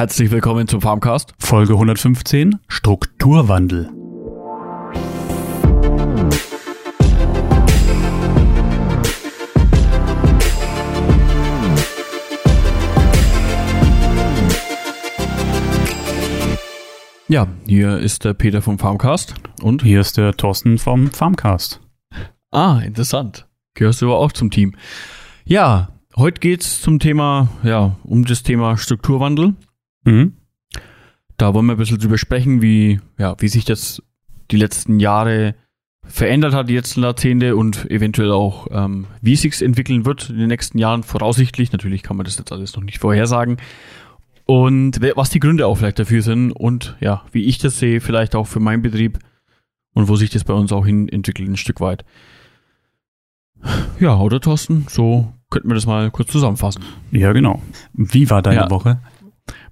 Herzlich 0.00 0.30
willkommen 0.30 0.66
zum 0.66 0.80
Farmcast. 0.80 1.34
Folge 1.38 1.74
115 1.74 2.58
Strukturwandel. 2.68 3.90
Ja, 17.28 17.46
hier 17.66 17.98
ist 17.98 18.24
der 18.24 18.32
Peter 18.32 18.62
vom 18.62 18.78
Farmcast 18.78 19.34
und 19.60 19.82
hier 19.82 20.00
ist 20.00 20.16
der 20.16 20.34
Thorsten 20.34 20.78
vom 20.78 21.10
Farmcast. 21.10 21.82
Ah, 22.50 22.80
interessant. 22.82 23.46
Gehörst 23.74 24.00
du 24.00 24.06
aber 24.06 24.16
auch 24.16 24.32
zum 24.32 24.50
Team. 24.50 24.74
Ja, 25.44 25.90
heute 26.16 26.40
geht's 26.40 26.80
zum 26.80 27.00
Thema, 27.00 27.48
ja, 27.62 27.96
um 28.02 28.24
das 28.24 28.42
Thema 28.42 28.78
Strukturwandel. 28.78 29.56
Mhm. 30.04 30.34
Da 31.36 31.54
wollen 31.54 31.66
wir 31.66 31.72
ein 31.72 31.78
bisschen 31.78 31.98
drüber 31.98 32.18
sprechen, 32.18 32.60
wie, 32.60 33.00
ja, 33.18 33.34
wie 33.38 33.48
sich 33.48 33.64
das 33.64 34.02
die 34.50 34.56
letzten 34.56 35.00
Jahre 35.00 35.54
verändert 36.02 36.54
hat, 36.54 36.68
die 36.68 36.74
letzten 36.74 37.02
Jahrzehnte 37.02 37.56
und 37.56 37.90
eventuell 37.90 38.32
auch, 38.32 38.66
ähm, 38.70 39.06
wie 39.22 39.34
es 39.34 39.42
sich 39.42 39.62
entwickeln 39.62 40.04
wird 40.04 40.28
in 40.28 40.38
den 40.38 40.48
nächsten 40.48 40.78
Jahren, 40.78 41.02
voraussichtlich. 41.02 41.72
Natürlich 41.72 42.02
kann 42.02 42.16
man 42.16 42.24
das 42.24 42.38
jetzt 42.38 42.52
alles 42.52 42.74
noch 42.74 42.82
nicht 42.82 42.98
vorhersagen. 42.98 43.58
Und 44.44 45.00
was 45.14 45.30
die 45.30 45.38
Gründe 45.38 45.66
auch 45.66 45.76
vielleicht 45.76 46.00
dafür 46.00 46.22
sind 46.22 46.50
und 46.50 46.96
ja, 47.00 47.22
wie 47.30 47.44
ich 47.44 47.58
das 47.58 47.78
sehe, 47.78 48.00
vielleicht 48.00 48.34
auch 48.34 48.48
für 48.48 48.58
meinen 48.58 48.82
Betrieb 48.82 49.18
und 49.94 50.08
wo 50.08 50.16
sich 50.16 50.30
das 50.30 50.44
bei 50.44 50.54
uns 50.54 50.72
auch 50.72 50.84
hin 50.84 51.08
entwickelt, 51.08 51.48
ein 51.48 51.56
Stück 51.56 51.80
weit. 51.80 52.04
Ja, 54.00 54.18
oder 54.18 54.40
Thorsten? 54.40 54.86
So 54.88 55.32
könnten 55.50 55.68
wir 55.68 55.74
das 55.74 55.86
mal 55.86 56.10
kurz 56.10 56.32
zusammenfassen. 56.32 56.82
Ja, 57.12 57.32
genau. 57.32 57.62
Wie 57.92 58.28
war 58.30 58.42
deine 58.42 58.62
ja. 58.62 58.70
Woche? 58.70 59.00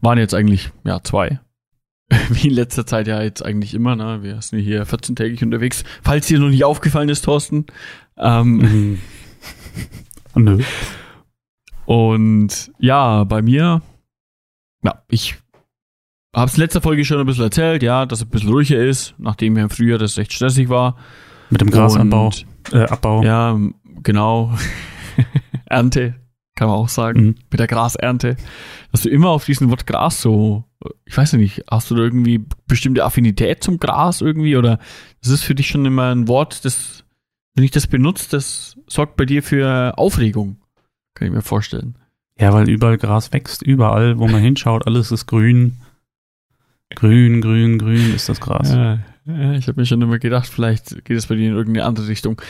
Waren 0.00 0.18
jetzt 0.18 0.34
eigentlich, 0.34 0.70
ja, 0.84 1.02
zwei. 1.02 1.40
Wie 2.30 2.48
in 2.48 2.54
letzter 2.54 2.86
Zeit 2.86 3.06
ja 3.06 3.22
jetzt 3.22 3.44
eigentlich 3.44 3.74
immer, 3.74 3.96
ne? 3.96 4.22
Wir 4.22 4.40
sind 4.40 4.60
hier 4.60 4.86
14-tägig 4.86 5.42
unterwegs. 5.42 5.84
Falls 6.02 6.26
dir 6.26 6.38
noch 6.38 6.48
nicht 6.48 6.64
aufgefallen 6.64 7.08
ist, 7.08 7.22
Thorsten. 7.22 7.66
Ähm, 8.16 8.56
mhm. 8.56 8.98
Nö. 10.34 10.62
Und 11.84 12.70
ja, 12.78 13.24
bei 13.24 13.42
mir 13.42 13.82
ja, 14.82 15.02
ich 15.08 15.36
habe 16.34 16.46
es 16.46 16.54
in 16.54 16.60
letzter 16.60 16.80
Folge 16.80 17.04
schon 17.04 17.18
ein 17.18 17.26
bisschen 17.26 17.44
erzählt, 17.44 17.82
ja, 17.82 18.06
dass 18.06 18.20
es 18.20 18.26
ein 18.26 18.30
bisschen 18.30 18.50
ruhiger 18.50 18.82
ist, 18.82 19.14
nachdem 19.18 19.56
ja 19.56 19.68
früher 19.68 19.98
das 19.98 20.18
echt 20.18 20.32
stressig 20.32 20.68
war. 20.68 20.96
Mit 21.50 21.60
dem 21.60 21.70
Grasabbau. 21.70 22.30
Äh, 22.72 22.84
Abbau. 22.84 23.22
Ja, 23.22 23.58
genau. 24.02 24.54
Ernte, 25.66 26.14
kann 26.58 26.68
man 26.68 26.76
auch 26.76 26.88
sagen. 26.88 27.20
Mhm. 27.20 27.34
Mit 27.50 27.60
der 27.60 27.68
Grasernte. 27.68 28.36
Dass 28.90 29.02
du 29.02 29.08
immer 29.08 29.28
auf 29.28 29.44
diesen 29.44 29.70
Wort 29.70 29.86
Gras 29.86 30.20
so, 30.20 30.64
ich 31.06 31.16
weiß 31.16 31.34
nicht, 31.34 31.62
hast 31.70 31.88
du 31.88 31.94
da 31.94 32.02
irgendwie 32.02 32.44
bestimmte 32.66 33.04
Affinität 33.04 33.62
zum 33.62 33.78
Gras 33.78 34.20
irgendwie? 34.20 34.56
Oder 34.56 34.80
das 35.22 35.30
ist 35.30 35.44
für 35.44 35.54
dich 35.54 35.68
schon 35.68 35.86
immer 35.86 36.12
ein 36.12 36.26
Wort, 36.26 36.64
das, 36.64 37.04
wenn 37.54 37.64
ich 37.64 37.70
das 37.70 37.86
benutze, 37.86 38.28
das 38.30 38.76
sorgt 38.88 39.16
bei 39.16 39.24
dir 39.24 39.44
für 39.44 39.96
Aufregung. 39.96 40.56
Kann 41.14 41.28
ich 41.28 41.32
mir 41.32 41.42
vorstellen. 41.42 41.96
Ja, 42.40 42.52
weil 42.52 42.68
überall 42.68 42.98
Gras 42.98 43.32
wächst, 43.32 43.62
überall, 43.62 44.18
wo 44.18 44.26
man 44.26 44.40
hinschaut, 44.40 44.84
alles 44.84 45.12
ist 45.12 45.26
grün. 45.26 45.76
Grün, 46.96 47.40
grün, 47.40 47.78
grün 47.78 48.14
ist 48.14 48.28
das 48.28 48.40
Gras. 48.40 48.72
Ja, 48.72 48.98
ja 49.26 49.52
ich 49.52 49.68
habe 49.68 49.80
mir 49.80 49.86
schon 49.86 50.02
immer 50.02 50.18
gedacht, 50.18 50.48
vielleicht 50.48 51.04
geht 51.04 51.18
es 51.18 51.26
bei 51.26 51.36
dir 51.36 51.50
in 51.50 51.56
irgendeine 51.56 51.86
andere 51.86 52.08
Richtung. 52.08 52.42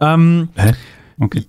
Ähm, 0.00 0.50
Hä? 0.54 0.72
Okay. 1.18 1.46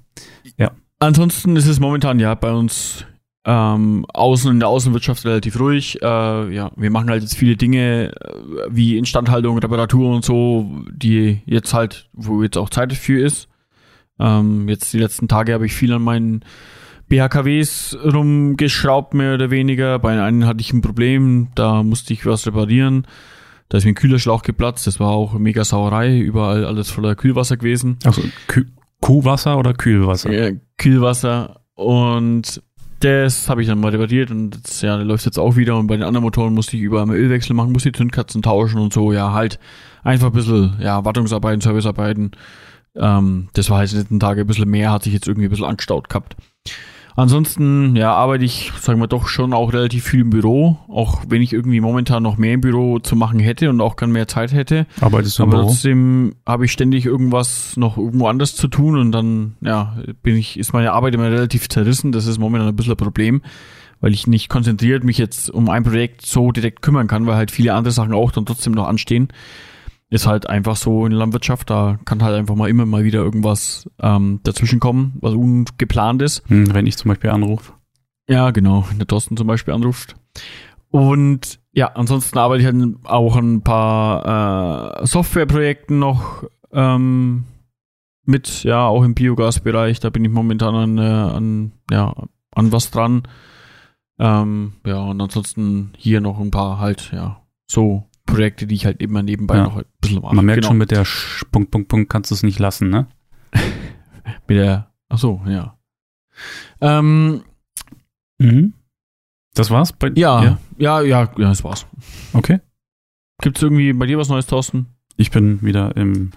Ja. 0.57 0.71
Ansonsten 0.99 1.55
ist 1.55 1.67
es 1.67 1.79
momentan 1.79 2.19
ja 2.19 2.33
bei 2.33 2.51
uns 2.51 3.05
ähm, 3.45 4.05
außen 4.13 4.51
in 4.51 4.59
der 4.59 4.67
Außenwirtschaft 4.67 5.25
relativ 5.25 5.59
ruhig. 5.59 6.01
Äh, 6.01 6.53
ja, 6.53 6.71
wir 6.75 6.91
machen 6.91 7.09
halt 7.09 7.21
jetzt 7.21 7.37
viele 7.37 7.55
Dinge 7.55 8.11
äh, 8.11 8.67
wie 8.69 8.97
Instandhaltung, 8.97 9.57
Reparatur 9.59 10.13
und 10.13 10.25
so, 10.25 10.69
die 10.91 11.41
jetzt 11.45 11.73
halt, 11.73 12.09
wo 12.13 12.43
jetzt 12.43 12.57
auch 12.57 12.69
Zeit 12.69 12.91
dafür 12.91 13.25
ist. 13.25 13.47
Ähm, 14.19 14.67
jetzt 14.67 14.91
die 14.91 14.99
letzten 14.99 15.27
Tage 15.27 15.53
habe 15.53 15.65
ich 15.65 15.73
viel 15.73 15.93
an 15.93 16.01
meinen 16.01 16.43
BHKWs 17.07 17.97
rumgeschraubt, 18.03 19.13
mehr 19.13 19.35
oder 19.35 19.49
weniger. 19.49 19.97
Bei 19.99 20.21
einem 20.21 20.45
hatte 20.45 20.59
ich 20.59 20.73
ein 20.73 20.81
Problem, 20.81 21.47
da 21.55 21.83
musste 21.83 22.11
ich 22.11 22.25
was 22.25 22.45
reparieren. 22.47 23.07
Da 23.69 23.77
ist 23.77 23.85
mir 23.85 23.91
ein 23.91 23.95
Kühlerschlauch 23.95 24.43
geplatzt, 24.43 24.87
das 24.87 24.99
war 24.99 25.09
auch 25.09 25.33
mega 25.33 25.63
Sauerei, 25.63 26.17
überall 26.17 26.65
alles 26.65 26.89
voller 26.89 27.15
Kühlwasser 27.15 27.57
gewesen. 27.57 27.97
Also 28.03 28.21
Kü 28.47 28.65
Kuhwasser 29.01 29.57
oder 29.57 29.73
Kühlwasser? 29.73 30.31
Ja, 30.31 30.55
Kühlwasser. 30.77 31.61
Und 31.75 32.61
das 32.99 33.47
habe 33.49 33.61
ich 33.61 33.67
dann 33.67 33.79
mal 33.79 33.91
repariert 33.91 34.31
und 34.31 34.51
das, 34.63 34.81
ja, 34.81 34.95
läuft 34.95 35.25
jetzt 35.25 35.37
auch 35.37 35.55
wieder. 35.55 35.77
Und 35.77 35.87
bei 35.87 35.95
den 35.95 36.03
anderen 36.03 36.23
Motoren 36.23 36.53
musste 36.53 36.77
ich 36.77 36.83
überall 36.83 37.05
mal 37.05 37.15
Ölwechsel 37.15 37.55
machen, 37.55 37.71
musste 37.71 37.91
die 37.91 37.97
Zündkatzen 37.97 38.41
tauschen 38.41 38.79
und 38.79 38.93
so. 38.93 39.13
Ja, 39.13 39.33
halt 39.33 39.59
einfach 40.03 40.27
ein 40.27 40.33
bisschen, 40.33 40.77
ja, 40.79 41.05
Wartungsarbeiten, 41.05 41.61
Servicearbeiten. 41.61 42.31
Ähm, 42.95 43.49
das 43.53 43.69
war 43.69 43.77
halt 43.77 43.91
in 43.91 43.97
den 43.97 44.01
letzten 44.01 44.19
Tagen 44.19 44.41
ein 44.41 44.47
bisschen 44.47 44.69
mehr, 44.69 44.91
hat 44.91 45.03
sich 45.03 45.13
jetzt 45.13 45.27
irgendwie 45.27 45.47
ein 45.47 45.51
bisschen 45.51 45.65
angestaut 45.65 46.09
gehabt. 46.09 46.35
Ansonsten, 47.17 47.95
ja, 47.95 48.13
arbeite 48.13 48.45
ich, 48.45 48.71
sagen 48.79 48.99
wir 48.99 49.07
doch, 49.07 49.27
schon 49.27 49.51
auch 49.51 49.73
relativ 49.73 50.03
viel 50.03 50.21
im 50.21 50.29
Büro, 50.29 50.77
auch 50.87 51.23
wenn 51.27 51.41
ich 51.41 51.51
irgendwie 51.51 51.81
momentan 51.81 52.21
noch 52.21 52.37
mehr 52.37 52.53
im 52.53 52.61
Büro 52.61 52.99
zu 52.99 53.15
machen 53.15 53.39
hätte 53.39 53.71
und 53.71 53.81
auch 53.81 53.95
gern 53.95 54.11
mehr 54.11 54.27
Zeit 54.27 54.53
hätte. 54.53 54.85
Arbeitest 55.01 55.39
du 55.39 55.43
im 55.43 55.49
Aber 55.49 55.57
Büro? 55.57 55.69
trotzdem 55.69 56.35
habe 56.45 56.65
ich 56.65 56.71
ständig 56.71 57.07
irgendwas 57.07 57.75
noch 57.75 57.97
irgendwo 57.97 58.27
anders 58.27 58.55
zu 58.55 58.67
tun 58.67 58.99
und 58.99 59.11
dann, 59.11 59.55
ja, 59.61 59.97
bin 60.21 60.35
ich, 60.35 60.59
ist 60.59 60.73
meine 60.73 60.93
Arbeit 60.93 61.15
immer 61.15 61.31
relativ 61.31 61.69
zerrissen. 61.69 62.11
Das 62.11 62.27
ist 62.27 62.37
momentan 62.37 62.67
ein 62.67 62.75
bisschen 62.75 62.93
ein 62.93 62.97
Problem, 62.97 63.41
weil 63.99 64.13
ich 64.13 64.27
nicht 64.27 64.47
konzentriert 64.47 65.03
mich 65.03 65.17
jetzt 65.17 65.49
um 65.49 65.69
ein 65.69 65.83
Projekt 65.83 66.23
so 66.23 66.51
direkt 66.51 66.83
kümmern 66.83 67.07
kann, 67.07 67.25
weil 67.25 67.35
halt 67.35 67.49
viele 67.49 67.73
andere 67.73 67.93
Sachen 67.93 68.13
auch 68.13 68.31
dann 68.31 68.45
trotzdem 68.45 68.73
noch 68.73 68.87
anstehen 68.87 69.29
ist 70.09 70.27
halt 70.27 70.49
einfach 70.49 70.75
so 70.75 71.05
in 71.05 71.11
der 71.11 71.19
Landwirtschaft, 71.19 71.69
da 71.69 71.99
kann 72.05 72.23
halt 72.23 72.35
einfach 72.35 72.55
mal 72.55 72.69
immer 72.69 72.85
mal 72.85 73.03
wieder 73.03 73.19
irgendwas 73.19 73.89
ähm, 74.01 74.39
dazwischen 74.43 74.79
kommen, 74.79 75.17
was 75.19 75.33
ungeplant 75.33 76.21
ist. 76.21 76.49
Hm, 76.49 76.73
wenn 76.73 76.87
ich 76.87 76.97
zum 76.97 77.09
Beispiel 77.09 77.29
anrufe. 77.29 77.73
Ja, 78.29 78.51
genau, 78.51 78.85
wenn 78.89 78.99
der 78.99 79.07
Thorsten 79.07 79.37
zum 79.37 79.47
Beispiel 79.47 79.73
anruft. 79.73 80.15
Und 80.89 81.59
ja, 81.73 81.87
ansonsten 81.87 82.37
arbeite 82.37 82.61
ich 82.61 82.67
halt 82.67 82.95
auch 83.03 83.35
an 83.35 83.55
ein 83.55 83.61
paar 83.61 85.01
äh, 85.01 85.05
Softwareprojekten 85.05 85.99
noch 85.99 86.43
ähm, 86.71 87.45
mit, 88.23 88.63
ja, 88.63 88.87
auch 88.87 89.03
im 89.03 89.13
Biogasbereich. 89.13 89.99
Da 89.99 90.09
bin 90.09 90.25
ich 90.25 90.31
momentan 90.31 90.75
an, 90.75 90.97
äh, 90.97 91.01
an, 91.01 91.71
ja, 91.91 92.13
an 92.51 92.71
was 92.71 92.91
dran. 92.91 93.23
Ähm, 94.19 94.73
ja, 94.85 94.99
und 94.99 95.21
ansonsten 95.21 95.91
hier 95.97 96.21
noch 96.21 96.39
ein 96.39 96.51
paar 96.51 96.79
halt, 96.79 97.11
ja, 97.13 97.41
so 97.67 98.09
Projekte, 98.27 98.67
die 98.67 98.75
ich 98.75 98.85
halt 98.85 99.01
immer 99.01 99.23
nebenbei 99.23 99.57
ja. 99.57 99.63
noch 99.63 99.77
ein 99.77 99.85
bisschen 99.99 100.21
mache. 100.21 100.35
Man 100.35 100.45
merkt 100.45 100.61
genau. 100.61 100.67
schon 100.67 100.77
mit 100.77 100.91
der 100.91 101.03
Sch 101.03 101.43
Punkt, 101.51 101.71
Punkt, 101.71 101.87
Punkt 101.87 102.09
kannst 102.11 102.29
du 102.29 102.35
es 102.35 102.43
nicht 102.43 102.59
lassen, 102.59 102.89
ne? 102.89 103.07
mit 104.47 104.57
der, 104.57 104.91
ach 105.09 105.17
so, 105.17 105.41
ja. 105.47 105.79
Ähm, 106.79 107.41
mhm. 108.37 108.73
Das 109.55 109.71
war's? 109.71 109.91
Bei, 109.93 110.11
ja, 110.13 110.43
ja, 110.43 110.59
ja, 110.77 111.01
ja, 111.01 111.21
ja, 111.21 111.49
das 111.49 111.63
war's. 111.63 111.87
Okay. 112.33 112.59
Gibt's 113.41 113.63
irgendwie 113.63 113.91
bei 113.93 114.05
dir 114.05 114.19
was 114.19 114.29
Neues, 114.29 114.45
Thorsten? 114.45 114.85
Ich 115.15 115.31
bin 115.31 115.63
wieder 115.63 115.95
im 115.97 116.31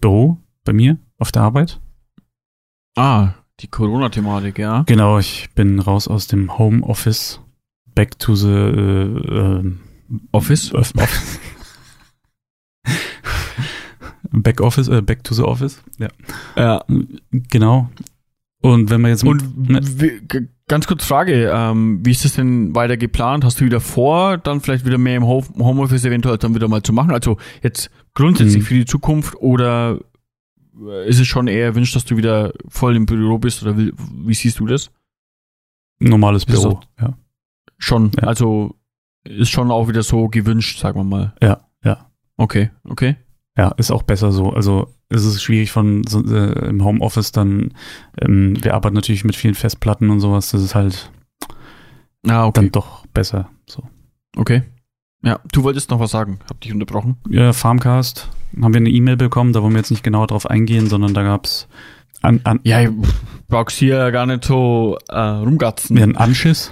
Büro 0.00 0.38
bei 0.64 0.74
mir 0.74 0.98
auf 1.18 1.32
der 1.32 1.42
Arbeit. 1.42 1.80
Ah, 2.96 3.34
die 3.60 3.68
Corona-Thematik, 3.68 4.58
ja. 4.58 4.82
Genau, 4.82 5.18
ich 5.18 5.48
bin 5.54 5.78
raus 5.80 6.08
aus 6.08 6.26
dem 6.26 6.58
Homeoffice, 6.58 7.40
back 7.94 8.18
to 8.18 8.34
the 8.34 8.48
äh, 8.48 9.58
äh, 9.58 9.72
Office? 10.32 10.72
Office. 10.74 10.92
Back 14.32 14.60
Office, 14.60 14.88
äh, 14.88 15.02
Back 15.02 15.24
to 15.24 15.34
the 15.34 15.42
Office. 15.42 15.82
Ja. 15.98 16.08
Ja. 16.56 16.84
Genau. 17.30 17.90
Und 18.60 18.90
wenn 18.90 19.00
man 19.00 19.10
jetzt 19.12 19.24
und 19.24 19.68
ne? 19.68 19.80
wie, 19.82 20.20
ganz 20.66 20.86
kurz 20.86 21.04
Frage, 21.04 21.50
ähm, 21.54 22.04
wie 22.04 22.10
ist 22.10 22.24
das 22.24 22.34
denn 22.34 22.74
weiter 22.74 22.96
geplant? 22.96 23.44
Hast 23.44 23.60
du 23.60 23.64
wieder 23.64 23.80
vor, 23.80 24.38
dann 24.38 24.60
vielleicht 24.60 24.84
wieder 24.84 24.98
mehr 24.98 25.16
im 25.16 25.26
Homeoffice 25.26 26.04
eventuell 26.04 26.38
dann 26.38 26.54
wieder 26.54 26.68
mal 26.68 26.82
zu 26.82 26.92
machen? 26.92 27.12
Also 27.12 27.36
jetzt 27.62 27.90
grundsätzlich 28.14 28.62
mhm. 28.62 28.66
für 28.66 28.74
die 28.74 28.84
Zukunft 28.84 29.36
oder 29.36 30.00
ist 31.06 31.20
es 31.20 31.26
schon 31.26 31.48
eher 31.48 31.64
erwünscht, 31.64 31.96
dass 31.96 32.04
du 32.04 32.16
wieder 32.16 32.52
voll 32.68 32.96
im 32.96 33.06
Büro 33.06 33.38
bist 33.38 33.62
oder 33.62 33.78
wie, 33.78 33.92
wie 33.96 34.34
siehst 34.34 34.58
du 34.58 34.66
das? 34.66 34.90
Normales 35.98 36.44
Büro, 36.44 36.80
ja. 37.00 37.16
Schon, 37.78 38.10
ja. 38.20 38.28
also 38.28 38.74
ist 39.28 39.50
schon 39.50 39.70
auch 39.70 39.88
wieder 39.88 40.02
so 40.02 40.28
gewünscht, 40.28 40.78
sagen 40.78 40.98
wir 40.98 41.04
mal. 41.04 41.34
Ja, 41.42 41.60
ja. 41.84 42.06
Okay, 42.36 42.70
okay. 42.84 43.16
Ja, 43.56 43.68
ist 43.78 43.90
auch 43.90 44.02
besser 44.02 44.32
so. 44.32 44.50
Also 44.50 44.92
es 45.08 45.24
ist 45.24 45.42
schwierig 45.42 45.72
von 45.72 46.04
so, 46.06 46.22
äh, 46.24 46.68
im 46.68 46.84
Homeoffice 46.84 47.32
dann, 47.32 47.72
ähm, 48.20 48.62
wir 48.62 48.74
arbeiten 48.74 48.94
natürlich 48.94 49.24
mit 49.24 49.36
vielen 49.36 49.54
Festplatten 49.54 50.10
und 50.10 50.20
sowas, 50.20 50.50
das 50.50 50.62
ist 50.62 50.74
halt 50.74 51.10
ah, 52.28 52.46
okay. 52.46 52.60
dann 52.60 52.72
doch 52.72 53.06
besser. 53.06 53.48
So. 53.66 53.84
Okay. 54.36 54.62
Ja, 55.22 55.40
du 55.52 55.62
wolltest 55.62 55.90
noch 55.90 56.00
was 56.00 56.10
sagen, 56.10 56.40
hab 56.48 56.60
dich 56.60 56.72
unterbrochen. 56.72 57.16
Ja, 57.28 57.52
Farmcast, 57.52 58.28
haben 58.60 58.74
wir 58.74 58.80
eine 58.80 58.90
E-Mail 58.90 59.16
bekommen, 59.16 59.52
da 59.52 59.62
wollen 59.62 59.72
wir 59.72 59.78
jetzt 59.78 59.90
nicht 59.90 60.04
genau 60.04 60.26
drauf 60.26 60.48
eingehen, 60.48 60.88
sondern 60.88 61.14
da 61.14 61.22
gab's 61.22 61.68
an, 62.22 62.40
an 62.44 62.60
Ja, 62.64 62.82
ich 62.82 62.90
brauch's 63.48 63.76
hier 63.76 64.10
gar 64.10 64.26
nicht 64.26 64.44
so 64.44 64.98
äh, 65.08 65.18
rumgatzen. 65.18 65.96
Ja, 65.96 66.04
ein 66.04 66.16
Anschiss. 66.16 66.70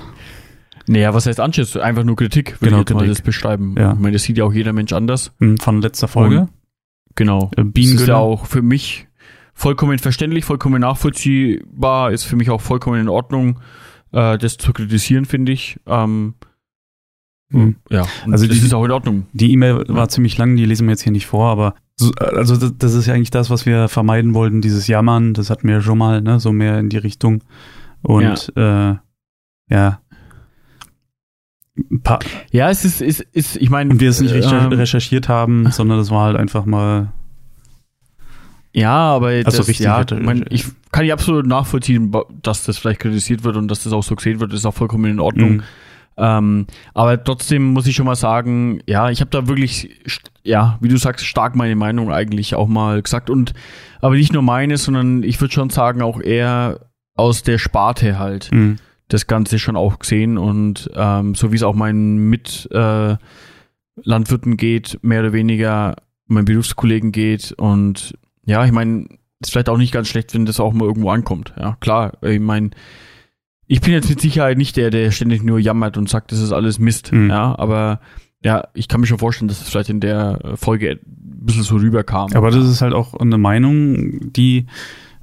Naja, 0.87 1.15
was 1.15 1.27
heißt 1.27 1.41
Anschiss? 1.41 1.77
Einfach 1.77 2.05
nur 2.05 2.17
Kritik, 2.17 2.61
würde 2.61 2.71
genau, 2.71 2.77
ich 2.77 2.89
jetzt 2.89 2.95
mal 2.95 3.07
das 3.07 3.23
beschreiben. 3.23 3.75
Ja. 3.79 3.93
Ich 3.93 3.99
meine, 3.99 4.13
das 4.13 4.25
sieht 4.25 4.39
ja 4.39 4.45
auch 4.45 4.53
jeder 4.53 4.73
Mensch 4.73 4.93
anders. 4.93 5.33
Hm, 5.39 5.59
von 5.59 5.81
letzter 5.81 6.09
Folge. 6.09 6.41
Und, 6.41 6.49
genau. 7.15 7.51
Äh, 7.57 7.65
das 7.65 7.85
ist 7.87 8.07
ja 8.07 8.17
auch 8.17 8.47
für 8.47 8.63
mich 8.63 9.09
vollkommen 9.55 9.99
verständlich, 9.99 10.45
vollkommen 10.45 10.81
nachvollziehbar, 10.81 12.13
ist 12.13 12.25
für 12.25 12.37
mich 12.37 12.51
auch 12.51 12.61
vollkommen 12.61 13.01
in 13.01 13.09
Ordnung, 13.09 13.61
äh, 14.13 14.37
das 14.37 14.59
zu 14.59 14.73
kritisieren, 14.73 15.25
finde 15.25 15.53
ich. 15.53 15.79
Ähm, 15.87 16.35
hm. 17.51 17.77
Ja, 17.89 18.07
also 18.31 18.47
das 18.47 18.59
die, 18.59 18.67
ist 18.67 18.75
auch 18.75 18.85
in 18.85 18.91
Ordnung. 18.91 19.27
Die 19.33 19.53
E-Mail 19.53 19.85
war 19.89 20.09
ziemlich 20.09 20.37
lang, 20.37 20.57
die 20.57 20.65
lesen 20.65 20.87
wir 20.87 20.93
jetzt 20.93 21.03
hier 21.03 21.13
nicht 21.13 21.27
vor, 21.27 21.51
aber 21.51 21.75
so, 21.97 22.11
also 22.19 22.57
das, 22.57 22.75
das, 22.77 22.95
ist 22.95 23.07
ja 23.07 23.15
eigentlich 23.15 23.31
das, 23.31 23.51
was 23.51 23.67
wir 23.67 23.89
vermeiden 23.89 24.35
wollten, 24.35 24.61
dieses 24.61 24.89
Jammern, 24.89 25.35
das 25.35 25.51
hatten 25.51 25.69
wir 25.69 25.77
ja 25.77 25.81
schon 25.81 25.99
mal, 25.99 26.21
ne, 26.21 26.41
so 26.41 26.53
mehr 26.53 26.79
in 26.79 26.89
die 26.89 26.99
Richtung. 26.99 27.45
Und 28.03 28.53
ja, 28.57 28.91
äh, 28.91 28.97
ja. 29.71 30.01
Ja, 32.51 32.71
es 32.71 32.85
ist, 32.85 33.01
ist, 33.01 33.21
ist 33.33 33.57
ich 33.57 33.71
meine. 33.71 33.91
Und 33.91 34.01
wir 34.01 34.11
es 34.11 34.21
nicht 34.21 34.35
äh, 34.35 34.39
recherchiert 34.39 35.29
haben, 35.29 35.71
sondern 35.71 35.99
das 35.99 36.11
war 36.11 36.27
halt 36.27 36.37
einfach 36.37 36.65
mal. 36.65 37.13
Ja, 38.73 38.93
aber 38.93 39.29
also 39.29 39.59
das, 39.59 39.69
richtig 39.69 39.87
ja, 39.87 40.05
mein, 40.21 40.47
ich 40.51 40.67
kann 40.91 41.05
ich 41.05 41.13
absolut 41.13 41.47
nachvollziehen, 41.47 42.13
dass 42.43 42.65
das 42.65 42.79
vielleicht 42.79 43.01
kritisiert 43.01 43.45
wird 43.45 43.57
und 43.57 43.69
dass 43.69 43.85
das 43.85 43.93
auch 43.93 44.03
so 44.03 44.17
gesehen 44.17 44.41
wird, 44.41 44.53
ist 44.53 44.67
auch 44.67 44.75
vollkommen 44.75 45.05
in 45.05 45.21
Ordnung. 45.21 45.51
Mhm. 45.53 45.63
Ähm, 46.17 46.67
aber 46.93 47.23
trotzdem 47.23 47.73
muss 47.73 47.87
ich 47.87 47.97
schon 47.97 48.07
mal 48.07 48.15
sagen, 48.15 48.81
ja, 48.87 49.11
ich 49.11 49.21
habe 49.21 49.31
da 49.31 49.49
wirklich, 49.49 49.91
ja, 50.43 50.79
wie 50.81 50.89
du 50.89 50.97
sagst, 50.97 51.25
stark 51.25 51.57
meine 51.57 51.77
Meinung 51.77 52.13
eigentlich 52.13 52.55
auch 52.55 52.69
mal 52.69 53.03
gesagt. 53.03 53.31
Und 53.31 53.53
aber 54.01 54.17
nicht 54.17 54.33
nur 54.33 54.43
meine, 54.43 54.77
sondern 54.77 55.23
ich 55.23 55.41
würde 55.41 55.55
schon 55.55 55.71
sagen, 55.71 56.03
auch 56.03 56.21
eher 56.21 56.81
aus 57.17 57.43
der 57.43 57.59
Sparte 57.59 58.19
halt 58.19 58.51
mhm. 58.53 58.79
Das 59.09 59.27
Ganze 59.27 59.59
schon 59.59 59.77
auch 59.77 59.99
gesehen. 59.99 60.39
Und 60.39 60.91
ähm, 60.95 61.35
so 61.35 61.53
wie 61.53 61.57
es 61.57 61.63
auch 61.63 61.75
meinen 61.75 62.31
Mitlandwirten 62.31 64.53
äh, 64.53 64.57
geht, 64.57 64.99
mehr 65.03 65.21
oder 65.21 65.33
weniger 65.33 65.97
meinen 66.27 66.47
Berufskollegen 66.47 67.13
geht. 67.13 67.53
Und 67.53 68.17
ja, 68.45 68.65
ich 68.65 68.73
meine, 68.73 69.07
ist 69.41 69.53
vielleicht 69.53 69.69
auch 69.69 69.79
nicht 69.79 69.93
ganz 69.93 70.09
schlecht, 70.09 70.35
wenn 70.35 70.47
das 70.47 70.61
auch 70.61 70.73
mal 70.73 70.87
irgendwo 70.87 71.11
ankommt. 71.11 71.55
Ja, 71.59 71.77
klar, 71.81 72.13
ich 72.23 72.41
meine, 72.41 72.71
ich 73.67 73.81
bin 73.81 73.93
jetzt 73.93 74.09
mit 74.09 74.21
Sicherheit 74.21 74.59
nicht 74.59 74.77
der, 74.77 74.91
der 74.91 75.11
ständig 75.11 75.43
nur 75.43 75.59
jammert 75.59 75.97
und 75.97 76.09
sagt, 76.09 76.33
das 76.33 76.41
ist 76.41 76.53
alles 76.53 76.79
Mist. 76.79 77.13
Mhm. 77.13 77.31
Ja, 77.31 77.59
aber 77.59 78.01
ja, 78.43 78.69
ich 78.75 78.89
kann 78.89 79.01
mir 79.01 79.07
schon 79.07 79.19
vorstellen, 79.19 79.49
dass 79.49 79.63
es 79.63 79.71
vielleicht 79.71 79.89
in 79.89 80.01
der 80.01 80.39
Folge 80.57 81.01
ein 81.03 81.47
bisschen 81.47 81.63
so 81.63 81.77
rüberkam. 81.77 82.31
Aber 82.35 82.51
das 82.51 82.69
ist 82.69 82.83
halt 82.83 82.93
auch 82.93 83.15
eine 83.15 83.39
Meinung, 83.39 84.33
die, 84.33 84.67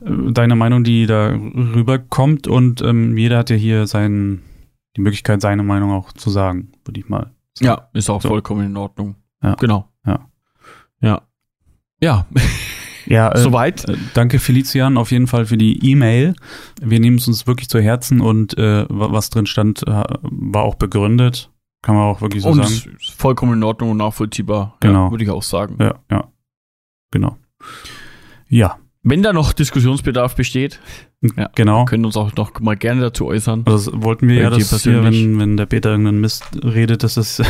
deine 0.03 0.56
Meinung, 0.56 0.83
die 0.83 1.06
da 1.06 1.30
rüberkommt 1.30 2.48
und 2.48 2.81
ähm, 2.81 3.18
jeder 3.18 3.38
hat 3.38 3.50
ja 3.50 3.56
hier 3.56 3.88
sein, 3.88 4.42
die 4.95 5.01
Möglichkeit, 5.01 5.42
seine 5.42 5.63
Meinung 5.63 5.92
auch 5.92 6.12
zu 6.13 6.30
sagen, 6.30 6.71
würde 6.86 7.00
ich 7.00 7.07
mal 7.07 7.31
sagen. 7.53 7.68
Ja, 7.68 7.89
ist 7.94 8.09
auch 8.09 8.21
so. 8.21 8.30
vollkommen 8.30 8.65
in 8.65 8.77
Ordnung. 8.77 9.15
Ja. 9.44 9.56
Genau. 9.56 9.88
Ja. 10.06 10.27
Ja. 11.01 11.21
Ja. 12.01 12.25
Ja, 13.06 13.31
äh, 13.33 13.38
soweit. 13.38 13.88
Äh, 13.88 13.98
danke 14.13 14.39
Felician 14.39 14.98
auf 14.98 15.12
jeden 15.12 15.27
Fall 15.27 15.45
für 15.45 15.57
die 15.57 15.92
E-Mail. 15.92 16.36
Wir 16.81 17.00
nehmen 17.00 17.18
es 17.18 17.27
uns 17.27 17.45
wirklich 17.45 17.69
zu 17.69 17.80
Herzen 17.80 18.21
und 18.21 18.57
äh, 18.57 18.86
was 18.89 19.30
drin 19.30 19.45
stand, 19.45 19.83
war 19.86 20.63
auch 20.63 20.75
begründet. 20.75 21.51
Kann 21.83 21.95
man 21.95 22.03
auch 22.06 22.21
wirklich 22.21 22.44
so 22.44 22.50
und 22.50 22.63
sagen. 22.63 22.95
Ist 23.00 23.12
vollkommen 23.12 23.53
in 23.53 23.63
Ordnung 23.63 23.92
und 23.92 23.98
nachvollziehbar. 23.98 24.77
Genau. 24.80 25.06
Ja, 25.06 25.12
würde 25.12 25.24
ich 25.24 25.30
auch 25.31 25.44
sagen. 25.44 25.77
Ja, 25.80 25.95
ja. 26.12 26.31
Genau. 27.09 27.38
Ja. 28.48 28.77
Wenn 29.03 29.24
da 29.24 29.33
noch 29.33 29.53
Diskussionsbedarf 29.53 30.36
besteht, 30.36 30.80
ja, 31.36 31.50
genau. 31.56 31.86
können 31.86 32.06
uns 32.06 32.15
auch 32.18 32.36
noch 32.36 32.59
mal 32.59 32.77
gerne 32.77 33.01
dazu 33.01 33.25
äußern. 33.25 33.63
Also 33.65 33.92
das 33.92 34.03
wollten 34.03 34.27
wir 34.27 34.36
ja, 34.36 34.50
dass 34.51 34.83
hier, 34.83 35.03
wenn, 35.03 35.39
wenn 35.39 35.57
der 35.57 35.65
Peter 35.65 35.89
irgendeinen 35.89 36.21
Mist 36.21 36.44
redet, 36.63 37.03
dass 37.03 37.15
das 37.15 37.42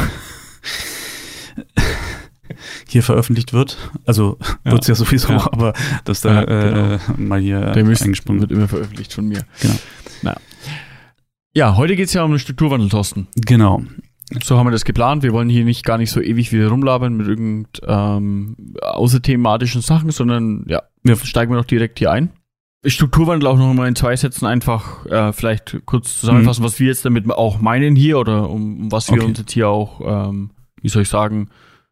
hier 2.87 3.03
veröffentlicht 3.03 3.51
wird. 3.51 3.77
Also 4.05 4.37
ja. 4.65 4.71
wird 4.71 4.83
es 4.83 4.87
ja 4.87 4.95
sowieso, 4.95 5.33
ja. 5.33 5.51
aber 5.51 5.73
dass 6.05 6.21
da 6.21 6.33
ja, 6.33 6.45
genau. 6.45 6.95
äh, 6.95 6.99
mal 7.17 7.41
hier 7.41 7.59
Der 7.71 7.83
Mist 7.83 8.03
eingesprungen 8.03 8.41
wird 8.41 8.51
immer 8.51 8.67
veröffentlicht 8.67 9.13
von 9.13 9.27
mir. 9.27 9.43
Genau. 9.61 9.75
Ja, 11.53 11.75
heute 11.75 11.97
geht 11.97 12.07
es 12.07 12.13
ja 12.13 12.23
um 12.23 12.31
den 12.31 12.39
Strukturwandel, 12.39 12.87
Thorsten. 12.87 13.27
Genau. 13.35 13.83
So 14.43 14.57
haben 14.57 14.67
wir 14.67 14.71
das 14.71 14.85
geplant. 14.85 15.23
Wir 15.23 15.33
wollen 15.33 15.49
hier 15.49 15.65
nicht 15.65 15.85
gar 15.85 15.97
nicht 15.97 16.11
so 16.11 16.21
ewig 16.21 16.51
wieder 16.51 16.69
rumlabern 16.69 17.15
mit 17.15 17.27
irgend 17.27 17.81
ähm, 17.85 18.55
außerthematischen 18.81 19.81
Sachen, 19.81 20.11
sondern 20.11 20.65
ja, 20.67 20.83
wir 21.03 21.17
steigen 21.17 21.51
wir 21.51 21.57
noch 21.57 21.65
direkt 21.65 21.99
hier 21.99 22.11
ein. 22.11 22.31
Strukturwandel 22.85 23.47
auch 23.47 23.57
noch 23.57 23.73
mal 23.73 23.87
in 23.87 23.95
zwei 23.95 24.15
Sätzen 24.15 24.45
einfach 24.45 25.05
äh, 25.05 25.33
vielleicht 25.33 25.81
kurz 25.85 26.19
zusammenfassen, 26.19 26.63
mhm. 26.63 26.65
was 26.65 26.79
wir 26.79 26.87
jetzt 26.87 27.05
damit 27.05 27.29
auch 27.29 27.59
meinen 27.59 27.95
hier 27.95 28.17
oder 28.17 28.49
um, 28.49 28.81
um 28.81 28.91
was 28.91 29.09
wir 29.09 29.17
okay. 29.17 29.27
uns 29.27 29.39
jetzt 29.39 29.51
hier 29.51 29.69
auch, 29.69 30.29
ähm, 30.29 30.51
wie 30.81 30.89
soll 30.89 31.03
ich 31.03 31.09
sagen, 31.09 31.49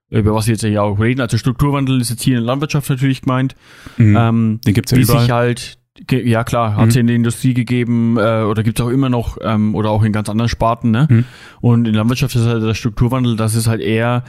über 0.10 0.34
was 0.34 0.48
wir 0.48 0.54
jetzt 0.54 0.64
ja 0.64 0.82
auch 0.82 1.00
reden. 1.00 1.22
Also 1.22 1.38
Strukturwandel 1.38 2.02
ist 2.02 2.10
jetzt 2.10 2.24
hier 2.24 2.38
in 2.38 2.44
der 2.44 2.48
Landwirtschaft 2.48 2.90
natürlich 2.90 3.22
gemeint. 3.22 3.56
Mhm. 3.98 4.18
Ähm, 4.18 4.62
Den 4.66 4.74
gibt's 4.74 4.92
ja 4.92 4.98
wie 4.98 5.04
überall. 5.04 5.22
sich 5.22 5.32
halt, 5.32 5.79
ja 6.10 6.44
klar, 6.44 6.76
hat 6.76 6.94
mhm. 6.94 7.00
in 7.00 7.08
der 7.08 7.16
Industrie 7.16 7.54
gegeben 7.54 8.18
äh, 8.18 8.44
oder 8.44 8.64
gibt 8.64 8.80
es 8.80 8.86
auch 8.86 8.90
immer 8.90 9.10
noch 9.10 9.38
ähm, 9.42 9.76
oder 9.76 9.90
auch 9.90 10.04
in 10.04 10.14
ganz 10.14 10.30
anderen 10.30 10.50
Sparten. 10.50 10.92
Ne? 10.92 11.08
Mhm. 11.10 11.26
Und 11.62 11.88
in 11.88 11.94
der 11.94 12.02
Landwirtschaft 12.02 12.36
ist 12.36 12.46
halt 12.46 12.64
der 12.64 12.74
Strukturwandel, 12.74 13.36
das 13.36 13.56
ist 13.56 13.68
halt 13.68 13.82
eher 13.82 14.24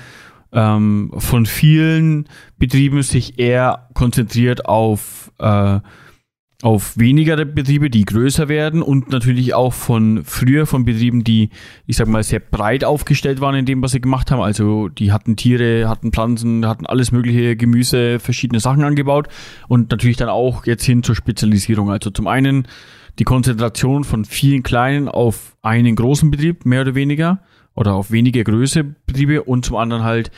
ähm, 0.53 1.13
von 1.17 1.47
vielen 1.47 2.29
Betrieben 2.59 3.03
sich 3.03 3.39
eher 3.39 3.89
konzentriert 3.95 4.67
auf 4.67 5.31
äh, 5.39 5.81
auf 6.63 6.99
weniger 6.99 7.43
Betriebe, 7.45 7.89
die 7.89 8.05
größer 8.05 8.49
werden 8.49 8.83
und 8.83 9.11
natürlich 9.11 9.55
auch 9.55 9.73
von 9.73 10.25
früher 10.25 10.67
von 10.67 10.85
Betrieben, 10.85 11.25
die, 11.25 11.49
ich 11.87 11.97
sag 11.97 12.07
mal, 12.07 12.23
sehr 12.23 12.41
breit 12.41 12.85
aufgestellt 12.85 13.41
waren 13.41 13.55
in 13.55 13.65
dem, 13.65 13.83
was 13.83 13.93
sie 13.93 14.01
gemacht 14.01 14.31
haben. 14.31 14.43
Also 14.43 14.89
die 14.89 15.11
hatten 15.11 15.37
Tiere, 15.37 15.89
hatten 15.89 16.13
Pflanzen, 16.13 16.67
hatten 16.67 16.85
alles 16.85 17.13
mögliche 17.13 17.57
Gemüse, 17.57 18.19
verschiedene 18.19 18.61
Sachen 18.61 18.85
angebaut 18.85 19.29
und 19.69 19.91
natürlich 19.91 20.19
dann 20.19 20.29
auch 20.29 20.67
jetzt 20.67 20.85
hin 20.85 21.03
zur 21.03 21.15
Spezialisierung. 21.15 21.91
Also 21.91 22.11
zum 22.11 22.27
einen 22.27 22.69
die 23.19 23.25
Konzentration 23.25 24.05
von 24.05 24.25
vielen 24.25 24.63
kleinen 24.63 25.09
auf 25.09 25.57
einen 25.63 25.97
großen 25.97 26.31
Betrieb, 26.31 26.67
mehr 26.67 26.83
oder 26.83 26.95
weniger, 26.95 27.41
oder 27.75 27.95
auf 27.95 28.11
wenige 28.11 28.45
größere 28.45 28.85
Betriebe 29.07 29.45
und 29.45 29.65
zum 29.65 29.77
anderen 29.77 30.03
halt 30.03 30.31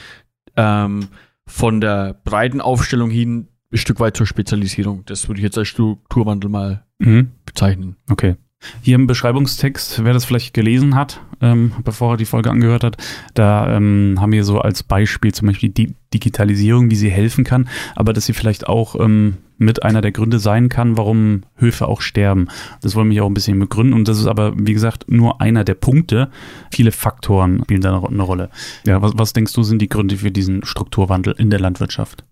ähm, 0.57 1.09
von 1.47 1.81
der 1.81 2.15
breiten 2.25 2.61
Aufstellung 2.61 3.11
hin 3.11 3.49
ein 3.73 3.79
Stück 3.79 4.01
weit 4.01 4.17
zur 4.17 4.27
Spezialisierung. 4.27 5.05
Das 5.07 5.29
würde 5.29 5.41
ich 5.41 5.45
jetzt 5.45 5.59
als 5.59 5.69
Strukturwandel 5.69 6.51
mal 6.51 6.85
mhm. 6.99 7.31
bezeichnen. 7.47 7.97
Okay. 8.11 8.37
Hier 8.81 8.95
im 8.95 9.07
Beschreibungstext, 9.07 10.05
wer 10.05 10.13
das 10.13 10.25
vielleicht 10.25 10.55
gelesen 10.55 10.95
hat, 10.95 11.21
ähm, 11.41 11.73
bevor 11.83 12.15
er 12.15 12.17
die 12.17 12.25
Folge 12.25 12.51
angehört 12.51 12.85
hat, 12.85 12.97
da 13.35 13.77
ähm, 13.77 14.17
haben 14.21 14.33
wir 14.33 14.45
so 14.45 14.61
als 14.61 14.85
Beispiel 14.85 15.33
zum 15.35 15.49
Beispiel 15.49 15.71
die 15.71 15.97
Digitalisierung, 16.15 16.91
wie 16.91 16.97
sie 16.97 17.11
helfen 17.11 17.43
kann, 17.43 17.69
aber 17.97 18.13
dass 18.13 18.27
sie 18.27 18.35
vielleicht 18.35 18.69
auch 18.69 18.95
ähm, 19.01 19.39
mit 19.59 19.83
einer 19.83 20.01
der 20.01 20.13
Gründe 20.13 20.39
sein 20.39 20.69
kann, 20.69 20.97
warum 20.97 21.43
Höfe 21.57 21.89
auch 21.89 22.01
sterben. 22.01 22.49
Das 22.83 22.95
wollen 22.95 23.09
wir 23.09 23.15
hier 23.15 23.25
auch 23.25 23.31
ein 23.31 23.35
bisschen 23.35 23.59
begründen 23.59 23.95
und 23.95 24.07
das 24.07 24.19
ist 24.19 24.27
aber, 24.27 24.55
wie 24.57 24.75
gesagt, 24.75 25.11
nur 25.11 25.41
einer 25.41 25.65
der 25.65 25.75
Punkte. 25.75 26.31
Viele 26.71 26.93
Faktoren 26.93 27.63
spielen 27.65 27.81
da 27.81 28.01
eine 28.01 28.23
Rolle. 28.23 28.51
Ja, 28.87 29.03
was, 29.03 29.13
was 29.17 29.33
denkst 29.33 29.53
du, 29.53 29.63
sind 29.63 29.81
die 29.81 29.89
Gründe 29.89 30.19
für 30.19 30.31
diesen 30.31 30.65
Strukturwandel 30.65 31.35
in 31.37 31.51
der 31.51 31.61
Landwirtschaft? 31.61 32.25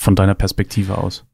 Von 0.00 0.16
deiner 0.16 0.34
Perspektive 0.34 0.96
aus? 0.98 1.26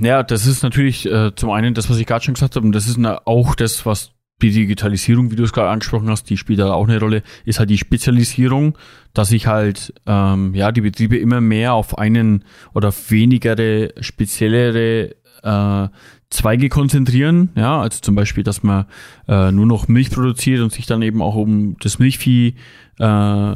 Ja, 0.00 0.22
das 0.22 0.46
ist 0.46 0.62
natürlich 0.62 1.04
äh, 1.04 1.34
zum 1.36 1.50
einen 1.50 1.74
das, 1.74 1.90
was 1.90 1.98
ich 1.98 2.06
gerade 2.06 2.24
schon 2.24 2.32
gesagt 2.32 2.56
habe, 2.56 2.64
und 2.64 2.72
das 2.72 2.88
ist 2.88 2.96
eine, 2.96 3.26
auch 3.26 3.54
das, 3.54 3.84
was 3.84 4.12
die 4.40 4.50
Digitalisierung, 4.50 5.30
wie 5.30 5.36
du 5.36 5.44
es 5.44 5.52
gerade 5.52 5.68
angesprochen 5.68 6.08
hast, 6.08 6.30
die 6.30 6.38
spielt 6.38 6.60
da 6.60 6.72
auch 6.72 6.88
eine 6.88 6.98
Rolle, 6.98 7.22
ist 7.44 7.58
halt 7.58 7.68
die 7.68 7.76
Spezialisierung, 7.76 8.78
dass 9.12 9.28
sich 9.28 9.46
halt 9.46 9.92
ähm, 10.06 10.54
ja 10.54 10.72
die 10.72 10.80
Betriebe 10.80 11.18
immer 11.18 11.42
mehr 11.42 11.74
auf 11.74 11.98
einen 11.98 12.44
oder 12.72 12.92
wenigere 13.08 13.92
speziellere 14.00 15.14
äh, 15.42 15.88
Zweige 16.34 16.68
konzentrieren, 16.68 17.50
ja, 17.54 17.80
also 17.80 18.00
zum 18.00 18.14
Beispiel, 18.14 18.42
dass 18.42 18.62
man 18.62 18.86
äh, 19.28 19.52
nur 19.52 19.66
noch 19.66 19.86
Milch 19.86 20.10
produziert 20.10 20.60
und 20.60 20.72
sich 20.72 20.84
dann 20.84 21.00
eben 21.00 21.22
auch 21.22 21.36
um 21.36 21.76
das 21.78 21.98
Milchvieh 22.00 22.56
äh, 22.98 23.54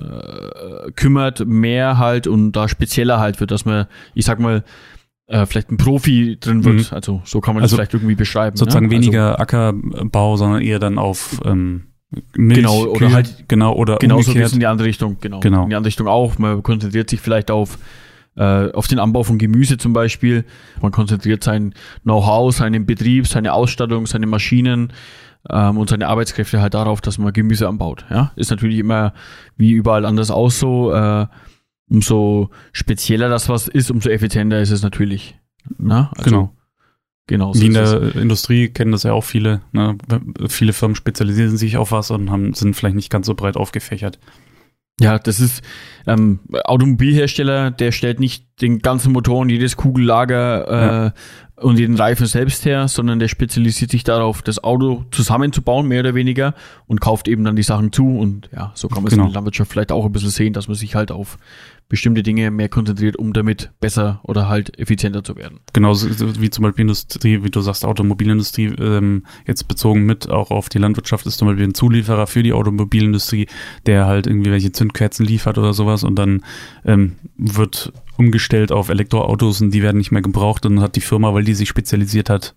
kümmert, 0.95 1.45
mehr 1.47 1.99
halt 1.99 2.27
und 2.27 2.53
da 2.53 2.69
spezieller 2.69 3.19
halt 3.19 3.41
wird, 3.41 3.51
dass 3.51 3.65
man, 3.65 3.87
ich 4.15 4.25
sag 4.25 4.39
mal, 4.39 4.63
äh, 5.27 5.45
vielleicht 5.45 5.71
ein 5.71 5.77
Profi 5.77 6.39
drin 6.39 6.65
wird. 6.65 6.77
Mhm. 6.77 6.87
Also 6.91 7.21
so 7.25 7.41
kann 7.41 7.55
man 7.55 7.63
also 7.63 7.77
das 7.77 7.81
vielleicht 7.81 7.95
irgendwie 7.95 8.15
beschreiben. 8.15 8.57
Sozusagen 8.57 8.87
ne? 8.87 8.93
weniger 8.93 9.39
also, 9.39 9.43
Ackerbau, 9.43 10.37
sondern 10.37 10.63
eher 10.63 10.79
dann 10.79 10.99
auf 10.99 11.41
ähm, 11.45 11.89
Milch, 12.37 12.59
genau 12.59 12.85
oder 12.85 12.99
Kühe, 12.99 13.13
halt 13.13 13.45
genau 13.49 13.75
oder 13.75 13.97
genau 13.97 14.23
so 14.23 14.33
in 14.33 14.61
die 14.61 14.67
andere 14.67 14.87
Richtung 14.89 15.19
genau, 15.21 15.41
genau 15.41 15.65
in 15.65 15.71
die 15.71 15.77
andere 15.77 15.89
Richtung 15.89 16.07
auch. 16.07 16.39
Man 16.39 16.63
konzentriert 16.63 17.11
sich 17.11 17.21
vielleicht 17.21 17.51
auf 17.51 17.79
äh, 18.39 18.73
auf 18.73 18.87
den 18.87 18.99
Anbau 18.99 19.25
von 19.25 19.37
Gemüse 19.37 19.77
zum 19.79 19.93
Beispiel. 19.93 20.45
Man 20.81 20.93
konzentriert 20.93 21.43
sein 21.45 21.75
Know-how, 22.05 22.55
seinen 22.55 22.87
Betrieb, 22.87 23.27
seine 23.27 23.53
Ausstattung, 23.53 24.07
seine 24.07 24.27
Maschinen 24.27 24.93
ähm, 25.51 25.77
und 25.77 25.91
seine 25.91 26.09
Arbeitskräfte 26.09 26.61
halt 26.61 26.75
darauf, 26.75 27.01
dass 27.01 27.19
man 27.19 27.33
Gemüse 27.33 27.69
anbaut. 27.69 28.07
Ja, 28.11 28.33
ist 28.37 28.51
natürlich 28.51 28.79
immer 28.79 29.13
wie 29.57 29.73
überall 29.73 30.07
anders 30.07 30.31
auch 30.31 30.51
so. 30.51 30.93
Äh, 30.93 31.27
umso 31.91 32.51
spezieller 32.73 33.29
das 33.29 33.49
was 33.49 33.67
ist, 33.67 33.91
umso 33.91 34.11
effizienter 34.11 34.61
ist 34.61 34.71
es 34.71 34.83
natürlich. 34.83 35.39
Na? 35.79 36.11
Also, 36.17 36.31
genau. 36.31 36.55
Genau. 37.27 37.55
Wie 37.55 37.67
in 37.67 37.75
der 37.75 38.17
Industrie 38.17 38.69
kennen 38.69 38.93
das 38.93 39.03
ja 39.03 39.13
auch 39.13 39.25
viele. 39.25 39.61
Ne? 39.73 39.99
Viele 40.49 40.73
Firmen 40.73 40.95
spezialisieren 40.95 41.59
sich 41.59 41.77
auf 41.77 41.93
was 41.93 42.11
und 42.11 42.31
haben, 42.31 42.55
sind 42.55 42.75
vielleicht 42.75 42.97
nicht 42.97 43.11
ganz 43.11 43.27
so 43.27 43.35
breit 43.35 43.59
aufgefächert. 43.59 44.19
Ja, 45.01 45.19
das 45.19 45.39
ist 45.39 45.63
ähm, 46.07 46.41
Automobilhersteller, 46.65 47.71
der 47.71 47.93
stellt 47.93 48.19
nicht 48.19 48.61
den 48.61 48.81
ganzen 48.81 49.13
Motor 49.13 49.39
und 49.39 49.49
jedes 49.49 49.77
Kugellager 49.77 50.69
äh, 50.69 51.05
ja. 51.05 51.13
Und 51.61 51.79
jeden 51.79 51.97
Reifen 51.97 52.27
selbst 52.27 52.65
her, 52.65 52.89
sondern 52.89 53.19
der 53.19 53.29
spezialisiert 53.29 53.91
sich 53.91 54.05
darauf, 54.05 54.43
das 54.43 54.63
Auto 54.63 55.05
zusammenzubauen, 55.11 55.87
mehr 55.89 56.01
oder 56.01 56.15
weniger, 56.15 56.55
und 56.87 57.01
kauft 57.01 57.29
eben 57.29 57.45
dann 57.45 57.57
die 57.57 57.63
Sachen 57.63 57.93
zu. 57.93 58.19
Und 58.19 58.49
ja, 58.55 58.73
so 58.75 58.89
kann 58.89 59.03
man 59.03 59.11
genau. 59.11 59.23
es 59.23 59.27
in 59.27 59.33
der 59.33 59.35
Landwirtschaft 59.35 59.71
vielleicht 59.71 59.93
auch 59.93 60.05
ein 60.05 60.13
bisschen 60.13 60.31
sehen, 60.31 60.53
dass 60.53 60.69
man 60.69 60.77
sich 60.77 60.95
halt 60.95 61.11
auf 61.11 61.39
bestimmte 61.89 62.23
Dinge 62.23 62.51
mehr 62.51 62.69
konzentriert, 62.69 63.17
um 63.17 63.33
damit 63.33 63.71
besser 63.81 64.21
oder 64.23 64.49
halt 64.49 64.79
effizienter 64.79 65.25
zu 65.25 65.37
werden. 65.37 65.61
Genau, 65.73 65.95
wie 65.95 66.51
zum 66.51 66.65
Beispiel 66.65 66.83
Industrie, 66.83 67.43
wie 67.43 67.51
du 67.51 67.61
sagst, 67.61 67.85
Automobilindustrie, 67.85 68.67
ähm, 68.79 69.25
jetzt 69.47 69.69
bezogen 69.69 70.05
mit 70.05 70.29
auch 70.29 70.51
auf 70.51 70.69
die 70.69 70.79
Landwirtschaft, 70.79 71.27
ist 71.27 71.39
zum 71.39 71.49
Beispiel 71.49 71.67
ein 71.67 71.75
Zulieferer 71.75 72.27
für 72.27 72.43
die 72.43 72.53
Automobilindustrie, 72.53 73.47
der 73.87 74.07
halt 74.07 74.27
irgendwie 74.27 74.51
welche 74.51 74.73
Zündkerzen 74.73 75.25
liefert 75.25 75.57
oder 75.57 75.73
sowas 75.73 76.05
und 76.05 76.17
dann 76.17 76.45
ähm, 76.85 77.17
wird 77.37 77.93
umgestellt 78.19 78.73
auf 78.73 78.89
Elektroautos 78.89 79.61
und 79.61 79.71
die 79.71 79.83
werden 79.83 79.99
nicht 79.99 80.11
mehr 80.11 80.23
gebraucht 80.23 80.67
und 80.67 80.77
dann 80.77 80.85
hat 80.85 80.97
die 80.97 81.01
Firma, 81.01 81.33
weil 81.33 81.45
die 81.45 81.55
sich 81.55 81.69
spezialisiert 81.69 82.29
hat, 82.29 82.55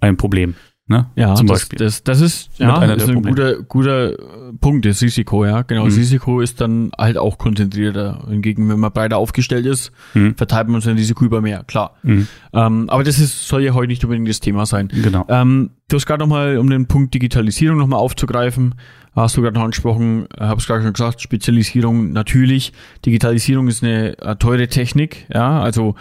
ein 0.00 0.16
Problem. 0.16 0.54
Ne? 0.86 1.06
Ja, 1.16 1.34
zum 1.34 1.46
das, 1.46 1.60
Beispiel. 1.60 1.78
Das, 1.78 2.04
das 2.04 2.20
ist, 2.20 2.50
ja, 2.58 2.86
das 2.86 3.04
ist 3.04 3.08
ein 3.08 3.22
guter, 3.22 3.62
guter 3.62 4.12
äh, 4.12 4.16
Punkt, 4.60 4.84
das 4.84 5.00
Risiko, 5.00 5.46
ja. 5.46 5.62
Genau, 5.62 5.84
mhm. 5.84 5.88
das 5.88 5.96
Risiko 5.96 6.42
ist 6.42 6.60
dann 6.60 6.92
halt 6.98 7.16
auch 7.16 7.38
konzentrierter. 7.38 8.26
Hingegen, 8.28 8.68
wenn 8.68 8.78
man 8.78 8.92
breiter 8.92 9.16
aufgestellt 9.16 9.64
ist, 9.64 9.92
mhm. 10.12 10.34
verteilt 10.34 10.68
man 10.68 10.82
sein 10.82 10.96
Risiko 10.96 11.24
über 11.24 11.40
mehr, 11.40 11.64
klar. 11.64 11.96
Mhm. 12.02 12.28
Ähm, 12.52 12.90
aber 12.90 13.02
das 13.02 13.18
ist, 13.18 13.48
soll 13.48 13.62
ja 13.62 13.72
heute 13.72 13.88
nicht 13.88 14.04
unbedingt 14.04 14.28
das 14.28 14.40
Thema 14.40 14.66
sein. 14.66 14.88
Genau. 14.88 15.24
Ähm, 15.30 15.70
du 15.88 15.96
hast 15.96 16.04
gerade 16.04 16.20
nochmal, 16.20 16.58
um 16.58 16.68
den 16.68 16.86
Punkt 16.86 17.14
Digitalisierung 17.14 17.78
nochmal 17.78 18.00
aufzugreifen, 18.00 18.74
hast 19.16 19.38
du 19.38 19.42
gerade 19.42 19.54
noch 19.54 19.64
angesprochen, 19.64 20.26
äh, 20.36 20.42
habe 20.44 20.60
es 20.60 20.66
gerade 20.66 20.82
schon 20.82 20.92
gesagt, 20.92 21.22
Spezialisierung 21.22 22.12
natürlich. 22.12 22.74
Digitalisierung 23.06 23.68
ist 23.68 23.82
eine, 23.82 24.16
eine 24.20 24.38
teure 24.38 24.68
Technik, 24.68 25.26
ja, 25.32 25.62
also 25.62 25.94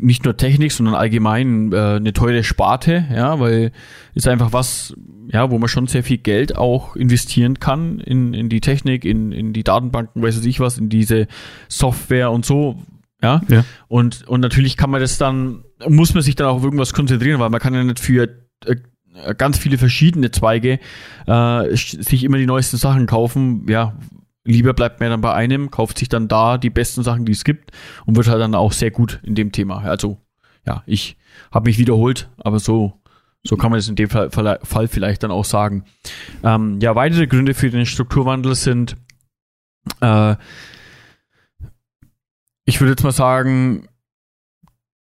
nicht 0.00 0.24
nur 0.24 0.36
Technik, 0.36 0.72
sondern 0.72 0.94
allgemein 0.94 1.72
äh, 1.72 1.96
eine 1.96 2.12
teure 2.12 2.44
Sparte, 2.44 3.04
ja, 3.12 3.40
weil 3.40 3.72
ist 4.14 4.28
einfach 4.28 4.52
was, 4.52 4.94
ja, 5.28 5.50
wo 5.50 5.58
man 5.58 5.68
schon 5.68 5.86
sehr 5.86 6.04
viel 6.04 6.18
Geld 6.18 6.56
auch 6.56 6.94
investieren 6.94 7.58
kann 7.58 7.98
in, 7.98 8.32
in 8.34 8.48
die 8.48 8.60
Technik, 8.60 9.04
in, 9.04 9.32
in 9.32 9.52
die 9.52 9.64
Datenbanken, 9.64 10.22
weiß 10.22 10.44
ich 10.44 10.60
was, 10.60 10.78
in 10.78 10.88
diese 10.88 11.26
Software 11.68 12.30
und 12.30 12.44
so, 12.44 12.78
ja. 13.22 13.40
ja. 13.48 13.64
Und, 13.88 14.26
und 14.28 14.40
natürlich 14.40 14.76
kann 14.76 14.90
man 14.90 15.00
das 15.00 15.18
dann, 15.18 15.64
muss 15.88 16.14
man 16.14 16.22
sich 16.22 16.36
dann 16.36 16.48
auf 16.48 16.62
irgendwas 16.62 16.92
konzentrieren, 16.92 17.40
weil 17.40 17.50
man 17.50 17.60
kann 17.60 17.74
ja 17.74 17.84
nicht 17.84 18.00
für 18.00 18.28
äh, 18.66 18.76
ganz 19.36 19.58
viele 19.58 19.78
verschiedene 19.78 20.30
Zweige 20.30 20.80
äh, 21.26 21.76
sich 21.76 22.24
immer 22.24 22.38
die 22.38 22.46
neuesten 22.46 22.76
Sachen 22.76 23.06
kaufen, 23.06 23.66
ja, 23.68 23.96
lieber 24.44 24.74
bleibt 24.74 25.00
man 25.00 25.10
dann 25.10 25.20
bei 25.20 25.32
einem, 25.32 25.70
kauft 25.70 25.98
sich 25.98 26.08
dann 26.08 26.28
da 26.28 26.58
die 26.58 26.70
besten 26.70 27.02
Sachen, 27.02 27.24
die 27.24 27.32
es 27.32 27.44
gibt 27.44 27.70
und 28.06 28.16
wird 28.16 28.28
halt 28.28 28.40
dann 28.40 28.54
auch 28.54 28.72
sehr 28.72 28.90
gut 28.90 29.20
in 29.22 29.34
dem 29.34 29.52
Thema. 29.52 29.78
Also, 29.78 30.18
ja, 30.66 30.82
ich 30.86 31.16
habe 31.50 31.68
mich 31.68 31.78
wiederholt, 31.78 32.30
aber 32.38 32.58
so, 32.58 33.00
so 33.44 33.56
kann 33.56 33.70
man 33.70 33.78
es 33.78 33.88
in 33.88 33.96
dem 33.96 34.08
Fall, 34.08 34.30
Fall 34.30 34.88
vielleicht 34.88 35.22
dann 35.22 35.30
auch 35.30 35.44
sagen. 35.44 35.84
Ähm, 36.42 36.78
ja, 36.80 36.94
weitere 36.94 37.26
Gründe 37.26 37.54
für 37.54 37.70
den 37.70 37.86
Strukturwandel 37.86 38.54
sind, 38.54 38.96
äh, 40.00 40.36
ich 42.64 42.80
würde 42.80 42.92
jetzt 42.92 43.02
mal 43.02 43.12
sagen, 43.12 43.88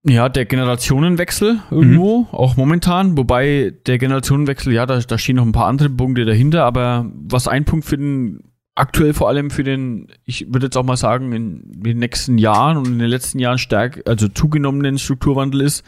ja, 0.04 0.28
der 0.28 0.47
Generationenwechsel 0.47 1.61
irgendwo, 1.71 2.21
mhm. 2.21 2.26
auch 2.30 2.57
momentan, 2.57 3.16
wobei 3.16 3.75
der 3.87 3.99
Generationenwechsel, 3.99 4.73
ja, 4.73 4.87
da, 4.87 5.00
da 5.00 5.18
stehen 5.18 5.37
noch 5.37 5.45
ein 5.45 5.52
paar 5.52 5.66
andere 5.66 5.90
Punkte 5.90 6.25
dahinter, 6.25 6.64
aber 6.64 7.11
was 7.14 7.49
ein 7.49 7.64
Punkt 7.64 7.85
für 7.85 7.99
den 7.99 8.48
aktuell 8.78 9.12
vor 9.12 9.28
allem 9.28 9.50
für 9.50 9.64
den, 9.64 10.08
ich 10.25 10.47
würde 10.52 10.66
jetzt 10.66 10.76
auch 10.76 10.85
mal 10.85 10.97
sagen, 10.97 11.32
in 11.32 11.62
den 11.82 11.99
nächsten 11.99 12.38
Jahren 12.38 12.76
und 12.76 12.87
in 12.87 12.99
den 12.99 13.08
letzten 13.08 13.38
Jahren 13.38 13.58
stark, 13.58 14.02
also 14.06 14.28
zugenommenen 14.28 14.99
Strukturwandel 14.99 15.62
ist, 15.62 15.85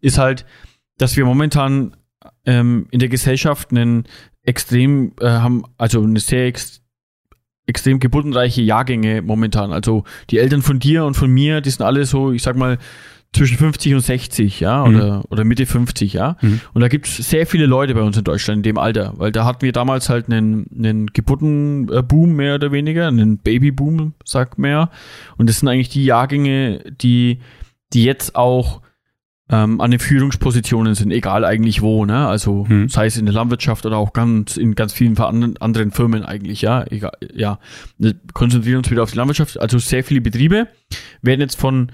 ist 0.00 0.18
halt, 0.18 0.46
dass 0.96 1.16
wir 1.16 1.24
momentan 1.24 1.96
ähm, 2.46 2.86
in 2.90 2.98
der 2.98 3.08
Gesellschaft 3.08 3.70
einen 3.70 4.04
extrem 4.42 5.12
äh, 5.20 5.28
haben, 5.28 5.64
also 5.76 6.02
eine 6.02 6.20
sehr 6.20 6.46
ex 6.46 6.80
extrem 7.66 8.00
geburtenreiche 8.00 8.62
Jahrgänge 8.62 9.22
momentan. 9.22 9.72
Also 9.72 10.02
die 10.30 10.38
Eltern 10.38 10.60
von 10.60 10.80
dir 10.80 11.04
und 11.04 11.14
von 11.14 11.30
mir, 11.30 11.60
die 11.60 11.70
sind 11.70 11.82
alle 11.82 12.04
so, 12.04 12.32
ich 12.32 12.42
sag 12.42 12.56
mal, 12.56 12.78
zwischen 13.32 13.58
50 13.58 13.94
und 13.94 14.00
60, 14.00 14.60
ja, 14.60 14.84
mhm. 14.84 14.96
oder, 14.96 15.22
oder 15.30 15.44
Mitte 15.44 15.64
50, 15.64 16.12
ja. 16.14 16.36
Mhm. 16.40 16.60
Und 16.72 16.80
da 16.80 16.88
gibt 16.88 17.06
es 17.06 17.16
sehr 17.16 17.46
viele 17.46 17.66
Leute 17.66 17.94
bei 17.94 18.02
uns 18.02 18.16
in 18.16 18.24
Deutschland 18.24 18.58
in 18.58 18.62
dem 18.64 18.78
Alter, 18.78 19.14
weil 19.16 19.30
da 19.30 19.44
hatten 19.44 19.62
wir 19.62 19.72
damals 19.72 20.08
halt 20.08 20.30
einen, 20.30 20.66
einen 20.76 21.06
Geburtenboom 21.06 22.32
mehr 22.34 22.56
oder 22.56 22.72
weniger, 22.72 23.06
einen 23.06 23.38
Babyboom, 23.38 24.14
sagt 24.24 24.58
man 24.58 24.70
ja. 24.70 24.90
Und 25.36 25.48
das 25.48 25.60
sind 25.60 25.68
eigentlich 25.68 25.90
die 25.90 26.04
Jahrgänge, 26.04 26.82
die, 27.00 27.38
die 27.92 28.04
jetzt 28.04 28.34
auch 28.34 28.82
ähm, 29.48 29.80
an 29.80 29.90
den 29.90 30.00
Führungspositionen 30.00 30.94
sind, 30.94 31.12
egal 31.12 31.44
eigentlich 31.44 31.82
wo, 31.82 32.04
ne? 32.04 32.26
Also 32.26 32.66
mhm. 32.68 32.88
sei 32.88 33.06
es 33.06 33.16
in 33.16 33.26
der 33.26 33.34
Landwirtschaft 33.34 33.84
oder 33.86 33.96
auch 33.96 34.12
ganz 34.12 34.56
in 34.56 34.74
ganz 34.74 34.92
vielen 34.92 35.16
anderen 35.18 35.90
Firmen 35.92 36.24
eigentlich, 36.24 36.62
ja. 36.62 36.84
Egal, 36.90 37.12
ja. 37.34 37.58
Wir 37.98 38.14
konzentrieren 38.32 38.78
uns 38.78 38.90
wieder 38.90 39.04
auf 39.04 39.10
die 39.10 39.16
Landwirtschaft. 39.16 39.60
Also 39.60 39.78
sehr 39.78 40.02
viele 40.02 40.20
Betriebe 40.20 40.68
werden 41.22 41.40
jetzt 41.40 41.58
von 41.58 41.92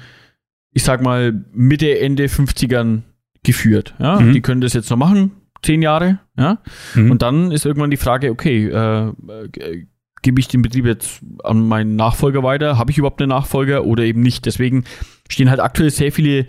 ich 0.76 0.84
sag 0.84 1.00
mal, 1.00 1.32
Mitte, 1.54 2.00
Ende 2.00 2.26
50ern 2.26 3.00
geführt. 3.42 3.94
Ja? 3.98 4.20
Mhm. 4.20 4.34
Die 4.34 4.42
können 4.42 4.60
das 4.60 4.74
jetzt 4.74 4.90
noch 4.90 4.98
machen, 4.98 5.30
zehn 5.62 5.80
Jahre, 5.80 6.18
ja. 6.36 6.58
Mhm. 6.94 7.12
Und 7.12 7.22
dann 7.22 7.50
ist 7.50 7.64
irgendwann 7.64 7.90
die 7.90 7.96
Frage, 7.96 8.30
okay, 8.30 8.66
äh, 8.66 9.08
äh, 9.08 9.86
gebe 10.20 10.38
ich 10.38 10.48
den 10.48 10.60
Betrieb 10.60 10.84
jetzt 10.84 11.22
an 11.42 11.66
meinen 11.66 11.96
Nachfolger 11.96 12.42
weiter? 12.42 12.76
Habe 12.76 12.90
ich 12.90 12.98
überhaupt 12.98 13.22
einen 13.22 13.30
Nachfolger 13.30 13.86
oder 13.86 14.04
eben 14.04 14.20
nicht? 14.20 14.44
Deswegen 14.44 14.84
stehen 15.30 15.48
halt 15.48 15.60
aktuell 15.60 15.88
sehr 15.88 16.12
viele 16.12 16.46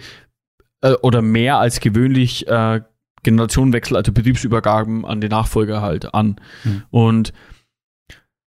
äh, 0.81 0.91
oder 1.01 1.21
mehr 1.21 1.57
als 1.59 1.79
gewöhnlich 1.79 2.49
äh, 2.49 2.81
Generationenwechsel, 3.23 3.95
also 3.95 4.11
Betriebsübergaben 4.11 5.05
an 5.05 5.21
den 5.21 5.29
Nachfolger 5.29 5.81
halt 5.81 6.13
an. 6.13 6.35
Mhm. 6.65 6.83
Und 6.89 7.33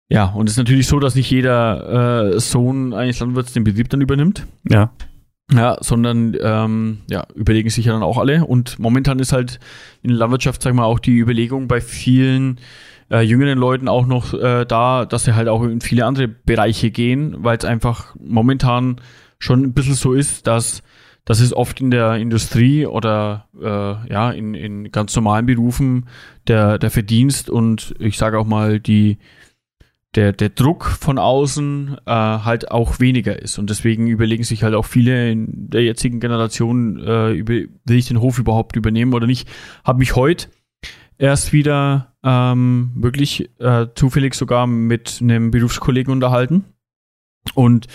ja, 0.08 0.26
und 0.26 0.46
es 0.46 0.52
ist 0.52 0.58
natürlich 0.58 0.86
so, 0.86 1.00
dass 1.00 1.16
nicht 1.16 1.32
jeder 1.32 2.32
äh, 2.32 2.38
Sohn 2.38 2.94
eines 2.94 3.18
Landwirts 3.18 3.54
den 3.54 3.64
Betrieb 3.64 3.88
dann 3.88 4.02
übernimmt. 4.02 4.46
Ja. 4.70 4.92
Ja, 5.52 5.76
sondern 5.80 6.36
ähm, 6.40 7.02
ja, 7.08 7.26
überlegen 7.34 7.68
sich 7.68 7.84
ja 7.84 7.92
dann 7.92 8.02
auch 8.02 8.18
alle. 8.18 8.46
Und 8.46 8.78
momentan 8.78 9.18
ist 9.18 9.32
halt 9.32 9.60
in 10.02 10.08
der 10.08 10.18
Landwirtschaft, 10.18 10.62
sag 10.62 10.74
mal, 10.74 10.84
auch 10.84 10.98
die 10.98 11.18
Überlegung 11.18 11.68
bei 11.68 11.80
vielen 11.82 12.58
äh, 13.10 13.20
jüngeren 13.20 13.58
Leuten 13.58 13.88
auch 13.88 14.06
noch 14.06 14.32
äh, 14.32 14.64
da, 14.64 15.04
dass 15.04 15.24
sie 15.24 15.34
halt 15.34 15.48
auch 15.48 15.62
in 15.62 15.80
viele 15.80 16.06
andere 16.06 16.28
Bereiche 16.28 16.90
gehen, 16.90 17.36
weil 17.38 17.58
es 17.58 17.64
einfach 17.64 18.16
momentan 18.18 19.00
schon 19.38 19.62
ein 19.62 19.74
bisschen 19.74 19.94
so 19.94 20.12
ist, 20.12 20.46
dass 20.46 20.82
dass 21.26 21.40
es 21.40 21.54
oft 21.54 21.80
in 21.80 21.90
der 21.90 22.16
Industrie 22.16 22.86
oder 22.86 23.48
äh, 23.58 24.12
ja 24.12 24.30
in, 24.30 24.54
in 24.54 24.92
ganz 24.92 25.14
normalen 25.16 25.46
Berufen 25.46 26.06
der 26.48 26.78
der 26.78 26.90
Verdienst 26.90 27.48
und 27.48 27.94
ich 27.98 28.18
sage 28.18 28.38
auch 28.38 28.46
mal 28.46 28.78
die 28.80 29.18
der, 30.14 30.32
der 30.32 30.48
Druck 30.50 30.84
von 30.84 31.18
außen 31.18 31.96
äh, 32.06 32.10
halt 32.10 32.70
auch 32.70 33.00
weniger 33.00 33.40
ist. 33.40 33.58
Und 33.58 33.70
deswegen 33.70 34.06
überlegen 34.06 34.44
sich 34.44 34.62
halt 34.62 34.74
auch 34.74 34.84
viele 34.86 35.30
in 35.30 35.70
der 35.70 35.82
jetzigen 35.82 36.20
Generation, 36.20 36.98
äh, 36.98 37.32
über, 37.32 37.54
will 37.54 37.96
ich 37.96 38.08
den 38.08 38.20
Hof 38.20 38.38
überhaupt 38.38 38.76
übernehmen 38.76 39.14
oder 39.14 39.26
nicht. 39.26 39.48
Habe 39.84 39.98
mich 39.98 40.14
heute 40.16 40.48
erst 41.18 41.52
wieder 41.52 42.14
ähm, 42.22 42.92
wirklich 42.94 43.50
äh, 43.60 43.86
zufällig 43.94 44.34
sogar 44.34 44.66
mit 44.66 45.18
einem 45.20 45.50
Berufskollegen 45.50 46.12
unterhalten. 46.12 46.64
Und 47.54 47.86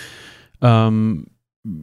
ähm, 0.62 1.28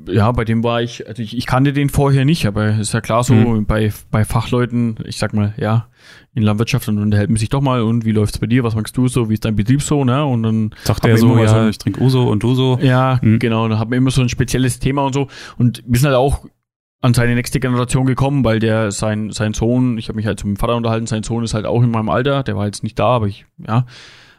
ja, 0.08 0.30
bei 0.32 0.44
dem 0.44 0.64
war 0.64 0.82
ich, 0.82 1.06
also 1.06 1.22
ich, 1.22 1.36
ich 1.36 1.46
kannte 1.46 1.72
den 1.72 1.88
vorher 1.88 2.24
nicht, 2.24 2.46
aber 2.46 2.78
ist 2.78 2.94
ja 2.94 3.00
klar 3.00 3.24
so, 3.24 3.34
mhm. 3.34 3.66
bei, 3.66 3.92
bei 4.10 4.24
Fachleuten, 4.24 4.96
ich 5.04 5.18
sag 5.18 5.34
mal, 5.34 5.54
ja, 5.58 5.88
in 6.34 6.42
Landwirtschaft 6.42 6.88
und 6.88 6.98
unterhält 6.98 7.30
man 7.30 7.36
sich 7.36 7.48
doch 7.48 7.60
mal 7.60 7.82
und 7.82 8.04
wie 8.04 8.12
läuft's 8.12 8.38
bei 8.38 8.46
dir, 8.46 8.64
was 8.64 8.74
magst 8.74 8.96
du 8.96 9.08
so, 9.08 9.28
wie 9.28 9.34
ist 9.34 9.44
dein 9.44 9.56
Betrieb 9.56 9.82
so, 9.82 10.04
ne? 10.04 10.24
Und 10.24 10.42
dann 10.42 10.74
sagt 10.84 11.04
er 11.04 11.16
so, 11.18 11.38
ja, 11.38 11.48
so 11.48 11.68
ich 11.68 11.78
trinke 11.78 12.00
Uso 12.00 12.28
und 12.28 12.42
du 12.42 12.54
so. 12.54 12.78
Ja, 12.80 13.18
mhm. 13.22 13.38
genau, 13.38 13.68
dann 13.68 13.78
hat 13.78 13.90
man 13.90 13.98
immer 13.98 14.10
so 14.10 14.22
ein 14.22 14.28
spezielles 14.28 14.78
Thema 14.78 15.04
und 15.04 15.14
so 15.14 15.28
und 15.58 15.82
wir 15.86 15.98
sind 15.98 16.08
halt 16.08 16.16
auch 16.16 16.46
an 17.00 17.14
seine 17.14 17.34
nächste 17.34 17.60
Generation 17.60 18.06
gekommen, 18.06 18.44
weil 18.44 18.58
der 18.58 18.90
sein 18.90 19.30
sein 19.30 19.54
Sohn, 19.54 19.98
ich 19.98 20.08
habe 20.08 20.16
mich 20.16 20.26
halt 20.26 20.42
dem 20.42 20.56
Vater 20.56 20.76
unterhalten, 20.76 21.06
sein 21.06 21.22
Sohn 21.22 21.44
ist 21.44 21.54
halt 21.54 21.66
auch 21.66 21.82
in 21.82 21.90
meinem 21.90 22.08
Alter, 22.08 22.42
der 22.42 22.56
war 22.56 22.66
jetzt 22.66 22.82
nicht 22.82 22.98
da, 22.98 23.08
aber 23.08 23.26
ich 23.26 23.46
ja, 23.66 23.86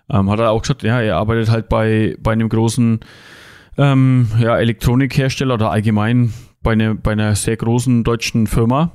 ähm, 0.09 0.29
hat 0.29 0.39
er 0.39 0.51
auch 0.51 0.61
gesagt, 0.61 0.83
ja, 0.83 1.01
er 1.01 1.17
arbeitet 1.17 1.49
halt 1.49 1.69
bei 1.69 2.15
bei 2.19 2.33
einem 2.33 2.49
großen 2.49 2.99
ähm, 3.77 4.27
ja, 4.39 4.57
Elektronikhersteller 4.57 5.53
oder 5.53 5.71
allgemein 5.71 6.33
bei, 6.61 6.75
ne, 6.75 6.95
bei 6.95 7.11
einer 7.11 7.35
sehr 7.35 7.57
großen 7.57 8.03
deutschen 8.03 8.47
Firma. 8.47 8.91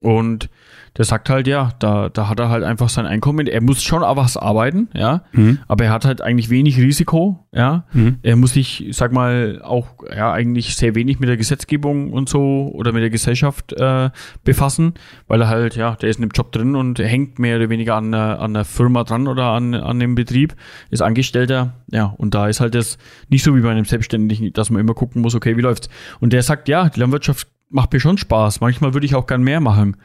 Und 0.00 0.50
der 0.96 1.04
sagt 1.04 1.28
halt, 1.28 1.46
ja, 1.46 1.70
da, 1.78 2.08
da 2.08 2.28
hat 2.28 2.40
er 2.40 2.48
halt 2.48 2.64
einfach 2.64 2.88
sein 2.88 3.06
Einkommen. 3.06 3.46
Er 3.46 3.60
muss 3.60 3.82
schon 3.82 4.02
auch 4.02 4.16
was 4.16 4.36
arbeiten, 4.36 4.88
ja, 4.94 5.24
mhm. 5.32 5.58
aber 5.68 5.84
er 5.84 5.92
hat 5.92 6.04
halt 6.04 6.22
eigentlich 6.22 6.48
wenig 6.48 6.78
Risiko, 6.78 7.46
ja. 7.52 7.84
Mhm. 7.92 8.16
Er 8.22 8.36
muss 8.36 8.54
sich, 8.54 8.86
sag 8.92 9.12
mal, 9.12 9.60
auch 9.62 9.88
ja 10.14 10.32
eigentlich 10.32 10.74
sehr 10.74 10.94
wenig 10.94 11.18
mit 11.20 11.28
der 11.28 11.36
Gesetzgebung 11.36 12.12
und 12.12 12.28
so 12.28 12.70
oder 12.74 12.92
mit 12.92 13.02
der 13.02 13.10
Gesellschaft 13.10 13.74
äh, 13.74 14.10
befassen, 14.44 14.94
weil 15.28 15.42
er 15.42 15.48
halt, 15.48 15.76
ja, 15.76 15.94
der 15.96 16.08
ist 16.08 16.16
in 16.16 16.22
dem 16.22 16.32
Job 16.32 16.52
drin 16.52 16.76
und 16.76 16.98
hängt 16.98 17.38
mehr 17.38 17.56
oder 17.56 17.68
weniger 17.68 17.96
an, 17.96 18.14
an 18.14 18.54
der 18.54 18.64
Firma 18.64 19.04
dran 19.04 19.28
oder 19.28 19.44
an, 19.46 19.74
an 19.74 20.00
dem 20.00 20.14
Betrieb, 20.14 20.54
ist 20.90 21.02
Angestellter, 21.02 21.74
ja, 21.90 22.14
und 22.16 22.34
da 22.34 22.48
ist 22.48 22.60
halt 22.60 22.74
das 22.74 22.96
nicht 23.28 23.42
so 23.42 23.54
wie 23.54 23.60
bei 23.60 23.70
einem 23.70 23.84
Selbstständigen, 23.84 24.52
dass 24.52 24.70
man 24.70 24.80
immer 24.80 24.94
gucken 24.94 25.20
muss, 25.20 25.34
okay, 25.34 25.56
wie 25.56 25.62
läuft's? 25.62 25.90
Und 26.20 26.32
der 26.32 26.42
sagt, 26.42 26.68
ja, 26.68 26.88
die 26.88 27.00
Landwirtschaft 27.00 27.48
macht 27.68 27.92
mir 27.92 28.00
schon 28.00 28.18
Spaß. 28.18 28.60
Manchmal 28.60 28.94
würde 28.94 29.06
ich 29.06 29.14
auch 29.14 29.26
gern 29.26 29.42
mehr 29.42 29.60
machen. 29.60 29.96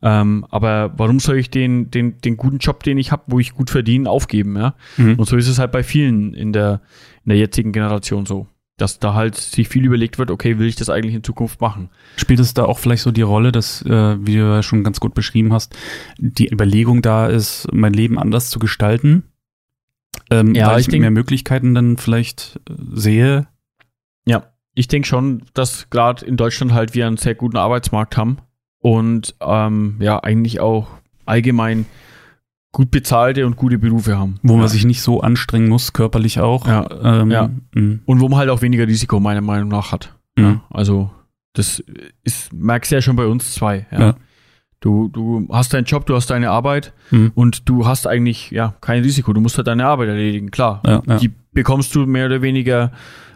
Ähm, 0.00 0.46
aber 0.50 0.92
warum 0.96 1.18
soll 1.18 1.38
ich 1.38 1.50
den, 1.50 1.90
den, 1.90 2.20
den 2.20 2.36
guten 2.36 2.58
Job, 2.58 2.82
den 2.82 2.98
ich 2.98 3.10
habe, 3.10 3.24
wo 3.26 3.40
ich 3.40 3.54
gut 3.54 3.70
verdiene, 3.70 4.08
aufgeben? 4.08 4.56
Ja? 4.56 4.74
Mhm. 4.96 5.16
Und 5.16 5.26
so 5.26 5.36
ist 5.36 5.48
es 5.48 5.58
halt 5.58 5.72
bei 5.72 5.82
vielen 5.82 6.34
in 6.34 6.52
der, 6.52 6.80
in 7.24 7.30
der 7.30 7.38
jetzigen 7.38 7.72
Generation 7.72 8.26
so. 8.26 8.46
Dass 8.76 9.00
da 9.00 9.14
halt 9.14 9.34
sich 9.34 9.68
viel 9.68 9.84
überlegt 9.84 10.20
wird, 10.20 10.30
okay, 10.30 10.60
will 10.60 10.68
ich 10.68 10.76
das 10.76 10.88
eigentlich 10.88 11.16
in 11.16 11.24
Zukunft 11.24 11.60
machen? 11.60 11.90
Spielt 12.16 12.38
es 12.38 12.54
da 12.54 12.64
auch 12.64 12.78
vielleicht 12.78 13.02
so 13.02 13.10
die 13.10 13.22
Rolle, 13.22 13.50
dass, 13.50 13.82
äh, 13.82 14.16
wie 14.24 14.34
du 14.34 14.42
ja 14.42 14.62
schon 14.62 14.84
ganz 14.84 15.00
gut 15.00 15.14
beschrieben 15.14 15.52
hast, 15.52 15.76
die 16.18 16.48
Überlegung 16.48 17.02
da 17.02 17.26
ist, 17.26 17.66
mein 17.72 17.92
Leben 17.92 18.20
anders 18.20 18.50
zu 18.50 18.60
gestalten? 18.60 19.24
Ähm, 20.30 20.54
ja, 20.54 20.68
weil 20.68 20.80
ich, 20.80 20.88
ich 20.88 21.00
mehr 21.00 21.10
Möglichkeiten 21.10 21.74
dann 21.74 21.96
vielleicht 21.96 22.60
äh, 22.70 22.74
sehe? 22.94 23.48
Ja, 24.78 24.80
ich 24.80 24.88
denke 24.88 25.08
schon, 25.08 25.42
dass 25.54 25.90
gerade 25.90 26.24
in 26.24 26.36
Deutschland 26.36 26.72
halt 26.72 26.94
wir 26.94 27.06
einen 27.06 27.16
sehr 27.16 27.34
guten 27.34 27.56
Arbeitsmarkt 27.56 28.16
haben 28.16 28.38
und 28.80 29.34
ähm, 29.40 29.96
ja, 30.00 30.22
eigentlich 30.22 30.60
auch 30.60 30.88
allgemein 31.26 31.86
gut 32.72 32.90
bezahlte 32.90 33.46
und 33.46 33.56
gute 33.56 33.78
Berufe 33.78 34.18
haben. 34.18 34.38
Wo 34.42 34.54
man 34.54 34.62
ja. 34.62 34.68
sich 34.68 34.84
nicht 34.84 35.02
so 35.02 35.20
anstrengen 35.20 35.68
muss, 35.68 35.92
körperlich 35.92 36.40
auch. 36.40 36.66
Ja. 36.66 36.86
Ähm, 37.02 37.30
ja. 37.30 37.50
Mhm. 37.74 38.02
Und 38.04 38.20
wo 38.20 38.28
man 38.28 38.38
halt 38.38 38.50
auch 38.50 38.62
weniger 38.62 38.86
Risiko 38.86 39.20
meiner 39.20 39.40
Meinung 39.40 39.68
nach 39.68 39.90
hat. 39.90 40.14
Mhm. 40.36 40.44
Ja. 40.44 40.64
Also 40.70 41.10
das 41.54 41.82
ist, 42.22 42.52
merkst 42.52 42.92
du 42.92 42.96
ja 42.96 43.02
schon 43.02 43.16
bei 43.16 43.26
uns 43.26 43.54
zwei. 43.54 43.86
Ja. 43.90 44.16
Du, 44.80 45.08
du 45.08 45.48
hast 45.50 45.74
deinen 45.74 45.86
Job, 45.86 46.06
du 46.06 46.14
hast 46.14 46.30
deine 46.30 46.50
Arbeit 46.50 46.92
mhm. 47.10 47.32
und 47.34 47.68
du 47.68 47.86
hast 47.86 48.06
eigentlich 48.06 48.52
ja 48.52 48.74
kein 48.80 49.02
Risiko. 49.02 49.32
Du 49.32 49.40
musst 49.40 49.56
halt 49.56 49.66
deine 49.66 49.86
Arbeit 49.86 50.08
erledigen, 50.08 50.52
klar. 50.52 50.82
Die 51.20 51.32
bekommst 51.52 51.94
du 51.96 52.06
mehr 52.06 52.26
oder 52.26 52.42
weniger 52.42 52.92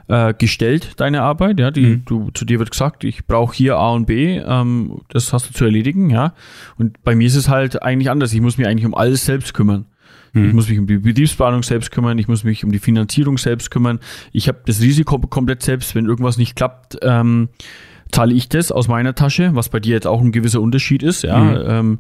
äh, 0.09 0.35
gestellt, 0.35 1.01
deine 1.01 1.23
Arbeit, 1.23 1.61
ja, 1.61 1.71
die, 1.71 1.87
mhm. 1.87 2.05
du, 2.05 2.31
zu 2.33 2.45
dir 2.45 2.59
wird 2.59 2.71
gesagt, 2.71 3.05
ich 3.05 3.27
brauche 3.27 3.55
hier 3.55 3.77
A 3.77 3.93
und 3.93 4.07
B, 4.07 4.39
ähm, 4.39 5.01
das 5.09 5.33
hast 5.33 5.49
du 5.49 5.55
zu 5.55 5.65
erledigen, 5.65 6.11
ja. 6.11 6.35
Und 6.77 7.03
bei 7.03 7.15
mir 7.15 7.27
ist 7.27 7.37
es 7.37 7.49
halt 7.49 7.83
eigentlich 7.83 8.11
anders. 8.11 8.33
Ich 8.33 8.41
muss 8.41 8.59
mich 8.59 8.67
eigentlich 8.67 8.87
um 8.87 8.95
alles 8.95 9.25
selbst 9.25 9.55
kümmern. 9.55 9.87
Mhm. 10.33 10.47
Ich 10.47 10.53
muss 10.53 10.69
mich 10.69 10.79
um 10.79 10.87
die 10.87 10.99
Betriebsplanung 10.99 11.63
selbst 11.63 11.91
kümmern, 11.91 12.19
ich 12.19 12.29
muss 12.29 12.45
mich 12.45 12.65
um 12.65 12.73
die 12.73 12.79
Finanzierung 12.79 13.39
selbst 13.39 13.71
kümmern. 13.71 14.01
Ich 14.33 14.49
habe 14.49 14.61
das 14.67 14.81
Risiko 14.81 15.19
komplett 15.19 15.63
selbst, 15.63 15.95
wenn 15.95 16.07
irgendwas 16.07 16.39
nicht 16.39 16.57
klappt, 16.57 16.99
ähm, 17.03 17.49
zahle 18.11 18.35
ich 18.35 18.49
das 18.49 18.73
aus 18.73 18.89
meiner 18.89 19.15
Tasche, 19.15 19.51
was 19.55 19.69
bei 19.69 19.81
dir 19.81 19.95
jetzt 19.95 20.07
auch 20.07 20.21
ein 20.21 20.33
gewisser 20.33 20.61
Unterschied 20.61 21.03
ist, 21.03 21.23
ja. 21.23 21.39
Mhm. 21.39 21.63
Ähm, 21.67 21.99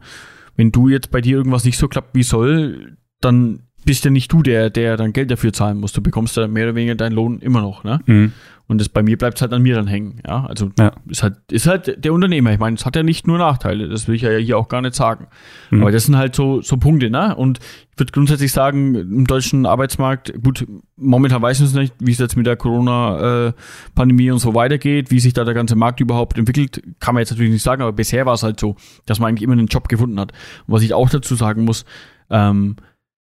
wenn 0.56 0.72
du 0.72 0.88
jetzt 0.88 1.10
bei 1.10 1.20
dir 1.20 1.36
irgendwas 1.36 1.64
nicht 1.64 1.78
so 1.78 1.88
klappt 1.88 2.14
wie 2.14 2.22
soll, 2.22 2.96
dann 3.20 3.60
bist 3.84 4.04
ja 4.04 4.10
nicht 4.10 4.32
du 4.32 4.42
der, 4.42 4.70
der 4.70 4.96
dann 4.96 5.12
Geld 5.12 5.30
dafür 5.30 5.52
zahlen 5.52 5.78
muss. 5.78 5.92
Du 5.92 6.02
bekommst 6.02 6.36
ja 6.36 6.46
mehr 6.48 6.64
oder 6.64 6.74
weniger 6.74 6.94
deinen 6.94 7.12
Lohn 7.12 7.40
immer 7.40 7.60
noch, 7.60 7.84
ne? 7.84 8.00
Mhm. 8.06 8.32
Und 8.68 8.80
das 8.80 8.88
bei 8.88 9.02
mir 9.02 9.18
bleibt 9.18 9.42
halt 9.42 9.52
an 9.52 9.60
mir 9.60 9.74
dann 9.74 9.86
hängen, 9.86 10.20
ja. 10.26 10.46
Also 10.46 10.70
ja. 10.78 10.92
ist 11.06 11.22
halt, 11.22 11.34
ist 11.50 11.66
halt 11.66 12.02
der 12.02 12.12
Unternehmer. 12.12 12.52
Ich 12.52 12.58
meine, 12.58 12.76
es 12.76 12.86
hat 12.86 12.96
ja 12.96 13.02
nicht 13.02 13.26
nur 13.26 13.36
Nachteile, 13.36 13.88
das 13.88 14.08
will 14.08 14.14
ich 14.14 14.22
ja 14.22 14.30
hier 14.30 14.56
auch 14.56 14.68
gar 14.68 14.80
nicht 14.80 14.94
sagen. 14.94 15.26
Mhm. 15.70 15.82
Aber 15.82 15.92
das 15.92 16.06
sind 16.06 16.16
halt 16.16 16.34
so, 16.34 16.62
so 16.62 16.76
Punkte, 16.76 17.10
ne? 17.10 17.34
Und 17.36 17.58
ich 17.92 17.98
würde 17.98 18.12
grundsätzlich 18.12 18.52
sagen, 18.52 18.94
im 18.94 19.26
deutschen 19.26 19.66
Arbeitsmarkt, 19.66 20.32
gut, 20.42 20.66
momentan 20.96 21.42
weiß 21.42 21.60
ich 21.60 21.66
es 21.66 21.74
nicht, 21.74 21.94
wie 21.98 22.12
es 22.12 22.18
jetzt 22.18 22.36
mit 22.36 22.46
der 22.46 22.56
Corona-Pandemie 22.56 24.30
und 24.30 24.38
so 24.38 24.54
weitergeht, 24.54 25.10
wie 25.10 25.20
sich 25.20 25.34
da 25.34 25.44
der 25.44 25.54
ganze 25.54 25.76
Markt 25.76 26.00
überhaupt 26.00 26.38
entwickelt, 26.38 26.82
kann 27.00 27.14
man 27.14 27.20
jetzt 27.20 27.30
natürlich 27.30 27.52
nicht 27.52 27.62
sagen, 27.62 27.82
aber 27.82 27.92
bisher 27.92 28.24
war 28.24 28.34
es 28.34 28.42
halt 28.42 28.58
so, 28.58 28.76
dass 29.04 29.18
man 29.18 29.28
eigentlich 29.28 29.42
immer 29.42 29.52
einen 29.52 29.66
Job 29.66 29.88
gefunden 29.88 30.18
hat. 30.18 30.32
Und 30.66 30.74
was 30.74 30.82
ich 30.82 30.94
auch 30.94 31.10
dazu 31.10 31.34
sagen 31.34 31.64
muss, 31.64 31.84
ähm, 32.30 32.76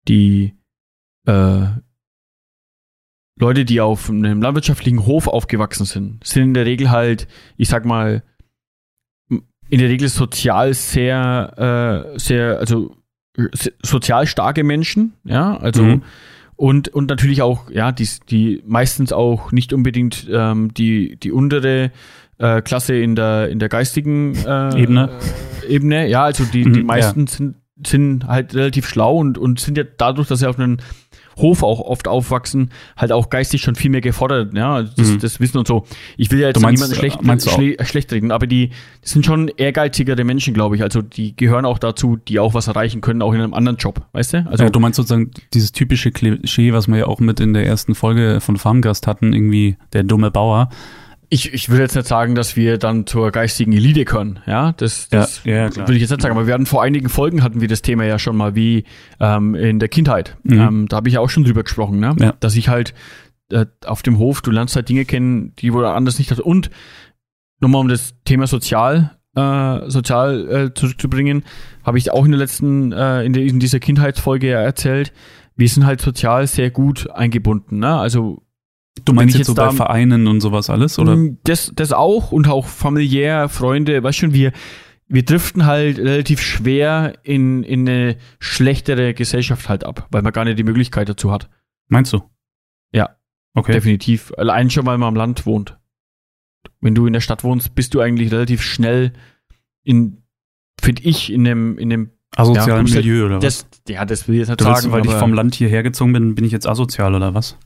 die 0.09 0.55
äh, 1.27 1.67
Leute, 3.39 3.65
die 3.65 3.81
auf 3.81 4.09
einem 4.09 4.41
landwirtschaftlichen 4.41 5.05
Hof 5.05 5.29
aufgewachsen 5.29 5.85
sind, 5.85 6.25
sind 6.25 6.43
in 6.43 6.55
der 6.55 6.65
Regel 6.65 6.91
halt, 6.91 7.29
ich 7.57 7.69
sag 7.69 7.85
mal, 7.85 8.23
in 9.29 9.79
der 9.79 9.89
Regel 9.89 10.09
sozial 10.09 10.73
sehr, 10.75 12.15
äh, 12.15 12.19
sehr, 12.19 12.59
also 12.59 12.97
sozial 13.83 14.27
starke 14.27 14.65
Menschen, 14.65 15.15
ja, 15.25 15.57
also 15.59 15.83
mhm. 15.83 16.03
und 16.55 16.89
und 16.89 17.11
natürlich 17.11 17.43
auch, 17.43 17.71
ja, 17.71 17.93
die 17.93 18.09
die 18.31 18.63
meistens 18.67 19.13
auch 19.13 19.53
nicht 19.53 19.75
unbedingt 19.75 20.27
ähm, 20.31 20.73
die 20.73 21.17
die 21.17 21.33
untere 21.33 21.91
äh, 22.39 22.63
Klasse 22.63 22.97
in 22.97 23.15
der 23.15 23.51
in 23.51 23.59
der 23.59 23.69
geistigen 23.69 24.35
äh, 24.47 24.81
Ebene 24.81 25.11
Ebene, 25.69 26.09
ja, 26.09 26.25
also 26.25 26.45
die 26.45 26.63
die 26.63 26.81
mhm, 26.81 26.87
meisten 26.87 27.27
ja. 27.27 27.33
sind 27.33 27.57
sind 27.85 28.27
halt 28.27 28.55
relativ 28.55 28.89
schlau 28.89 29.17
und, 29.17 29.39
und 29.39 29.61
sind 29.61 29.77
ja 29.77 29.85
dadurch, 29.85 30.29
dass 30.29 30.41
sie 30.41 30.49
auf 30.49 30.59
einem 30.59 30.79
Hof 31.37 31.63
auch 31.63 31.81
oft 31.81 32.09
aufwachsen, 32.09 32.71
halt 32.97 33.13
auch 33.13 33.29
geistig 33.29 33.61
schon 33.61 33.75
viel 33.75 33.91
mehr 33.91 34.01
gefordert, 34.01 34.55
ja, 34.55 34.83
das, 34.83 35.11
mhm. 35.11 35.19
das 35.19 35.39
Wissen 35.39 35.59
und 35.59 35.69
so. 35.69 35.85
Ich 36.17 36.31
will 36.31 36.41
ja 36.41 36.49
jetzt 36.49 36.61
meinst, 36.61 36.83
niemanden 36.83 36.99
schlecht, 36.99 37.23
meinst 37.23 37.51
schle 37.51 37.77
schlecht 37.85 38.11
reden, 38.13 38.31
aber 38.31 38.47
die, 38.47 38.69
die 38.69 38.75
sind 39.03 39.27
schon 39.27 39.49
ehrgeizigere 39.49 40.25
Menschen, 40.25 40.55
glaube 40.55 40.77
ich. 40.77 40.83
Also 40.83 41.03
die 41.03 41.37
gehören 41.37 41.67
auch 41.67 41.79
dazu, 41.79 42.17
die 42.17 42.39
auch 42.39 42.55
was 42.55 42.69
erreichen 42.69 43.03
können, 43.03 43.21
auch 43.21 43.35
in 43.35 43.41
einem 43.41 43.53
anderen 43.53 43.77
Job, 43.77 44.07
weißt 44.13 44.33
du? 44.33 44.47
Also 44.49 44.65
ja, 44.65 44.71
du 44.71 44.81
meinst 44.81 44.97
sozusagen 44.97 45.31
dieses 45.53 45.73
typische 45.73 46.11
Klischee, 46.11 46.73
was 46.73 46.89
wir 46.89 46.97
ja 46.97 47.07
auch 47.07 47.21
mit 47.21 47.39
in 47.41 47.53
der 47.53 47.67
ersten 47.67 47.95
Folge 47.95 48.41
von 48.41 48.57
Farmgast 48.57 49.07
hatten, 49.07 49.35
irgendwie 49.35 49.77
der 49.93 50.05
dumme 50.05 50.31
Bauer 50.31 50.71
ich, 51.29 51.53
ich 51.53 51.69
will 51.69 51.81
jetzt 51.81 51.97
nicht 51.97 52.07
sagen, 52.07 52.35
dass 52.35 52.57
wir 52.57 52.79
dann 52.79 53.07
zur 53.07 53.31
geistigen 53.31 53.73
Elite 53.73 54.05
können, 54.05 54.41
ja, 54.47 54.73
das, 54.73 55.09
das 55.09 55.43
ja, 55.45 55.69
ja, 55.69 55.77
würde 55.77 55.95
ich 55.95 56.01
jetzt 56.01 56.11
nicht 56.11 56.23
sagen, 56.23 56.37
aber 56.37 56.47
wir 56.47 56.55
hatten 56.55 56.67
vor 56.67 56.83
einigen 56.83 57.09
Folgen 57.09 57.43
hatten 57.43 57.61
wir 57.61 57.69
das 57.69 57.83
Thema 57.83 58.05
ja 58.05 58.19
schon 58.19 58.37
mal 58.37 58.55
wie 58.55 58.85
ähm, 59.21 59.55
in 59.55 59.79
der 59.79 59.89
Kindheit. 59.89 60.37
Mhm. 60.43 60.61
Ähm, 60.61 60.89
da 60.89 60.97
habe 60.97 61.09
ich 61.09 61.19
auch 61.19 61.31
schon 61.31 61.45
drüber 61.45 61.63
gesprochen, 61.63 61.99
ne? 61.99 62.15
Ja. 62.19 62.35
dass 62.41 62.55
ich 62.57 62.69
halt 62.69 62.95
äh, 63.51 63.67
auf 63.85 64.03
dem 64.03 64.19
Hof, 64.19 64.43
du 64.43 64.51
lernst 64.51 64.77
halt 64.77 64.89
Dinge 64.89 65.05
kennen, 65.05 65.55
die 65.57 65.73
wohl 65.73 65.85
anders 65.85 66.19
nicht 66.19 66.31
hat. 66.31 66.41
Und 66.41 66.71
nochmal 67.61 67.81
um 67.81 67.89
das 67.89 68.15
Thema 68.25 68.47
sozial 68.47 69.17
äh, 69.37 69.91
sozial 69.91 70.49
äh, 70.49 70.75
zurückzubringen, 70.75 71.45
habe 71.85 71.99
ich 71.99 72.11
auch 72.11 72.25
in 72.25 72.31
der 72.31 72.39
letzten, 72.39 72.93
äh, 72.93 73.23
in, 73.23 73.33
der, 73.33 73.45
in 73.45 73.61
dieser 73.61 73.81
Kindheitsfolge 73.81 74.49
ja 74.49 74.61
erzählt, 74.61 75.13
wir 75.57 75.69
sind 75.69 75.87
halt 75.87 76.01
sozial 76.01 76.47
sehr 76.47 76.71
gut 76.71 77.11
eingebunden. 77.11 77.79
Ne? 77.79 77.95
Also 77.95 78.43
Du 79.05 79.13
meinst 79.13 79.35
jetzt, 79.35 79.41
jetzt 79.41 79.47
so 79.49 79.55
bei 79.55 79.71
Vereinen 79.71 80.27
und 80.27 80.41
sowas 80.41 80.71
alles, 80.71 80.99
oder? 80.99 81.17
Mm, 81.17 81.39
das, 81.45 81.73
das 81.75 81.93
auch 81.93 82.33
und 82.33 82.49
auch 82.49 82.67
familiär, 82.67 83.49
Freunde, 83.49 84.03
weißt 84.03 84.19
schon, 84.19 84.33
wir, 84.33 84.53
wir 85.09 85.25
driften 85.25 85.67
halt 85.67 85.99
relativ 85.99 86.41
schwer 86.41 87.19
in, 87.23 87.63
in 87.63 87.89
eine 87.89 88.17
schlechtere 88.39 89.15
Gesellschaft 89.15 89.69
halt 89.69 89.85
ab, 89.85 90.09
weil 90.11 90.23
man 90.23 90.33
gar 90.33 90.45
nicht 90.45 90.59
die 90.59 90.65
Möglichkeit 90.65 91.09
dazu 91.09 91.31
hat. 91.31 91.49
Meinst 91.89 92.13
du? 92.13 92.23
Ja. 92.93 93.17
Okay. 93.55 93.73
Definitiv. 93.73 94.33
Allein 94.37 94.71
schon, 94.71 94.87
weil 94.87 94.99
man 94.99 95.09
am 95.09 95.17
Land 95.17 95.47
wohnt. 95.47 95.79
Wenn 96.81 96.95
du 96.95 97.07
in 97.07 97.13
der 97.13 97.21
Stadt 97.21 97.45
wohnst, 97.45 97.75
bist 97.75 97.95
du 97.95 98.01
eigentlich 98.01 98.33
relativ 98.33 98.63
schnell 98.63 99.13
in, 99.83 100.23
finde 100.81 101.03
ich, 101.03 101.33
in 101.33 101.45
dem, 101.45 101.79
in 101.79 101.91
dem 101.91 102.11
asozialen 102.35 102.87
ja, 102.87 102.95
Milieu 102.95 103.27
oder 103.27 103.37
was? 103.37 103.67
Das, 103.67 103.95
ja, 103.95 104.05
das 104.05 104.27
will 104.27 104.35
ich 104.35 104.41
jetzt 104.41 104.49
nicht 104.49 104.61
du 104.61 104.65
sagen. 104.65 104.91
weil 104.93 105.07
ich 105.07 105.13
vom 105.13 105.33
Land 105.33 105.55
hierher 105.55 105.83
gezogen 105.83 106.13
bin, 106.13 106.35
bin 106.35 106.45
ich 106.45 106.53
jetzt 106.53 106.69
asozial 106.69 107.15
oder 107.15 107.35
was? 107.35 107.57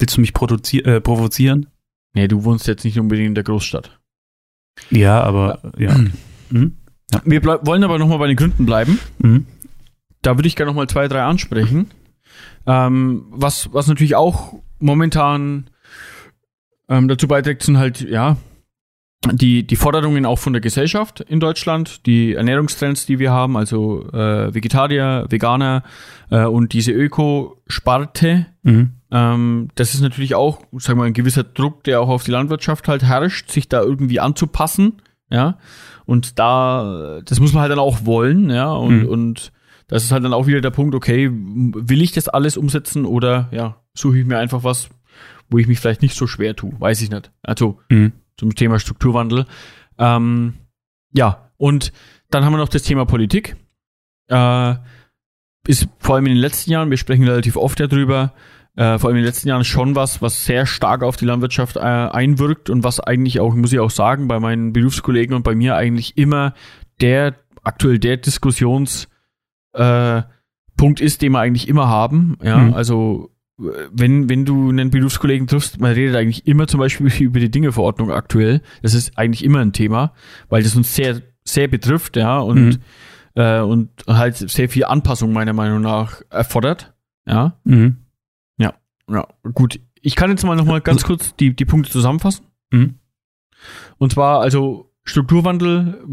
Willst 0.00 0.16
du 0.16 0.20
mich 0.22 0.32
äh, 0.32 1.00
provozieren? 1.00 1.66
Nee, 2.14 2.26
du 2.26 2.42
wohnst 2.44 2.66
jetzt 2.66 2.84
nicht 2.84 2.98
unbedingt 2.98 3.28
in 3.28 3.34
der 3.34 3.44
Großstadt. 3.44 4.00
Ja, 4.90 5.22
aber 5.22 5.60
ja. 5.76 5.94
Mhm. 6.48 6.76
ja. 7.12 7.20
Wir 7.24 7.44
wollen 7.44 7.84
aber 7.84 7.98
nochmal 7.98 8.18
bei 8.18 8.26
den 8.26 8.36
Gründen 8.36 8.64
bleiben. 8.64 8.98
Mhm. 9.18 9.46
Da 10.22 10.36
würde 10.36 10.48
ich 10.48 10.56
gerne 10.56 10.70
nochmal 10.70 10.88
zwei, 10.88 11.06
drei 11.06 11.22
ansprechen. 11.22 11.90
Ähm, 12.66 13.26
was, 13.30 13.72
was 13.72 13.88
natürlich 13.88 14.16
auch 14.16 14.54
momentan 14.78 15.68
ähm, 16.88 17.06
dazu 17.06 17.28
beiträgt, 17.28 17.62
sind 17.62 17.78
halt, 17.78 18.00
ja, 18.00 18.38
die, 19.32 19.66
die 19.66 19.76
Forderungen 19.76 20.24
auch 20.24 20.38
von 20.38 20.54
der 20.54 20.62
Gesellschaft 20.62 21.20
in 21.20 21.40
Deutschland, 21.40 22.06
die 22.06 22.34
Ernährungstrends, 22.34 23.04
die 23.04 23.18
wir 23.18 23.32
haben, 23.32 23.56
also 23.56 24.08
äh, 24.12 24.54
Vegetarier, 24.54 25.26
Veganer 25.28 25.82
äh, 26.30 26.44
und 26.44 26.72
diese 26.72 26.92
Öko-Sparte, 26.92 28.46
mhm. 28.62 28.99
Ähm, 29.10 29.68
das 29.74 29.94
ist 29.94 30.00
natürlich 30.00 30.34
auch, 30.34 30.60
sagen 30.72 30.98
wir 30.98 31.02
mal, 31.02 31.06
ein 31.06 31.12
gewisser 31.12 31.44
Druck, 31.44 31.84
der 31.84 32.00
auch 32.00 32.08
auf 32.08 32.24
die 32.24 32.30
Landwirtschaft 32.30 32.88
halt 32.88 33.02
herrscht, 33.02 33.50
sich 33.50 33.68
da 33.68 33.82
irgendwie 33.82 34.20
anzupassen, 34.20 35.02
ja. 35.30 35.58
Und 36.06 36.38
da, 36.38 37.20
das 37.24 37.38
muss 37.40 37.52
man 37.52 37.62
halt 37.62 37.72
dann 37.72 37.78
auch 37.78 38.04
wollen, 38.04 38.50
ja. 38.50 38.72
Und, 38.72 39.02
mhm. 39.02 39.08
und 39.08 39.52
das 39.88 40.04
ist 40.04 40.12
halt 40.12 40.24
dann 40.24 40.32
auch 40.32 40.46
wieder 40.46 40.60
der 40.60 40.70
Punkt, 40.70 40.94
okay, 40.94 41.30
will 41.32 42.02
ich 42.02 42.12
das 42.12 42.28
alles 42.28 42.56
umsetzen 42.56 43.04
oder 43.04 43.48
ja, 43.52 43.76
suche 43.94 44.18
ich 44.18 44.26
mir 44.26 44.38
einfach 44.38 44.64
was, 44.64 44.88
wo 45.48 45.58
ich 45.58 45.66
mich 45.66 45.80
vielleicht 45.80 46.02
nicht 46.02 46.16
so 46.16 46.26
schwer 46.26 46.54
tue, 46.54 46.72
weiß 46.78 47.02
ich 47.02 47.10
nicht. 47.10 47.32
Also 47.42 47.78
mhm 47.88 48.12
zum 48.40 48.54
Thema 48.54 48.78
Strukturwandel. 48.78 49.44
Ähm, 49.98 50.54
ja, 51.12 51.50
und 51.58 51.92
dann 52.30 52.44
haben 52.44 52.54
wir 52.54 52.58
noch 52.58 52.70
das 52.70 52.82
Thema 52.82 53.04
Politik. 53.04 53.56
Äh, 54.28 54.76
ist 55.66 55.88
vor 55.98 56.14
allem 56.14 56.26
in 56.26 56.32
den 56.32 56.40
letzten 56.40 56.70
Jahren, 56.70 56.88
wir 56.88 56.96
sprechen 56.96 57.28
relativ 57.28 57.56
oft 57.56 57.78
darüber, 57.78 58.32
äh, 58.76 58.98
vor 58.98 59.08
allem 59.08 59.16
in 59.16 59.22
den 59.22 59.26
letzten 59.26 59.48
Jahren 59.48 59.64
schon 59.64 59.94
was, 59.94 60.22
was 60.22 60.44
sehr 60.44 60.66
stark 60.66 61.02
auf 61.02 61.16
die 61.16 61.24
Landwirtschaft 61.24 61.76
äh, 61.76 61.80
einwirkt 61.80 62.70
und 62.70 62.84
was 62.84 63.00
eigentlich 63.00 63.40
auch, 63.40 63.54
muss 63.54 63.72
ich 63.72 63.80
auch 63.80 63.90
sagen, 63.90 64.28
bei 64.28 64.40
meinen 64.40 64.72
Berufskollegen 64.72 65.34
und 65.34 65.42
bei 65.42 65.54
mir 65.54 65.76
eigentlich 65.76 66.16
immer 66.16 66.54
der, 67.00 67.34
aktuell 67.62 67.98
der 67.98 68.16
Diskussionspunkt 68.16 69.10
äh, 69.74 71.04
ist, 71.04 71.22
den 71.22 71.32
wir 71.32 71.40
eigentlich 71.40 71.68
immer 71.68 71.88
haben. 71.88 72.36
Ja, 72.42 72.58
mhm. 72.58 72.74
also 72.74 73.30
wenn, 73.58 74.28
wenn 74.28 74.44
du 74.44 74.70
einen 74.70 74.90
Berufskollegen 74.90 75.46
triffst, 75.46 75.80
man 75.80 75.92
redet 75.92 76.16
eigentlich 76.16 76.46
immer 76.46 76.66
zum 76.66 76.80
Beispiel 76.80 77.10
über 77.20 77.40
die 77.40 77.50
Dingeverordnung 77.50 78.10
aktuell. 78.10 78.62
Das 78.82 78.94
ist 78.94 79.18
eigentlich 79.18 79.44
immer 79.44 79.60
ein 79.60 79.72
Thema, 79.72 80.14
weil 80.48 80.62
das 80.62 80.76
uns 80.76 80.94
sehr, 80.94 81.20
sehr 81.44 81.68
betrifft, 81.68 82.16
ja, 82.16 82.38
und, 82.38 82.64
mhm. 82.64 82.78
äh, 83.34 83.60
und 83.60 83.90
halt 84.06 84.36
sehr 84.36 84.68
viel 84.68 84.84
Anpassung 84.84 85.32
meiner 85.32 85.52
Meinung 85.52 85.80
nach 85.80 86.22
erfordert. 86.30 86.94
Ja. 87.26 87.58
Mhm. 87.64 87.98
Ja, 89.10 89.26
gut. 89.54 89.80
Ich 90.02 90.16
kann 90.16 90.30
jetzt 90.30 90.44
mal 90.44 90.56
nochmal 90.56 90.80
ganz 90.80 91.04
kurz 91.04 91.34
die, 91.36 91.54
die 91.54 91.64
Punkte 91.64 91.90
zusammenfassen. 91.90 92.46
Mhm. 92.70 92.94
Und 93.98 94.12
zwar, 94.12 94.40
also 94.40 94.90
Strukturwandel 95.04 96.04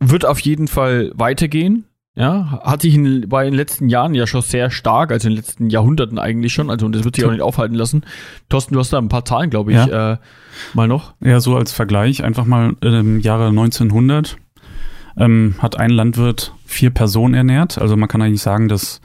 wird 0.00 0.24
auf 0.24 0.40
jeden 0.40 0.68
Fall 0.68 1.12
weitergehen. 1.14 1.86
Ja, 2.16 2.60
hat 2.62 2.82
sich 2.82 2.94
in, 2.94 3.28
war 3.32 3.42
in 3.42 3.50
den 3.50 3.56
letzten 3.56 3.88
Jahren 3.88 4.14
ja 4.14 4.28
schon 4.28 4.40
sehr 4.40 4.70
stark, 4.70 5.10
also 5.10 5.26
in 5.26 5.32
den 5.32 5.36
letzten 5.36 5.68
Jahrhunderten 5.68 6.20
eigentlich 6.20 6.52
schon, 6.52 6.70
also 6.70 6.86
und 6.86 6.94
das 6.94 7.02
wird 7.02 7.16
sich 7.16 7.24
auch 7.24 7.32
nicht 7.32 7.42
aufhalten 7.42 7.74
lassen. 7.74 8.04
Thorsten, 8.48 8.74
du 8.74 8.80
hast 8.80 8.92
da 8.92 8.98
ein 8.98 9.08
paar 9.08 9.24
Zahlen, 9.24 9.50
glaube 9.50 9.72
ich, 9.72 9.84
ja. 9.84 10.12
äh, 10.12 10.18
mal 10.74 10.86
noch. 10.86 11.14
Ja, 11.18 11.40
so 11.40 11.56
als 11.56 11.72
Vergleich, 11.72 12.22
einfach 12.22 12.44
mal 12.44 12.76
im 12.82 13.18
Jahre 13.18 13.48
1900 13.48 14.36
ähm, 15.16 15.56
hat 15.58 15.76
ein 15.76 15.90
Landwirt 15.90 16.54
vier 16.64 16.90
Personen 16.90 17.34
ernährt, 17.34 17.78
also 17.78 17.96
man 17.96 18.08
kann 18.08 18.22
eigentlich 18.22 18.42
sagen, 18.42 18.68
dass 18.68 19.00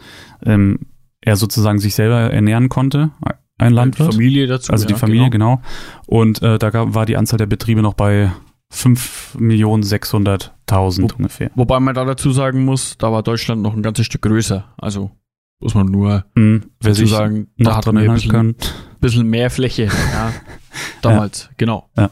ähm, 0.46 0.78
er 1.22 1.36
sozusagen 1.36 1.80
sich 1.80 1.96
selber 1.96 2.32
ernähren 2.32 2.70
konnte, 2.70 3.12
ein 3.58 3.74
Landwirt. 3.74 4.14
Die 4.14 4.16
Familie 4.16 4.48
dazu. 4.48 4.72
Also 4.72 4.86
die 4.86 4.94
Familie, 4.94 5.30
genau. 5.30 5.58
genau. 5.58 5.68
Und 6.08 6.42
äh, 6.42 6.58
da 6.58 6.94
war 6.94 7.06
die 7.06 7.18
Anzahl 7.18 7.38
der 7.38 7.46
Betriebe 7.46 7.82
noch 7.82 7.94
bei 7.94 8.32
5.600.000 8.74 11.14
ungefähr. 11.14 11.52
Wobei 11.56 11.80
man 11.80 11.96
da 11.96 12.04
dazu 12.06 12.32
sagen 12.32 12.66
muss, 12.66 12.98
da 12.98 13.12
war 13.12 13.24
Deutschland 13.24 13.62
noch 13.62 13.76
ein 13.76 13.82
ganzes 13.82 14.06
Stück 14.06 14.22
größer. 14.22 14.66
Also 14.78 15.12
muss 15.60 15.76
man 15.76 15.88
nur 15.88 16.24
mhm, 16.36 16.64
dazu 16.80 17.06
sagen, 17.06 17.48
da 17.58 17.76
hat 17.76 17.86
man 17.86 17.98
ein 17.98 18.14
bisschen, 18.14 18.56
bisschen, 19.02 19.28
mehr 19.28 19.50
Fläche. 19.50 19.90
Ja, 20.14 20.32
damals, 21.02 21.46
ja. 21.46 21.50
genau. 21.58 21.90
Ja. 21.98 22.12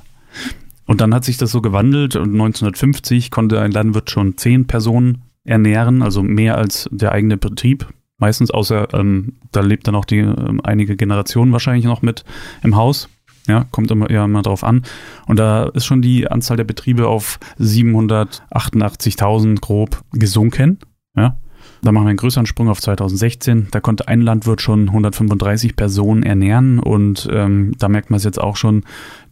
Und 0.86 1.00
dann 1.02 1.14
hat 1.14 1.24
sich 1.24 1.38
das 1.38 1.52
so 1.52 1.62
gewandelt 1.62 2.16
und 2.16 2.34
1950 2.34 3.30
konnte 3.32 3.62
ein 3.62 3.72
Landwirt 3.72 4.10
schon 4.10 4.38
zehn 4.38 4.66
Personen 4.68 5.22
ernähren, 5.44 6.02
also 6.02 6.24
mehr 6.24 6.58
als 6.58 6.90
der 6.92 7.14
eigene 7.14 7.38
Betrieb. 7.38 7.88
Meistens 8.20 8.52
außer, 8.52 8.94
ähm, 8.94 9.34
da 9.52 9.62
lebt 9.62 9.88
dann 9.88 9.96
auch 9.96 10.06
die 10.06 10.20
ähm, 10.20 10.62
einige 10.64 10.96
Generationen 10.96 11.52
wahrscheinlich 11.52 11.86
noch 11.86 12.02
mit 12.02 12.24
im 12.64 12.76
Haus. 12.76 13.10
Ja, 13.48 13.66
kommt 13.72 13.92
immer, 13.92 14.12
ja 14.12 14.26
immer 14.26 14.42
drauf 14.42 14.64
an. 14.64 14.84
Und 15.28 15.40
da 15.40 15.68
ist 15.68 15.86
schon 15.86 16.02
die 16.02 16.28
Anzahl 16.28 16.58
der 16.58 16.66
Betriebe 16.66 17.08
auf 17.08 17.40
788.000 17.60 19.62
grob 19.62 20.04
gesunken. 20.12 20.80
Ja, 21.16 21.38
da 21.82 21.92
machen 21.92 22.06
wir 22.06 22.10
einen 22.10 22.18
größeren 22.18 22.46
Sprung 22.46 22.70
auf 22.70 22.82
2016. 22.82 23.68
Da 23.72 23.80
konnte 23.80 24.08
ein 24.08 24.22
Landwirt 24.22 24.62
schon 24.62 24.90
135 24.90 25.76
Personen 25.76 26.24
ernähren 26.24 26.80
und 26.80 27.28
ähm, 27.32 27.74
da 27.78 27.88
merkt 27.88 28.10
man 28.10 28.18
es 28.18 28.24
jetzt 28.24 28.42
auch 28.42 28.58
schon, 28.58 28.84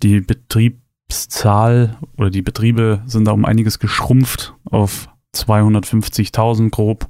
die 0.03 0.21
Betriebszahl 0.21 1.97
oder 2.17 2.29
die 2.29 2.41
Betriebe 2.41 3.01
sind 3.05 3.25
da 3.25 3.31
um 3.31 3.45
einiges 3.45 3.79
geschrumpft 3.79 4.53
auf 4.69 5.09
250.000 5.35 6.69
grob. 6.69 7.07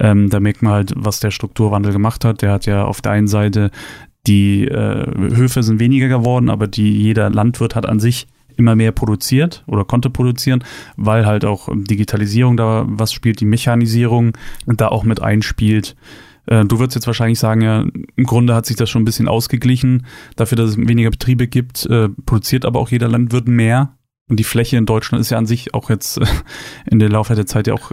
Ähm, 0.00 0.30
da 0.30 0.40
merkt 0.40 0.62
man 0.62 0.72
halt, 0.72 0.92
was 0.96 1.20
der 1.20 1.30
Strukturwandel 1.30 1.92
gemacht 1.92 2.24
hat. 2.24 2.42
Der 2.42 2.50
hat 2.50 2.66
ja 2.66 2.84
auf 2.84 3.00
der 3.00 3.12
einen 3.12 3.28
Seite 3.28 3.70
die 4.26 4.66
äh, 4.66 5.06
Höfe 5.34 5.62
sind 5.62 5.80
weniger 5.80 6.08
geworden, 6.08 6.50
aber 6.50 6.66
die 6.66 6.90
jeder 6.90 7.30
Landwirt 7.30 7.74
hat 7.74 7.86
an 7.86 8.00
sich 8.00 8.26
immer 8.56 8.76
mehr 8.76 8.92
produziert 8.92 9.64
oder 9.66 9.84
konnte 9.84 10.10
produzieren, 10.10 10.62
weil 10.96 11.24
halt 11.24 11.44
auch 11.44 11.68
Digitalisierung 11.72 12.56
da 12.56 12.84
was 12.86 13.12
spielt, 13.12 13.40
die 13.40 13.46
Mechanisierung 13.46 14.32
da 14.66 14.88
auch 14.88 15.04
mit 15.04 15.22
einspielt. 15.22 15.96
Äh, 16.46 16.64
du 16.66 16.78
würdest 16.78 16.96
jetzt 16.96 17.06
wahrscheinlich 17.06 17.38
sagen, 17.38 17.62
ja, 17.62 17.84
im 18.16 18.24
Grunde 18.24 18.54
hat 18.54 18.66
sich 18.66 18.76
das 18.76 18.90
schon 18.90 19.02
ein 19.02 19.06
bisschen 19.06 19.28
ausgeglichen. 19.28 20.06
Dafür, 20.36 20.56
dass 20.56 20.70
es 20.70 20.76
weniger 20.76 21.10
Betriebe 21.10 21.48
gibt, 21.48 21.86
äh, 21.86 22.08
produziert 22.26 22.64
aber 22.64 22.80
auch 22.80 22.90
jeder 22.90 23.08
Landwirt 23.08 23.48
mehr. 23.48 23.96
Und 24.28 24.38
die 24.38 24.44
Fläche 24.44 24.76
in 24.76 24.86
Deutschland 24.86 25.22
ist 25.22 25.30
ja 25.30 25.38
an 25.38 25.46
sich 25.46 25.74
auch 25.74 25.90
jetzt 25.90 26.18
äh, 26.18 26.26
in 26.90 26.98
der 26.98 27.08
Laufe 27.08 27.34
der 27.34 27.46
Zeit 27.46 27.66
ja 27.66 27.74
auch 27.74 27.90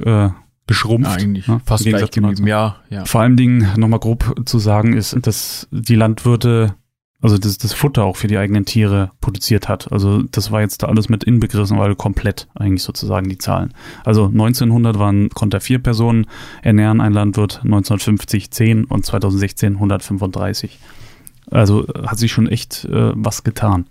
geschrumpft. 0.68 1.10
Ja, 1.10 1.18
eigentlich 1.18 1.48
ne? 1.48 1.62
fast 1.66 1.86
gleich 1.86 2.12
geblieben, 2.12 2.46
ja, 2.46 2.78
ja. 2.90 3.06
Vor 3.06 3.22
allen 3.22 3.38
Dingen 3.38 3.68
nochmal 3.78 4.00
grob 4.00 4.44
zu 4.46 4.60
sagen 4.60 4.94
ist, 4.94 5.18
dass 5.26 5.68
die 5.72 5.96
Landwirte, 5.96 6.76
also 7.22 7.38
das, 7.38 7.58
das 7.58 7.74
Futter 7.74 8.04
auch 8.04 8.18
für 8.18 8.28
die 8.28 8.38
eigenen 8.38 8.66
Tiere 8.66 9.12
produziert 9.22 9.70
hat. 9.70 9.92
Also 9.92 10.22
das 10.24 10.52
war 10.52 10.62
jetzt 10.62 10.84
da 10.84 10.88
alles 10.88 11.10
mit 11.10 11.24
inbegriffen, 11.24 11.80
weil 11.80 11.96
komplett 11.96 12.48
eigentlich 12.54 12.84
sozusagen 12.84 13.30
die 13.30 13.38
Zahlen. 13.38 13.74
Also 14.04 14.26
1900 14.26 15.00
waren, 15.00 15.30
konnte 15.30 15.58
er 15.58 15.62
vier 15.62 15.80
Personen 15.80 16.28
ernähren, 16.62 17.02
ein 17.02 17.14
Landwirt, 17.14 17.62
1950 17.64 18.52
10 18.52 18.84
und 18.86 19.06
2016 19.06 19.74
135. 19.74 20.78
Also 21.50 21.88
hat 22.06 22.20
sich 22.20 22.32
schon 22.32 22.48
echt 22.48 22.86
äh, 22.86 23.12
was 23.16 23.44
getan. 23.44 23.88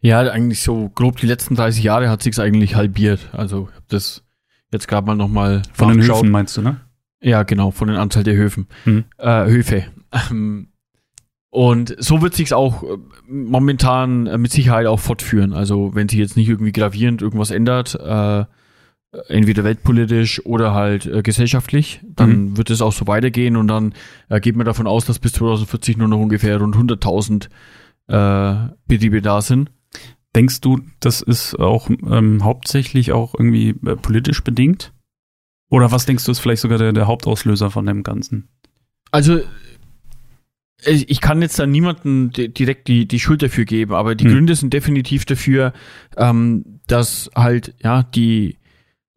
Ja, 0.00 0.20
eigentlich 0.20 0.62
so 0.62 0.90
grob 0.90 1.16
die 1.16 1.26
letzten 1.26 1.54
30 1.54 1.82
Jahre 1.82 2.10
hat 2.10 2.22
sich's 2.22 2.38
eigentlich 2.38 2.74
halbiert. 2.74 3.30
Also 3.32 3.70
das 3.88 4.23
Jetzt 4.72 4.88
gerade 4.88 5.06
mal 5.06 5.14
nochmal. 5.14 5.62
Von 5.72 5.88
den 5.88 6.02
Höfen 6.02 6.30
meinst 6.30 6.56
du, 6.56 6.62
ne? 6.62 6.80
Ja, 7.20 7.42
genau, 7.42 7.70
von 7.70 7.88
den 7.88 7.96
Anzahl 7.96 8.24
der 8.24 8.36
Höfen. 8.36 8.66
Mhm. 8.84 9.04
Äh, 9.18 9.46
Höfe. 9.46 9.84
Ähm, 10.30 10.68
und 11.50 11.94
so 11.98 12.20
wird 12.20 12.34
sich's 12.34 12.52
auch 12.52 12.82
äh, 12.82 12.98
momentan 13.28 14.26
äh, 14.26 14.38
mit 14.38 14.50
Sicherheit 14.50 14.86
auch 14.86 14.98
fortführen. 14.98 15.52
Also 15.52 15.94
wenn 15.94 16.08
sich 16.08 16.18
jetzt 16.18 16.36
nicht 16.36 16.48
irgendwie 16.48 16.72
gravierend 16.72 17.22
irgendwas 17.22 17.50
ändert, 17.50 17.94
äh, 17.94 18.44
entweder 19.28 19.64
weltpolitisch 19.64 20.44
oder 20.44 20.74
halt 20.74 21.06
äh, 21.06 21.22
gesellschaftlich, 21.22 22.00
dann 22.02 22.30
mhm. 22.30 22.56
wird 22.56 22.70
es 22.70 22.82
auch 22.82 22.92
so 22.92 23.06
weitergehen 23.06 23.56
und 23.56 23.68
dann 23.68 23.94
äh, 24.28 24.40
geht 24.40 24.56
man 24.56 24.66
davon 24.66 24.86
aus, 24.86 25.06
dass 25.06 25.18
bis 25.18 25.32
2040 25.34 25.96
nur 25.96 26.08
noch 26.08 26.18
ungefähr 26.18 26.58
rund 26.58 26.76
100.000 26.76 27.48
äh, 28.08 28.68
Betriebe 28.86 29.22
da 29.22 29.40
sind. 29.40 29.70
Denkst 30.34 30.60
du, 30.60 30.80
das 31.00 31.20
ist 31.20 31.58
auch 31.58 31.88
ähm, 31.88 32.42
hauptsächlich 32.42 33.12
auch 33.12 33.34
irgendwie 33.34 33.70
äh, 33.86 33.96
politisch 33.96 34.42
bedingt? 34.42 34.92
Oder 35.70 35.92
was 35.92 36.06
denkst 36.06 36.24
du, 36.24 36.32
ist 36.32 36.40
vielleicht 36.40 36.62
sogar 36.62 36.78
der, 36.78 36.92
der 36.92 37.06
Hauptauslöser 37.06 37.70
von 37.70 37.86
dem 37.86 38.02
Ganzen? 38.02 38.48
Also, 39.10 39.40
ich 40.86 41.20
kann 41.20 41.40
jetzt 41.40 41.58
da 41.58 41.66
niemanden 41.66 42.30
direkt 42.30 42.88
die, 42.88 43.06
die 43.06 43.20
Schuld 43.20 43.42
dafür 43.42 43.64
geben, 43.64 43.94
aber 43.94 44.14
die 44.14 44.24
hm. 44.24 44.32
Gründe 44.32 44.54
sind 44.54 44.72
definitiv 44.72 45.24
dafür, 45.24 45.72
ähm, 46.16 46.80
dass 46.86 47.30
halt, 47.34 47.74
ja, 47.82 48.02
die, 48.02 48.58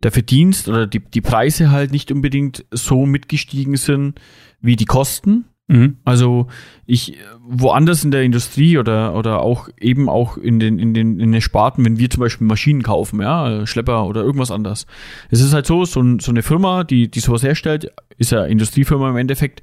der 0.04 0.12
Verdienst 0.12 0.70
oder 0.70 0.88
die, 0.88 1.00
die 1.00 1.22
Preise 1.22 1.72
halt 1.72 1.92
nicht 1.92 2.12
unbedingt 2.12 2.66
so 2.72 3.06
mitgestiegen 3.06 3.76
sind 3.76 4.20
wie 4.62 4.76
die 4.76 4.86
Kosten. 4.86 5.46
Mhm. 5.68 5.98
Also 6.06 6.48
ich 6.86 7.18
woanders 7.46 8.04
in 8.06 8.12
der 8.12 8.24
Industrie 8.24 8.78
oder 8.78 9.16
oder 9.16 9.42
auch 9.42 9.68
eben 9.80 10.08
auch 10.08 10.38
in 10.38 10.60
den 10.60 10.80
in 10.80 10.94
den 10.94 11.20
in 11.20 11.34
den 11.34 11.42
Sparten, 11.42 11.84
wenn 11.84 12.00
wir 12.00 12.10
zum 12.10 12.22
Beispiel 12.22 12.48
Maschinen 12.48 12.84
kaufen, 12.84 13.22
ja 13.22 13.68
Schlepper 13.68 14.06
oder 14.06 14.24
irgendwas 14.24 14.50
anderes. 14.50 14.88
Es 15.30 15.42
ist 15.42 15.54
halt 15.54 15.66
so 15.66 15.84
so, 15.84 16.02
so 16.20 16.32
eine 16.32 16.42
Firma, 16.42 16.86
die 16.86 17.12
die 17.12 17.20
sowas 17.20 17.44
herstellt, 17.44 17.92
ist 18.18 18.32
ja 18.32 18.46
Industriefirma 18.46 19.10
im 19.10 19.18
Endeffekt, 19.18 19.62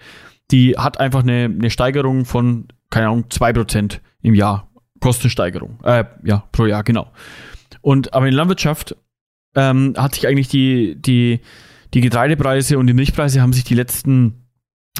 die 0.51 0.77
hat 0.77 1.01
einfach 1.01 1.23
eine 1.23 1.45
eine 1.45 1.71
Steigerung 1.71 2.27
von 2.27 2.69
keine 2.90 3.09
Ahnung 3.09 3.31
zwei 3.31 3.55
Prozent 3.55 4.03
im 4.21 4.35
Jahr 4.35 4.69
Kostensteigerung, 5.01 5.79
äh, 5.85 6.05
ja 6.23 6.45
pro 6.53 6.67
Jahr 6.67 6.85
genau. 6.85 7.11
Und 7.81 8.12
aber 8.12 8.27
in 8.27 8.33
der 8.33 8.38
Landwirtschaft 8.38 8.95
ähm, 9.55 9.95
hat 9.97 10.14
sich 10.14 10.27
eigentlich 10.27 10.49
die 10.49 10.97
die 11.01 11.40
die 11.95 12.03
Getreidepreise 12.03 12.77
und 12.77 12.88
die 12.88 12.95
Milchpreise 12.95 13.40
haben 13.40 13.55
sich 13.55 13.64
die 13.64 13.75
letzten 13.75 14.44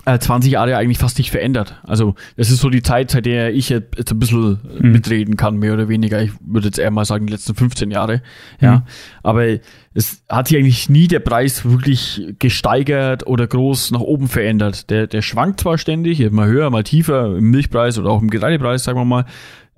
20 0.05 0.51
äh, 0.51 0.55
Jahre 0.55 0.77
eigentlich 0.77 0.99
fast 0.99 1.19
nicht 1.19 1.31
verändert. 1.31 1.81
Also 1.85 2.15
das 2.37 2.51
ist 2.51 2.61
so 2.61 2.69
die 2.69 2.83
Zeit, 2.83 3.13
seit 3.13 3.27
der 3.27 3.55
ich 3.55 3.69
jetzt 3.69 4.11
ein 4.11 4.19
bisschen 4.19 4.59
mhm. 4.81 4.93
mitreden 4.93 5.37
kann, 5.37 5.57
mehr 5.57 5.73
oder 5.73 5.89
weniger. 5.89 6.21
Ich 6.21 6.33
würde 6.41 6.67
jetzt 6.67 6.79
eher 6.79 6.91
mal 6.91 7.05
sagen, 7.05 7.27
die 7.27 7.33
letzten 7.33 7.55
15 7.55 7.91
Jahre. 7.91 8.21
Ja. 8.61 8.79
Mhm. 8.79 8.83
Aber 9.23 9.47
es 9.95 10.25
hat 10.29 10.49
sich 10.49 10.59
eigentlich 10.59 10.89
nie 10.89 11.07
der 11.07 11.21
Preis 11.21 11.65
wirklich 11.65 12.35
gesteigert 12.41 13.27
oder 13.27 13.47
groß 13.47 13.93
nach 13.93 14.01
oben 14.01 14.27
verändert. 14.27 14.91
Der, 14.91 15.07
der 15.07 15.23
schwankt 15.23 15.61
zwar 15.61 15.79
ständig, 15.79 16.29
mal 16.33 16.49
höher, 16.49 16.69
mal 16.71 16.83
tiefer 16.83 17.37
im 17.37 17.51
Milchpreis 17.51 17.97
oder 17.99 18.11
auch 18.11 18.21
im 18.21 18.31
Getreidepreis, 18.31 18.83
sagen 18.83 18.99
wir 18.99 19.05
mal. 19.05 19.27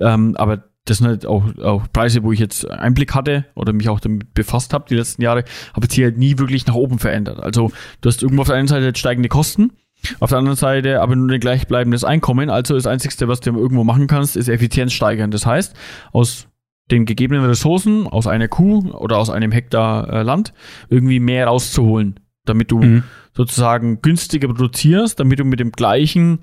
Ähm, 0.00 0.34
aber 0.36 0.64
das 0.86 0.98
sind 0.98 1.08
halt 1.08 1.26
auch, 1.26 1.44
auch 1.58 1.86
Preise, 1.92 2.22
wo 2.22 2.32
ich 2.32 2.38
jetzt 2.38 2.68
Einblick 2.70 3.14
hatte 3.14 3.44
oder 3.54 3.72
mich 3.72 3.88
auch 3.88 4.00
damit 4.00 4.32
befasst 4.34 4.72
habe 4.72 4.86
die 4.88 4.94
letzten 4.94 5.20
Jahre, 5.20 5.44
aber 5.72 5.88
sie 5.90 6.04
halt 6.04 6.16
nie 6.16 6.38
wirklich 6.38 6.66
nach 6.66 6.74
oben 6.74 6.98
verändert. 6.98 7.40
Also 7.40 7.70
du 8.00 8.08
hast 8.08 8.22
irgendwo 8.22 8.42
auf 8.42 8.48
der 8.48 8.56
einen 8.56 8.68
Seite 8.68 8.96
steigende 8.96 9.28
Kosten, 9.28 9.72
auf 10.20 10.30
der 10.30 10.38
anderen 10.38 10.56
Seite 10.56 11.00
aber 11.00 11.16
nur 11.16 11.30
ein 11.30 11.40
gleichbleibendes 11.40 12.04
Einkommen. 12.04 12.50
Also 12.50 12.74
das 12.74 12.86
Einzige, 12.86 13.28
was 13.28 13.40
du 13.40 13.50
irgendwo 13.50 13.84
machen 13.84 14.06
kannst, 14.06 14.36
ist 14.36 14.48
Effizienz 14.48 14.92
steigern. 14.92 15.30
Das 15.30 15.46
heißt, 15.46 15.74
aus 16.12 16.48
den 16.90 17.04
gegebenen 17.04 17.44
Ressourcen 17.44 18.06
aus 18.06 18.26
einer 18.26 18.48
Kuh 18.48 18.90
oder 18.92 19.18
aus 19.18 19.30
einem 19.30 19.52
Hektar 19.52 20.08
äh, 20.08 20.22
Land 20.22 20.52
irgendwie 20.88 21.20
mehr 21.20 21.46
rauszuholen, 21.46 22.20
damit 22.44 22.70
du 22.70 22.80
mhm. 22.80 23.02
sozusagen 23.32 24.02
günstiger 24.02 24.48
produzierst, 24.48 25.18
damit 25.18 25.40
du 25.40 25.44
mit 25.44 25.58
dem 25.58 25.72
gleichen 25.72 26.40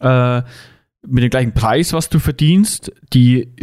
äh, 0.00 0.42
mit 1.08 1.22
dem 1.22 1.30
gleichen 1.30 1.52
Preis, 1.52 1.92
was 1.92 2.08
du 2.08 2.18
verdienst, 2.18 2.92
die 3.12 3.54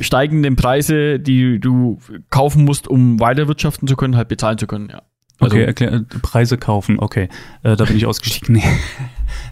steigenden 0.00 0.56
Preise, 0.56 1.20
die 1.20 1.60
du 1.60 1.98
kaufen 2.30 2.64
musst, 2.64 2.88
um 2.88 3.20
weiter 3.20 3.48
wirtschaften 3.48 3.86
zu 3.86 3.96
können, 3.96 4.16
halt 4.16 4.28
bezahlen 4.28 4.56
zu 4.56 4.66
können, 4.66 4.88
ja. 4.90 5.02
Also, 5.40 5.56
okay, 5.56 5.64
erklär, 5.64 5.92
äh, 5.92 6.00
Preise 6.22 6.58
kaufen, 6.58 6.98
okay. 6.98 7.28
Äh, 7.62 7.76
da 7.76 7.84
bin 7.84 7.96
ich 7.96 8.06
ausgestiegen. 8.06 8.54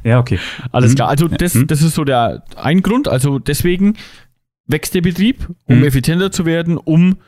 Nee. 0.02 0.10
ja, 0.10 0.18
okay. 0.18 0.38
Alles 0.72 0.92
mhm. 0.92 0.96
klar. 0.96 1.08
Also 1.08 1.28
das, 1.28 1.54
mhm. 1.54 1.66
das 1.66 1.82
ist 1.82 1.94
so 1.94 2.04
der 2.04 2.42
ein 2.56 2.82
Grund. 2.82 3.08
Also 3.08 3.38
deswegen 3.38 3.94
wächst 4.66 4.94
der 4.94 5.02
Betrieb, 5.02 5.48
um 5.66 5.78
mhm. 5.78 5.84
effizienter 5.84 6.32
zu 6.32 6.44
werden, 6.44 6.76
um, 6.76 7.18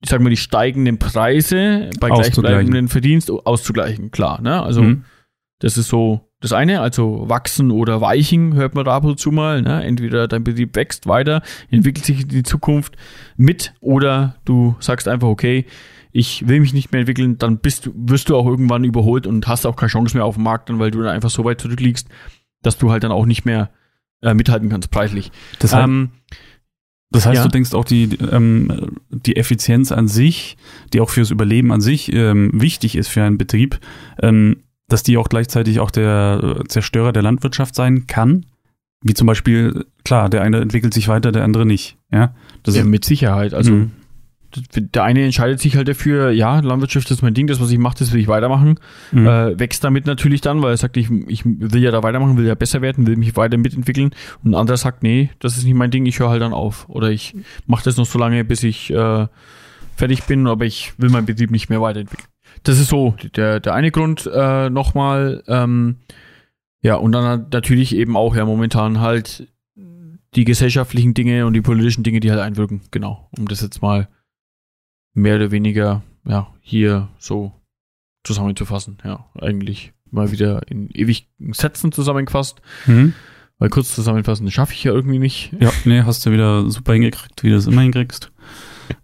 ich 0.00 0.10
sag 0.10 0.20
mal, 0.20 0.30
die 0.30 0.36
steigenden 0.36 0.98
Preise 0.98 1.90
bei 2.00 2.08
gleichbleibenden 2.08 2.88
Verdienst 2.88 3.30
auszugleichen. 3.30 4.10
Klar, 4.10 4.40
ne? 4.42 4.62
Also 4.62 4.82
mhm. 4.82 5.04
das 5.60 5.78
ist 5.78 5.88
so 5.88 6.29
das 6.40 6.52
eine, 6.52 6.80
also 6.80 7.28
wachsen 7.28 7.70
oder 7.70 8.00
weichen, 8.00 8.54
hört 8.54 8.74
man 8.74 8.86
da 8.86 8.96
ab 8.96 9.04
und 9.04 9.20
zu 9.20 9.30
mal. 9.30 9.60
Ne? 9.60 9.84
Entweder 9.84 10.26
dein 10.26 10.42
Betrieb 10.42 10.74
wächst 10.74 11.06
weiter, 11.06 11.42
entwickelt 11.70 12.06
sich 12.06 12.22
in 12.22 12.28
die 12.28 12.42
Zukunft 12.42 12.96
mit 13.36 13.74
oder 13.80 14.36
du 14.46 14.74
sagst 14.80 15.06
einfach, 15.06 15.28
okay, 15.28 15.66
ich 16.12 16.48
will 16.48 16.60
mich 16.60 16.72
nicht 16.72 16.92
mehr 16.92 17.00
entwickeln, 17.00 17.38
dann 17.38 17.58
bist 17.58 17.86
du, 17.86 17.92
wirst 17.94 18.30
du 18.30 18.36
auch 18.36 18.46
irgendwann 18.46 18.84
überholt 18.84 19.26
und 19.26 19.46
hast 19.46 19.66
auch 19.66 19.76
keine 19.76 19.90
Chance 19.90 20.16
mehr 20.16 20.24
auf 20.24 20.34
dem 20.34 20.44
Markt, 20.44 20.68
dann, 20.68 20.78
weil 20.78 20.90
du 20.90 20.98
dann 21.00 21.14
einfach 21.14 21.30
so 21.30 21.44
weit 21.44 21.60
zurückliegst, 21.60 22.08
dass 22.62 22.78
du 22.78 22.90
halt 22.90 23.04
dann 23.04 23.12
auch 23.12 23.26
nicht 23.26 23.44
mehr 23.44 23.70
äh, 24.22 24.34
mithalten 24.34 24.70
kannst, 24.70 24.90
preislich. 24.90 25.30
Das, 25.60 25.74
heißt, 25.74 25.84
ähm, 25.84 26.10
das 27.10 27.26
heißt 27.26 27.36
ja. 27.36 27.42
du 27.44 27.50
denkst 27.50 27.74
auch 27.74 27.84
die, 27.84 28.16
ähm, 28.32 28.96
die 29.10 29.36
Effizienz 29.36 29.92
an 29.92 30.08
sich, 30.08 30.56
die 30.92 31.00
auch 31.00 31.10
fürs 31.10 31.30
Überleben 31.30 31.70
an 31.70 31.80
sich 31.80 32.12
ähm, 32.12 32.50
wichtig 32.54 32.96
ist 32.96 33.08
für 33.08 33.22
einen 33.22 33.38
Betrieb, 33.38 33.78
ähm, 34.20 34.64
dass 34.90 35.02
die 35.02 35.16
auch 35.16 35.28
gleichzeitig 35.28 35.80
auch 35.80 35.90
der 35.90 36.62
Zerstörer 36.68 37.12
der 37.12 37.22
Landwirtschaft 37.22 37.74
sein 37.74 38.06
kann? 38.06 38.44
Wie 39.02 39.14
zum 39.14 39.26
Beispiel, 39.26 39.86
klar, 40.04 40.28
der 40.28 40.42
eine 40.42 40.60
entwickelt 40.60 40.92
sich 40.92 41.08
weiter, 41.08 41.32
der 41.32 41.44
andere 41.44 41.64
nicht. 41.64 41.96
Ja, 42.12 42.34
das 42.62 42.76
ja 42.76 42.84
mit 42.84 43.04
Sicherheit. 43.06 43.54
Also 43.54 43.72
mhm 43.72 43.92
der 44.74 45.04
eine 45.04 45.24
entscheidet 45.24 45.60
sich 45.60 45.76
halt 45.76 45.88
dafür, 45.88 46.30
ja, 46.30 46.58
Landwirtschaft 46.60 47.10
ist 47.10 47.22
mein 47.22 47.34
Ding, 47.34 47.46
das, 47.46 47.60
was 47.60 47.70
ich 47.70 47.78
mache, 47.78 47.98
das 47.98 48.12
will 48.12 48.20
ich 48.20 48.28
weitermachen. 48.28 48.80
Mhm. 49.12 49.26
Äh, 49.26 49.58
wächst 49.58 49.84
damit 49.84 50.06
natürlich 50.06 50.40
dann, 50.40 50.62
weil 50.62 50.72
er 50.72 50.76
sagt, 50.76 50.96
ich, 50.96 51.10
ich 51.28 51.44
will 51.44 51.82
ja 51.82 51.90
da 51.90 52.02
weitermachen, 52.02 52.36
will 52.36 52.46
ja 52.46 52.54
besser 52.54 52.82
werden, 52.82 53.06
will 53.06 53.16
mich 53.16 53.36
weiter 53.36 53.56
mitentwickeln. 53.56 54.10
Und 54.42 54.52
ein 54.52 54.54
anderer 54.54 54.76
sagt, 54.76 55.02
nee, 55.02 55.30
das 55.38 55.56
ist 55.56 55.64
nicht 55.64 55.74
mein 55.74 55.90
Ding, 55.90 56.06
ich 56.06 56.18
höre 56.18 56.30
halt 56.30 56.42
dann 56.42 56.52
auf. 56.52 56.88
Oder 56.88 57.10
ich 57.10 57.34
mache 57.66 57.84
das 57.84 57.96
noch 57.96 58.06
so 58.06 58.18
lange, 58.18 58.44
bis 58.44 58.62
ich 58.64 58.90
äh, 58.90 59.26
fertig 59.96 60.24
bin, 60.24 60.46
aber 60.46 60.64
ich 60.64 60.94
will 60.98 61.10
meinen 61.10 61.26
Betrieb 61.26 61.50
nicht 61.50 61.68
mehr 61.68 61.80
weiterentwickeln. 61.80 62.28
Das 62.62 62.78
ist 62.78 62.88
so 62.88 63.14
der, 63.36 63.60
der 63.60 63.74
eine 63.74 63.90
Grund 63.90 64.28
äh, 64.32 64.70
nochmal. 64.70 65.42
Ähm, 65.46 65.96
ja, 66.82 66.96
und 66.96 67.12
dann 67.12 67.46
natürlich 67.52 67.94
eben 67.94 68.16
auch 68.16 68.36
ja 68.36 68.44
momentan 68.44 69.00
halt 69.00 69.48
die 70.34 70.44
gesellschaftlichen 70.44 71.14
Dinge 71.14 71.46
und 71.46 71.54
die 71.54 71.60
politischen 71.60 72.02
Dinge, 72.02 72.20
die 72.20 72.30
halt 72.30 72.40
einwirken. 72.40 72.82
Genau, 72.90 73.28
um 73.36 73.48
das 73.48 73.60
jetzt 73.60 73.82
mal 73.82 74.08
mehr 75.14 75.36
oder 75.36 75.50
weniger 75.50 76.02
ja, 76.24 76.52
hier 76.60 77.08
so 77.18 77.52
zusammenzufassen. 78.24 78.98
Ja, 79.04 79.26
eigentlich 79.40 79.92
mal 80.10 80.30
wieder 80.30 80.62
in 80.68 80.90
ewigen 80.90 81.52
Sätzen 81.52 81.92
zusammengefasst. 81.92 82.60
Mhm. 82.86 83.14
Weil 83.58 83.68
kurz 83.68 83.94
zusammenfassen 83.94 84.50
schaffe 84.50 84.72
ich 84.72 84.84
ja 84.84 84.92
irgendwie 84.92 85.18
nicht. 85.18 85.52
Ja, 85.60 85.70
nee, 85.84 86.02
hast 86.02 86.24
du 86.24 86.30
wieder 86.30 86.70
super 86.70 86.94
hingekriegt, 86.94 87.42
wie 87.42 87.50
du 87.50 87.56
es 87.56 87.66
immer 87.66 87.82
hinkriegst. 87.82 88.32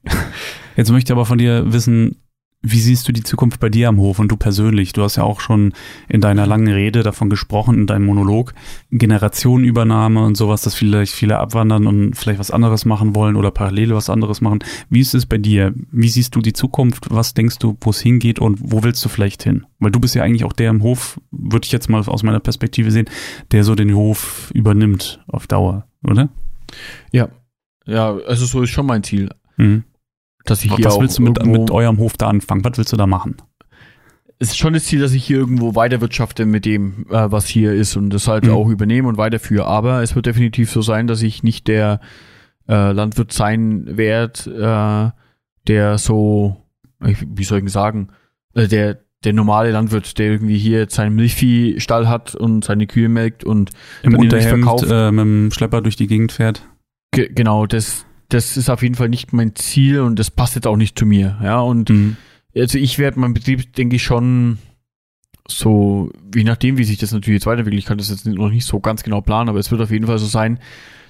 Jetzt 0.77 0.91
möchte 0.91 1.13
ich 1.13 1.13
aber 1.13 1.27
von 1.27 1.39
dir 1.39 1.73
wissen, 1.73 2.23
wie 2.69 2.81
siehst 2.81 3.07
du 3.07 3.13
die 3.13 3.23
Zukunft 3.23 3.61
bei 3.61 3.69
dir 3.69 3.89
am 3.89 3.99
Hof 3.99 4.19
und 4.19 4.29
du 4.29 4.37
persönlich? 4.37 4.93
Du 4.93 5.03
hast 5.03 5.17
ja 5.17 5.23
auch 5.23 5.41
schon 5.41 5.73
in 6.09 6.21
deiner 6.21 6.47
langen 6.47 6.67
Rede 6.67 7.05
davon 7.05 7.31
gesprochen, 7.31 7.77
in 7.77 7.87
deinem 7.87 8.07
Monolog, 8.07 8.55
Generationenübernahme 8.91 10.25
und 10.25 10.37
sowas, 10.37 10.63
dass 10.63 10.75
vielleicht 10.75 11.13
viele 11.13 11.39
abwandern 11.39 11.87
und 11.87 12.15
vielleicht 12.15 12.41
was 12.41 12.51
anderes 12.51 12.85
machen 12.85 13.15
wollen 13.15 13.37
oder 13.37 13.53
parallel 13.53 13.95
was 13.95 14.11
anderes 14.11 14.41
machen. 14.41 14.59
Wie 14.91 15.01
ist 15.01 15.15
es 15.15 15.27
bei 15.27 15.39
dir? 15.39 15.75
Wie 15.93 16.09
siehst 16.09 16.35
du 16.35 16.41
die 16.41 16.53
Zukunft? 16.53 17.07
Was 17.11 17.35
denkst 17.35 17.59
du, 17.59 17.77
wo 17.81 17.91
es 17.91 18.01
hingeht 18.01 18.41
und 18.41 18.59
wo 18.61 18.83
willst 18.83 19.05
du 19.05 19.09
vielleicht 19.09 19.45
hin? 19.45 19.65
Weil 19.79 19.93
du 19.93 20.01
bist 20.01 20.17
ja 20.17 20.25
eigentlich 20.25 20.45
auch 20.45 20.53
der 20.53 20.71
im 20.71 20.83
Hof, 20.83 21.21
würde 21.31 21.65
ich 21.65 21.73
jetzt 21.73 21.89
mal 21.89 22.03
aus 22.07 22.25
meiner 22.25 22.41
Perspektive 22.41 22.91
sehen, 22.91 23.09
der 23.53 23.63
so 23.63 23.77
den 23.77 23.95
Hof 23.95 24.51
übernimmt 24.55 25.23
auf 25.29 25.47
Dauer, 25.47 25.87
oder? 26.03 26.31
Ja, 27.13 27.29
ja, 27.87 28.17
also 28.27 28.45
so 28.45 28.63
ist 28.63 28.71
schon 28.71 28.87
mein 28.87 29.05
Ziel. 29.05 29.31
Mhm 29.57 29.85
dass 30.51 30.65
ich 30.65 30.75
hier 30.75 30.85
Was 30.85 30.99
willst 30.99 31.19
du 31.19 31.23
mit, 31.23 31.45
mit 31.45 31.71
eurem 31.71 31.99
Hof 31.99 32.15
da 32.17 32.29
anfangen? 32.29 32.65
Was 32.65 32.79
willst 32.79 32.93
du 32.93 32.97
da 32.97 33.07
machen? 33.07 33.37
Es 34.39 34.49
ist 34.49 34.59
schon 34.59 34.75
das 34.75 34.85
Ziel, 34.85 35.01
dass 35.01 35.13
ich 35.13 35.25
hier 35.25 35.39
irgendwo 35.39 35.75
weiterwirtschafte 35.75 36.45
mit 36.45 36.67
dem, 36.67 37.07
äh, 37.11 37.31
was 37.31 37.47
hier 37.47 37.73
ist 37.73 37.97
und 37.97 38.11
das 38.11 38.29
halt 38.29 38.45
mhm. 38.45 38.51
auch 38.51 38.69
übernehme 38.69 39.09
und 39.09 39.17
weiterführe. 39.17 39.67
Aber 39.67 40.03
es 40.03 40.15
wird 40.15 40.27
definitiv 40.27 40.71
so 40.71 40.83
sein, 40.83 41.07
dass 41.07 41.23
ich 41.23 41.43
nicht 41.43 41.69
der 41.69 42.01
äh, 42.69 42.93
Landwirt 42.93 43.33
sein 43.33 43.97
werde, 43.97 45.13
äh, 45.15 45.21
der 45.67 45.99
so, 45.99 46.57
wie 47.01 47.45
soll 47.45 47.65
ich 47.65 47.73
sagen, 47.73 48.09
äh, 48.55 48.69
der 48.69 48.99
der 49.25 49.33
normale 49.33 49.73
Landwirt, 49.73 50.19
der 50.19 50.27
irgendwie 50.27 50.57
hier 50.57 50.79
jetzt 50.79 50.95
seinen 50.95 51.17
Milchviehstall 51.17 52.09
hat 52.09 52.35
und 52.35 52.65
seine 52.65 52.87
Kühe 52.87 53.09
melkt 53.09 53.45
und 53.45 53.71
im 54.03 54.15
Unterhemd 54.17 54.65
verkauft. 54.65 54.87
Äh, 54.89 55.11
mit 55.11 55.21
dem 55.21 55.51
Schlepper 55.51 55.83
durch 55.83 55.97
die 55.97 56.07
Gegend 56.07 56.33
fährt. 56.33 56.63
Ge 57.11 57.29
genau, 57.35 57.67
das, 57.67 58.06
das 58.29 58.57
ist 58.57 58.69
auf 58.71 58.83
jeden 58.83 58.95
Fall 58.95 59.09
nicht 59.09 59.33
mein 59.33 59.55
Ziel 59.55 60.01
und 60.01 60.19
das 60.19 60.31
passt 60.31 60.55
jetzt 60.55 60.67
auch 60.67 60.77
nicht 60.77 60.99
zu 60.99 61.07
mir. 61.07 61.39
Ja, 61.43 61.61
und 61.61 61.91
mhm. 61.91 62.17
also 62.55 62.79
ich 62.79 62.99
werde 62.99 63.21
meinen 63.21 63.35
Betrieb, 63.35 63.73
denke 63.75 63.97
ich, 63.97 64.03
schon 64.03 64.59
so, 65.49 66.11
je 66.35 66.45
nachdem, 66.45 66.77
wie 66.79 66.85
sich 66.85 66.99
das 66.99 67.13
natürlich 67.13 67.39
jetzt 67.39 67.47
weiterentwickelt, 67.47 67.79
ich 67.79 67.87
kann 67.87 67.99
das 67.99 68.11
jetzt 68.11 68.27
noch 68.27 68.51
nicht 68.51 68.67
so 68.67 68.81
ganz 68.81 69.03
genau 69.03 69.21
planen, 69.21 69.49
aber 69.49 69.59
es 69.59 69.71
wird 69.71 69.81
auf 69.81 69.91
jeden 69.91 70.07
Fall 70.07 70.19
so 70.19 70.27
sein, 70.27 70.59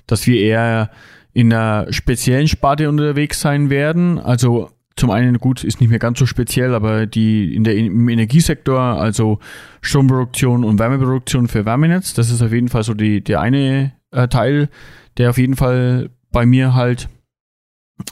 dass 0.07 0.27
wir 0.27 0.41
eher 0.41 0.91
in 1.33 1.53
einer 1.53 1.93
speziellen 1.93 2.49
Sparte 2.49 2.89
unterwegs 2.89 3.41
sein 3.41 3.71
werden. 3.71 4.19
Also 4.19 4.71
zum 4.97 5.11
einen 5.11 5.39
gut, 5.39 5.65
ist 5.65 5.81
nicht 5.81 5.91
mehr 5.91 5.99
ganz 5.99 6.19
so 6.19 6.27
speziell, 6.27 6.75
aber 6.75 7.07
die 7.07 7.55
in 7.55 7.65
der 7.65 7.77
im 7.77 8.09
Energiesektor, 8.09 8.81
also 8.81 9.39
Stromproduktion 9.83 10.65
und 10.65 10.79
Wärmeproduktion 10.79 11.49
für 11.49 11.67
Wärmenetz, 11.67 12.15
das 12.15 12.31
ist 12.31 12.43
auf 12.43 12.53
jeden 12.53 12.69
Fall 12.69 12.83
so 12.83 12.95
die 12.95 13.23
der 13.23 13.41
eine 13.41 13.93
äh, 14.11 14.29
Teil, 14.29 14.71
der 15.19 15.31
auf 15.31 15.39
jeden 15.39 15.57
Fall 15.57 16.11
bei 16.37 16.45
mir 16.45 16.75
halt 16.75 17.09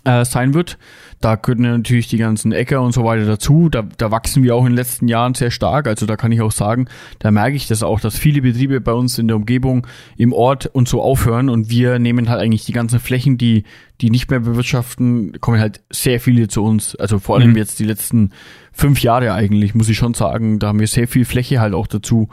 äh, 0.05 0.25
sein 0.25 0.55
wird. 0.55 0.79
Da 1.21 1.35
gehören 1.37 1.61
natürlich 1.61 2.09
die 2.09 2.17
ganzen 2.17 2.53
Äcker 2.53 2.81
und 2.81 2.93
so 2.93 3.05
weiter 3.05 3.27
dazu. 3.27 3.69
Da, 3.69 3.83
da 3.99 4.11
wachsen 4.11 4.43
wir 4.43 4.57
auch 4.57 4.63
in 4.63 4.71
den 4.71 4.77
letzten 4.77 5.09
Jahren 5.09 5.35
sehr 5.35 5.51
stark. 5.51 5.87
Also 5.87 6.07
da 6.07 6.17
kann 6.17 6.33
ich 6.33 6.41
auch 6.41 6.51
sagen, 6.51 6.87
da 7.19 7.31
merke 7.31 7.55
ich 7.55 7.69
das 7.69 7.83
auch, 7.83 8.01
dass 8.01 8.17
viele 8.17 8.41
Betriebe 8.41 8.81
bei 8.81 8.93
uns 8.93 9.19
in 9.19 9.29
der 9.29 9.37
Umgebung 9.37 9.87
im 10.17 10.33
Ort 10.33 10.65
und 10.65 10.89
so 10.89 11.03
aufhören 11.03 11.51
und 11.51 11.69
wir 11.69 11.99
nehmen 11.99 12.31
halt 12.31 12.41
eigentlich 12.41 12.65
die 12.65 12.73
ganzen 12.73 12.99
Flächen, 12.99 13.37
die, 13.37 13.65
die 14.01 14.09
nicht 14.09 14.31
mehr 14.31 14.41
bewirtschaften, 14.41 15.39
kommen 15.43 15.61
halt 15.61 15.83
sehr 15.91 16.19
viele 16.19 16.49
zu 16.49 16.65
uns. 16.65 16.97
Also 16.97 17.19
vor 17.19 17.37
allem 17.37 17.51
mhm. 17.51 17.59
jetzt 17.59 17.79
die 17.79 17.85
letzten 17.85 18.31
fünf 18.73 19.03
Jahre 19.03 19.35
eigentlich, 19.35 19.75
muss 19.75 19.91
ich 19.91 19.99
schon 19.99 20.15
sagen, 20.15 20.61
da 20.61 20.69
haben 20.69 20.81
wir 20.81 20.87
sehr 20.87 21.09
viel 21.09 21.27
Fläche 21.27 21.61
halt 21.61 21.75
auch 21.75 21.89
dazu 21.89 22.31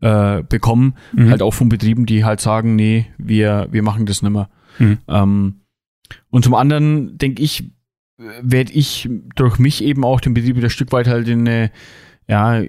äh, 0.00 0.44
bekommen. 0.44 0.94
Mhm. 1.12 1.30
Halt 1.30 1.42
auch 1.42 1.54
von 1.54 1.68
Betrieben, 1.68 2.06
die 2.06 2.24
halt 2.24 2.40
sagen, 2.40 2.76
nee, 2.76 3.06
wir, 3.18 3.66
wir 3.72 3.82
machen 3.82 4.06
das 4.06 4.22
nicht 4.22 4.30
mehr. 4.30 4.48
Mhm. 4.78 4.98
Ähm, 5.08 5.60
und 6.30 6.44
zum 6.44 6.54
anderen 6.54 7.18
denke 7.18 7.42
ich, 7.42 7.70
werde 8.16 8.72
ich 8.72 9.08
durch 9.34 9.58
mich 9.58 9.82
eben 9.82 10.04
auch 10.04 10.20
den 10.20 10.34
Betrieb 10.34 10.56
wieder 10.56 10.68
ein 10.68 10.70
Stück 10.70 10.92
weit 10.92 11.08
halt 11.08 11.28
in 11.28 11.40
eine 11.40 11.70
ja, 12.28 12.62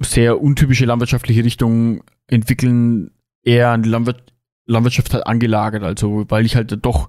sehr 0.00 0.40
untypische 0.40 0.84
landwirtschaftliche 0.84 1.44
Richtung 1.44 2.02
entwickeln, 2.26 3.10
eher 3.42 3.70
an 3.70 3.82
die 3.82 3.88
Landwirt 3.88 4.32
Landwirtschaft 4.66 5.14
halt 5.14 5.26
angelagert. 5.26 5.84
Also 5.84 6.24
weil 6.28 6.44
ich 6.44 6.56
halt 6.56 6.76
doch 6.84 7.08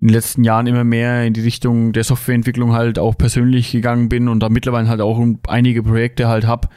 in 0.00 0.08
den 0.08 0.14
letzten 0.14 0.44
Jahren 0.44 0.66
immer 0.66 0.84
mehr 0.84 1.24
in 1.24 1.32
die 1.32 1.40
Richtung 1.40 1.92
der 1.92 2.04
Softwareentwicklung 2.04 2.72
halt 2.72 2.98
auch 2.98 3.16
persönlich 3.16 3.72
gegangen 3.72 4.08
bin 4.08 4.28
und 4.28 4.40
da 4.40 4.48
mittlerweile 4.48 4.88
halt 4.88 5.00
auch 5.00 5.24
einige 5.48 5.82
Projekte 5.82 6.28
halt 6.28 6.46
habe, 6.46 6.68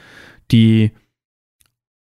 die 0.51 0.91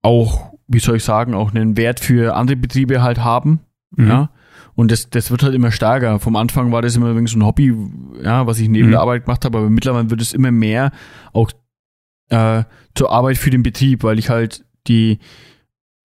auch, 0.03 0.53
wie 0.68 0.81
soll 0.81 0.99
ich 0.99 1.05
sagen, 1.05 1.35
auch 1.35 1.55
einen 1.55 1.77
Wert 1.77 2.01
für 2.01 2.37
andere 2.37 2.57
Betriebe 2.57 3.03
halt 3.03 3.18
haben. 3.25 3.61
Mhm. 3.96 4.09
Ja. 4.09 4.30
Und 4.74 4.90
das, 4.90 5.09
das 5.09 5.30
wird 5.30 5.42
halt 5.42 5.54
immer 5.54 5.70
stärker. 5.70 6.18
Vom 6.18 6.37
Anfang 6.37 6.72
war 6.72 6.83
das 6.83 6.96
immer 6.96 7.11
übrigens 7.11 7.30
so 7.30 7.38
ein 7.38 7.44
Hobby, 7.44 7.74
ja, 8.22 8.46
was 8.46 8.59
ich 8.59 8.68
neben 8.68 8.88
mhm. 8.88 8.92
der 8.92 9.00
Arbeit 9.00 9.24
gemacht 9.24 9.44
habe, 9.44 9.59
aber 9.59 9.70
mittlerweile 9.70 10.11
wird 10.11 10.20
es 10.20 10.33
immer 10.33 10.50
mehr 10.50 10.90
auch 11.33 11.50
äh, 12.30 12.64
zur 12.94 13.12
Arbeit 13.12 13.38
für 13.38 13.50
den 13.50 13.62
Betrieb, 13.62 14.02
weil 14.02 14.18
ich 14.18 14.30
halt 14.30 14.64
die, 14.88 15.18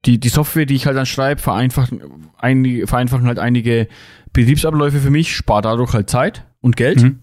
die, 0.06 0.19
die 0.19 0.30
Software, 0.30 0.65
die 0.65 0.75
ich 0.75 0.86
halt 0.86 0.97
dann 0.97 1.06
schreibe, 1.06 1.41
vereinfachen, 1.41 2.02
einige, 2.38 2.88
vereinfachen 2.88 3.28
halt 3.28 3.39
einige 3.39 3.88
Betriebsabläufe 4.34 4.99
für 4.99 5.10
mich, 5.10 5.36
spart 5.36 5.65
dadurch 5.65 5.93
halt 5.93 6.10
Zeit 6.10 6.45
und 6.62 6.78
Geld. 6.78 7.02
Mhm. 7.02 7.19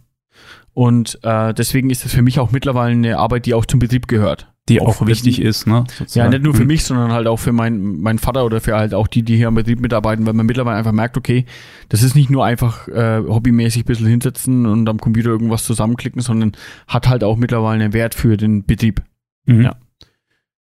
Und 0.72 1.18
äh, 1.22 1.54
deswegen 1.54 1.90
ist 1.90 2.04
das 2.04 2.12
für 2.12 2.22
mich 2.22 2.38
auch 2.38 2.50
mittlerweile 2.50 2.92
eine 2.92 3.18
Arbeit, 3.18 3.46
die 3.46 3.54
auch 3.54 3.64
zum 3.64 3.80
Betrieb 3.80 4.08
gehört. 4.08 4.52
Die 4.68 4.80
auch, 4.80 5.00
auch 5.00 5.06
wichtig 5.06 5.40
ist, 5.40 5.66
ne? 5.66 5.84
Sozusagen. 5.96 6.32
Ja, 6.32 6.38
nicht 6.38 6.44
nur 6.44 6.54
für 6.54 6.62
mhm. 6.62 6.68
mich, 6.68 6.84
sondern 6.84 7.12
halt 7.12 7.28
auch 7.28 7.38
für 7.38 7.52
meinen 7.52 8.00
mein 8.00 8.18
Vater 8.18 8.44
oder 8.44 8.60
für 8.60 8.76
halt 8.76 8.94
auch 8.94 9.06
die, 9.06 9.22
die 9.22 9.36
hier 9.36 9.48
am 9.48 9.54
Betrieb 9.54 9.80
mitarbeiten, 9.80 10.26
weil 10.26 10.32
man 10.32 10.46
mittlerweile 10.46 10.76
einfach 10.76 10.92
merkt, 10.92 11.16
okay, 11.16 11.46
das 11.88 12.02
ist 12.02 12.16
nicht 12.16 12.30
nur 12.30 12.44
einfach 12.44 12.88
äh, 12.88 13.22
hobbymäßig 13.26 13.82
ein 13.82 13.86
bisschen 13.86 14.06
hinsetzen 14.08 14.66
und 14.66 14.88
am 14.88 14.98
Computer 14.98 15.30
irgendwas 15.30 15.64
zusammenklicken, 15.64 16.20
sondern 16.20 16.52
hat 16.88 17.08
halt 17.08 17.22
auch 17.22 17.36
mittlerweile 17.36 17.84
einen 17.84 17.92
Wert 17.92 18.14
für 18.14 18.36
den 18.36 18.64
Betrieb. 18.64 19.02
Mhm. 19.44 19.62
Ja. 19.62 19.76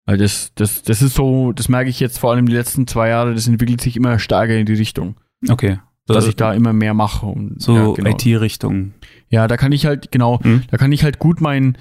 Weil 0.06 0.18
das, 0.18 0.52
das, 0.54 0.82
das 0.82 1.00
ist 1.00 1.14
so, 1.14 1.52
das 1.52 1.68
merke 1.68 1.88
ich 1.88 2.00
jetzt 2.00 2.18
vor 2.18 2.32
allem 2.32 2.46
die 2.46 2.52
letzten 2.52 2.86
zwei 2.86 3.08
Jahre, 3.08 3.32
das 3.32 3.46
entwickelt 3.46 3.80
sich 3.80 3.96
immer 3.96 4.18
stärker 4.18 4.56
in 4.56 4.66
die 4.66 4.74
Richtung. 4.74 5.16
Okay. 5.48 5.78
dass 6.06 6.16
also, 6.16 6.28
ich 6.28 6.36
da 6.36 6.52
immer 6.52 6.72
mehr 6.72 6.94
mache. 6.94 7.26
Und, 7.26 7.62
so 7.62 7.76
ja, 7.76 7.92
genau. 7.92 8.10
IT-Richtung. 8.10 8.92
Ja, 9.28 9.46
da 9.46 9.56
kann 9.56 9.72
ich 9.72 9.86
halt, 9.86 10.10
genau, 10.10 10.40
mhm. 10.42 10.62
da 10.70 10.76
kann 10.76 10.92
ich 10.92 11.04
halt 11.04 11.18
gut 11.18 11.40
mein, 11.40 11.78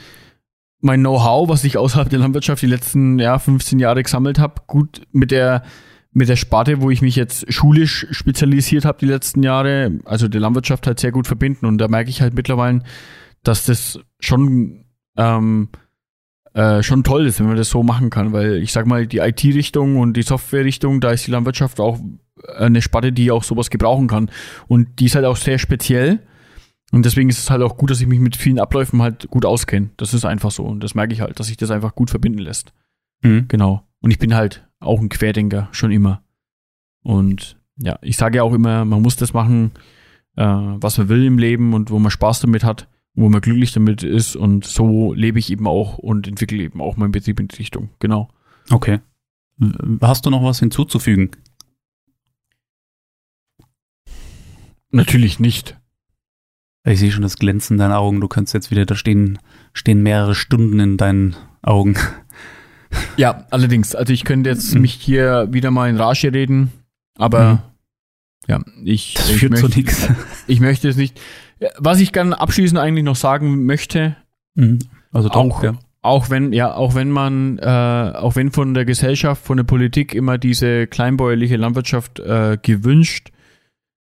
mein 0.84 1.00
Know-how, 1.00 1.48
was 1.48 1.64
ich 1.64 1.78
außerhalb 1.78 2.10
der 2.10 2.20
Landwirtschaft 2.20 2.62
die 2.62 2.68
letzten 2.68 3.18
ja, 3.18 3.40
15 3.40 3.80
Jahre 3.80 4.04
gesammelt 4.04 4.38
habe, 4.38 4.62
gut 4.68 5.02
mit 5.12 5.32
der 5.32 5.64
mit 6.16 6.30
der 6.30 6.36
Sparte, 6.36 6.80
wo 6.80 6.92
ich 6.92 7.02
mich 7.02 7.16
jetzt 7.16 7.52
schulisch 7.52 8.06
spezialisiert 8.12 8.86
habe 8.86 9.00
die 9.00 9.08
letzten 9.08 9.42
Jahre, 9.42 10.00
also 10.06 10.28
der 10.28 10.42
Landwirtschaft 10.42 10.86
halt 10.86 11.00
sehr 11.00 11.12
gut 11.12 11.26
verbinden. 11.26 11.66
Und 11.66 11.80
da 11.80 11.88
merke 11.88 12.12
ich 12.12 12.22
halt 12.22 12.36
mittlerweile, 12.36 12.84
dass 13.42 13.66
das 13.66 14.00
schon 14.20 14.86
ähm, 15.18 15.70
äh, 16.54 16.84
schon 16.84 17.04
toll 17.04 17.26
ist, 17.26 17.40
wenn 17.40 17.48
man 17.48 17.58
das 17.58 17.70
so 17.70 17.82
machen 17.82 18.12
kann, 18.12 18.32
weil 18.32 18.58
ich 18.58 18.72
sag 18.72 18.86
mal, 18.86 19.08
die 19.08 19.18
IT-Richtung 19.18 19.98
und 19.98 20.16
die 20.16 20.22
Software-Richtung, 20.22 21.02
da 21.02 21.12
ist 21.12 21.26
die 21.26 21.32
Landwirtschaft 21.32 21.80
auch 21.80 22.00
eine 22.58 22.84
Sparte, 22.84 23.12
die 23.12 23.32
auch 23.32 23.44
sowas 23.44 23.72
gebrauchen 23.72 24.08
kann. 24.08 24.30
Und 24.68 25.00
die 25.00 25.06
ist 25.06 25.16
halt 25.16 25.26
auch 25.26 25.38
sehr 25.38 25.58
speziell. 25.58 26.20
Und 26.94 27.06
deswegen 27.06 27.28
ist 27.30 27.40
es 27.40 27.50
halt 27.50 27.64
auch 27.64 27.76
gut, 27.76 27.90
dass 27.90 28.02
ich 28.02 28.06
mich 28.06 28.20
mit 28.20 28.36
vielen 28.36 28.60
Abläufen 28.60 29.02
halt 29.02 29.28
gut 29.32 29.46
auskenne. 29.46 29.90
Das 29.98 30.14
ist 30.14 30.26
einfach 30.26 30.52
so. 30.52 30.64
Und 30.64 30.84
das 30.84 30.94
merke 30.94 31.12
ich 31.12 31.22
halt, 31.22 31.40
dass 31.40 31.48
sich 31.48 31.58
das 31.58 31.72
einfach 31.72 31.96
gut 31.96 32.12
verbinden 32.12 32.38
lässt. 32.38 32.72
Mhm. 33.24 33.48
Genau. 33.48 33.82
Und 34.02 34.12
ich 34.12 34.20
bin 34.20 34.36
halt 34.36 34.68
auch 34.80 35.02
ein 35.02 35.10
Querdenker, 35.10 35.70
schon 35.72 35.92
immer. 35.92 36.22
Und 37.02 37.58
ja, 37.78 37.98
ich 38.04 38.16
sage 38.16 38.38
ja 38.38 38.44
auch 38.44 38.54
immer, 38.54 38.86
man 38.86 39.02
muss 39.02 39.16
das 39.16 39.34
machen, 39.34 39.72
äh, 40.36 40.44
was 40.46 41.00
man 41.00 41.10
will 41.10 41.26
im 41.26 41.40
Leben 41.40 41.74
und 41.74 41.90
wo 41.90 41.98
man 41.98 42.12
Spaß 42.12 42.42
damit 42.42 42.64
hat, 42.64 42.88
wo 43.16 43.28
man 43.28 43.42
glücklich 43.42 43.72
damit 43.72 44.04
ist. 44.04 44.36
Und 44.36 44.64
so 44.64 45.14
lebe 45.14 45.40
ich 45.40 45.52
eben 45.52 45.66
auch 45.66 45.98
und 45.98 46.28
entwickle 46.28 46.62
eben 46.62 46.80
auch 46.80 46.96
meinen 46.96 47.12
Betrieb 47.12 47.40
in 47.40 47.48
die 47.48 47.56
Richtung. 47.56 47.90
Genau. 47.98 48.30
Okay. 48.70 49.00
Hast 50.00 50.28
du 50.28 50.30
noch 50.30 50.44
was 50.44 50.60
hinzuzufügen? 50.60 51.32
Natürlich 54.92 55.40
nicht. 55.40 55.76
Ich 56.86 57.00
sehe 57.00 57.12
schon 57.12 57.22
das 57.22 57.38
Glänzen 57.38 57.76
in 57.76 57.80
deinen 57.80 57.94
Augen. 57.94 58.20
Du 58.20 58.28
kannst 58.28 58.54
jetzt 58.54 58.70
wieder 58.70 58.86
da 58.86 58.96
stehen, 58.96 59.40
stehen 59.74 60.04
mehrere 60.04 60.36
Stunden 60.36 60.80
in 60.80 60.98
deinen 60.98 61.36
Augen. 61.62 61.96
Ja, 63.18 63.48
allerdings. 63.50 63.96
Also 63.96 64.14
ich 64.14 64.24
könnte 64.24 64.52
jetzt 64.52 64.76
mhm. 64.76 64.82
mich 64.82 64.94
hier 64.94 65.48
wieder 65.50 65.72
mal 65.72 65.90
in 65.90 65.98
Rage 65.98 66.32
reden, 66.32 66.72
aber 67.18 67.54
mhm. 67.54 67.60
ja, 68.48 68.60
ich, 68.84 69.16
das 69.16 69.32
ich 69.32 69.38
führt 69.38 69.54
möchte, 69.54 69.70
zu 69.72 69.80
nichts. 69.80 70.10
Ich 70.48 70.60
möchte 70.60 70.90
es 70.90 70.96
nicht. 70.96 71.20
Was 71.80 72.00
ich 72.00 72.12
gerne 72.12 72.40
abschließend 72.40 72.80
eigentlich 72.80 73.04
noch 73.04 73.16
sagen 73.16 73.66
möchte, 73.66 74.16
mhm. 74.54 74.78
also 75.12 75.28
doch, 75.28 75.38
auch, 75.38 75.64
ja. 75.64 75.74
auch 76.04 76.30
wenn 76.30 76.54
ja, 76.54 76.72
auch 76.76 76.94
wenn 76.94 77.10
man, 77.10 77.58
äh, 77.58 77.66
auch 77.66 78.36
wenn 78.36 78.52
von 78.52 78.76
der 78.76 78.86
Gesellschaft, 78.86 79.44
von 79.44 79.58
der 79.58 79.64
Politik 79.64 80.14
immer 80.14 80.38
diese 80.38 80.86
kleinbäuerliche 80.86 81.58
Landwirtschaft 81.58 82.20
äh, 82.20 82.60
gewünscht 82.62 83.33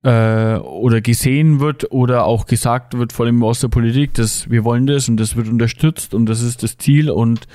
äh, 0.06 0.58
oder 0.58 1.00
gesehen 1.00 1.58
wird 1.58 1.90
oder 1.90 2.26
auch 2.26 2.46
gesagt 2.46 2.96
wird, 2.96 3.12
vor 3.12 3.26
allem 3.26 3.42
aus 3.42 3.58
der 3.58 3.68
Politik, 3.68 4.14
dass 4.14 4.48
wir 4.48 4.62
wollen 4.62 4.86
das 4.86 5.08
und 5.08 5.16
das 5.16 5.34
wird 5.34 5.48
unterstützt 5.48 6.14
und 6.14 6.26
das 6.26 6.42
ist 6.42 6.62
das 6.62 6.78
Ziel 6.78 7.10
und 7.10 7.48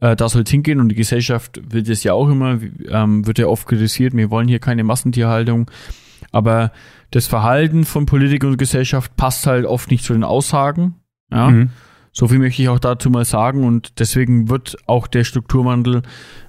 äh, 0.00 0.16
da 0.16 0.30
soll 0.30 0.42
es 0.42 0.50
hingehen 0.50 0.80
und 0.80 0.88
die 0.88 0.94
Gesellschaft 0.94 1.60
will 1.70 1.82
das 1.82 2.02
ja 2.02 2.14
auch 2.14 2.30
immer, 2.30 2.58
ähm, 2.88 3.26
wird 3.26 3.38
ja 3.38 3.48
oft 3.48 3.68
kritisiert, 3.68 4.16
wir 4.16 4.30
wollen 4.30 4.48
hier 4.48 4.60
keine 4.60 4.82
Massentierhaltung, 4.82 5.70
aber 6.32 6.72
das 7.10 7.26
Verhalten 7.26 7.84
von 7.84 8.06
Politik 8.06 8.44
und 8.44 8.56
Gesellschaft 8.56 9.14
passt 9.16 9.46
halt 9.46 9.66
oft 9.66 9.90
nicht 9.90 10.02
zu 10.02 10.14
den 10.14 10.24
Aussagen, 10.24 10.94
ja. 11.30 11.50
Mhm. 11.50 11.70
So 12.12 12.28
viel 12.28 12.38
möchte 12.38 12.62
ich 12.62 12.68
auch 12.68 12.78
dazu 12.78 13.08
mal 13.08 13.24
sagen 13.24 13.64
und 13.64 14.00
deswegen 14.00 14.48
wird 14.48 14.76
auch 14.86 15.06
der 15.06 15.24
Strukturwandel 15.24 16.02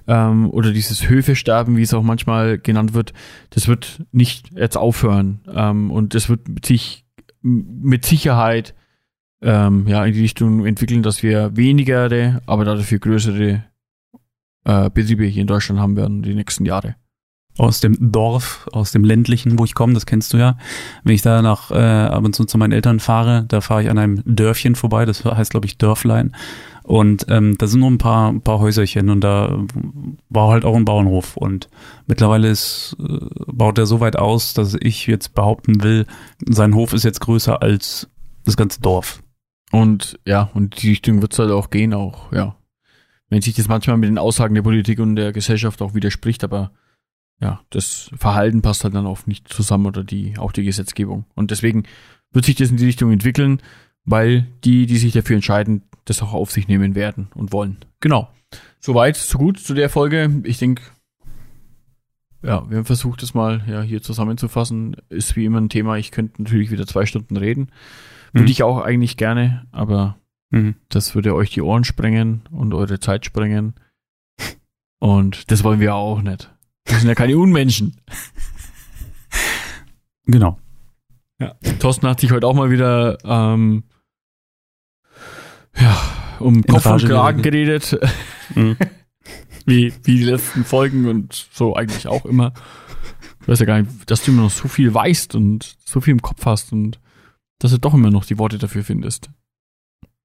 ähm, 0.08 0.50
oder 0.50 0.72
dieses 0.72 1.08
Höfesterben, 1.08 1.76
wie 1.76 1.82
es 1.82 1.94
auch 1.94 2.02
manchmal 2.02 2.58
genannt 2.58 2.94
wird, 2.94 3.12
das 3.50 3.68
wird 3.68 4.04
nicht 4.10 4.50
jetzt 4.52 4.76
aufhören. 4.76 5.40
Ähm, 5.54 5.90
und 5.90 6.14
das 6.14 6.28
wird 6.28 6.66
sich 6.66 7.04
mit 7.42 8.04
Sicherheit 8.04 8.74
ähm, 9.40 9.86
ja 9.86 10.04
in 10.04 10.14
die 10.14 10.20
Richtung 10.20 10.66
entwickeln, 10.66 11.02
dass 11.02 11.22
wir 11.22 11.56
weniger, 11.56 12.40
aber 12.46 12.64
dafür 12.64 12.98
größere 12.98 13.64
äh, 14.64 14.90
Betriebe 14.90 15.24
hier 15.24 15.42
in 15.42 15.48
Deutschland 15.48 15.80
haben 15.80 15.96
werden 15.96 16.22
die 16.22 16.34
nächsten 16.34 16.64
Jahre 16.64 16.96
aus 17.58 17.80
dem 17.80 18.12
Dorf, 18.12 18.68
aus 18.72 18.92
dem 18.92 19.04
ländlichen, 19.04 19.58
wo 19.58 19.64
ich 19.64 19.74
komme, 19.74 19.92
das 19.92 20.06
kennst 20.06 20.32
du 20.32 20.38
ja. 20.38 20.56
Wenn 21.04 21.14
ich 21.14 21.22
da 21.22 21.42
nach 21.42 21.70
äh, 21.70 21.74
ab 21.74 22.24
und 22.24 22.34
zu 22.34 22.44
zu 22.44 22.58
meinen 22.58 22.72
Eltern 22.72 22.98
fahre, 22.98 23.44
da 23.46 23.60
fahre 23.60 23.82
ich 23.82 23.90
an 23.90 23.98
einem 23.98 24.22
Dörfchen 24.24 24.74
vorbei, 24.74 25.04
das 25.04 25.24
heißt 25.24 25.50
glaube 25.50 25.66
ich 25.66 25.78
Dörflein. 25.78 26.34
Und 26.84 27.26
ähm, 27.28 27.56
da 27.58 27.66
sind 27.66 27.80
nur 27.80 27.90
ein 27.90 27.98
paar, 27.98 28.32
ein 28.32 28.40
paar 28.40 28.58
Häuserchen 28.58 29.08
und 29.08 29.20
da 29.20 29.56
war 30.28 30.48
halt 30.48 30.64
auch 30.64 30.74
ein 30.74 30.84
Bauernhof. 30.84 31.36
Und 31.36 31.68
mittlerweile 32.06 32.48
ist, 32.48 32.96
äh, 32.98 33.18
baut 33.46 33.78
er 33.78 33.86
so 33.86 34.00
weit 34.00 34.16
aus, 34.16 34.54
dass 34.54 34.76
ich 34.80 35.06
jetzt 35.06 35.34
behaupten 35.34 35.82
will, 35.82 36.06
sein 36.44 36.74
Hof 36.74 36.92
ist 36.92 37.04
jetzt 37.04 37.20
größer 37.20 37.62
als 37.62 38.10
das 38.44 38.56
ganze 38.56 38.80
Dorf. 38.80 39.22
Und 39.70 40.18
ja, 40.26 40.50
und 40.54 40.82
die 40.82 40.90
Richtung 40.90 41.22
wird 41.22 41.32
es 41.32 41.38
halt 41.38 41.50
auch 41.50 41.70
gehen, 41.70 41.94
auch, 41.94 42.32
ja. 42.32 42.56
Wenn 43.28 43.40
sich 43.40 43.54
das 43.54 43.68
manchmal 43.68 43.96
mit 43.96 44.10
den 44.10 44.18
Aussagen 44.18 44.54
der 44.54 44.62
Politik 44.62 44.98
und 44.98 45.16
der 45.16 45.32
Gesellschaft 45.32 45.80
auch 45.80 45.94
widerspricht, 45.94 46.44
aber 46.44 46.72
ja, 47.42 47.60
das 47.70 48.08
Verhalten 48.16 48.62
passt 48.62 48.84
halt 48.84 48.94
dann 48.94 49.06
oft 49.06 49.26
nicht 49.26 49.48
zusammen 49.48 49.86
oder 49.86 50.04
die, 50.04 50.38
auch 50.38 50.52
die 50.52 50.62
Gesetzgebung. 50.62 51.24
Und 51.34 51.50
deswegen 51.50 51.82
wird 52.30 52.44
sich 52.44 52.54
das 52.54 52.70
in 52.70 52.76
die 52.76 52.84
Richtung 52.84 53.10
entwickeln, 53.10 53.60
weil 54.04 54.46
die, 54.62 54.86
die 54.86 54.96
sich 54.96 55.12
dafür 55.12 55.34
entscheiden, 55.34 55.82
das 56.04 56.22
auch 56.22 56.32
auf 56.32 56.52
sich 56.52 56.68
nehmen 56.68 56.94
werden 56.94 57.28
und 57.34 57.52
wollen. 57.52 57.78
Genau. 58.00 58.30
Soweit, 58.78 59.16
so 59.16 59.38
gut 59.38 59.58
zu 59.58 59.74
der 59.74 59.90
Folge. 59.90 60.42
Ich 60.44 60.58
denke, 60.58 60.82
ja, 62.44 62.68
wir 62.70 62.78
haben 62.78 62.84
versucht, 62.84 63.22
das 63.22 63.34
mal 63.34 63.62
ja, 63.66 63.82
hier 63.82 64.02
zusammenzufassen. 64.02 64.96
Ist 65.08 65.34
wie 65.34 65.44
immer 65.44 65.60
ein 65.60 65.68
Thema. 65.68 65.96
Ich 65.96 66.12
könnte 66.12 66.40
natürlich 66.42 66.70
wieder 66.70 66.86
zwei 66.86 67.06
Stunden 67.06 67.36
reden. 67.36 67.72
Würde 68.32 68.44
mhm. 68.44 68.50
ich 68.52 68.62
auch 68.62 68.80
eigentlich 68.80 69.16
gerne, 69.16 69.66
aber 69.72 70.16
mhm. 70.50 70.76
das 70.88 71.16
würde 71.16 71.34
euch 71.34 71.50
die 71.50 71.62
Ohren 71.62 71.82
sprengen 71.82 72.42
und 72.52 72.72
eure 72.72 73.00
Zeit 73.00 73.24
sprengen. 73.26 73.74
Und 75.00 75.50
das 75.50 75.64
wollen 75.64 75.80
wir 75.80 75.96
auch 75.96 76.22
nicht. 76.22 76.52
Wir 76.92 76.98
sind 76.98 77.08
ja 77.08 77.14
keine 77.14 77.38
Unmenschen. 77.38 77.96
Genau. 80.26 80.58
Ja. 81.40 81.54
Thorsten 81.78 82.06
hat 82.06 82.20
sich 82.20 82.30
heute 82.30 82.46
auch 82.46 82.54
mal 82.54 82.70
wieder 82.70 83.18
ähm, 83.24 83.84
ja, 85.78 85.98
um 86.38 86.56
In 86.56 86.64
Kopf 86.64 86.84
und 86.84 87.04
Kragen 87.04 87.40
geredet. 87.40 87.98
Mhm. 88.54 88.76
wie, 89.66 89.92
wie 90.04 90.16
die 90.18 90.24
letzten 90.24 90.64
Folgen 90.64 91.08
und 91.08 91.48
so 91.52 91.74
eigentlich 91.74 92.06
auch 92.06 92.26
immer. 92.26 92.52
Ich 93.40 93.48
weiß 93.48 93.60
ja 93.60 93.66
gar 93.66 93.80
nicht, 93.80 94.10
dass 94.10 94.22
du 94.22 94.30
immer 94.30 94.42
noch 94.42 94.50
so 94.50 94.68
viel 94.68 94.92
weißt 94.92 95.34
und 95.34 95.76
so 95.84 96.00
viel 96.02 96.12
im 96.12 96.22
Kopf 96.22 96.44
hast 96.44 96.72
und 96.72 97.00
dass 97.58 97.70
du 97.70 97.78
doch 97.78 97.94
immer 97.94 98.10
noch 98.10 98.26
die 98.26 98.38
Worte 98.38 98.58
dafür 98.58 98.84
findest. 98.84 99.30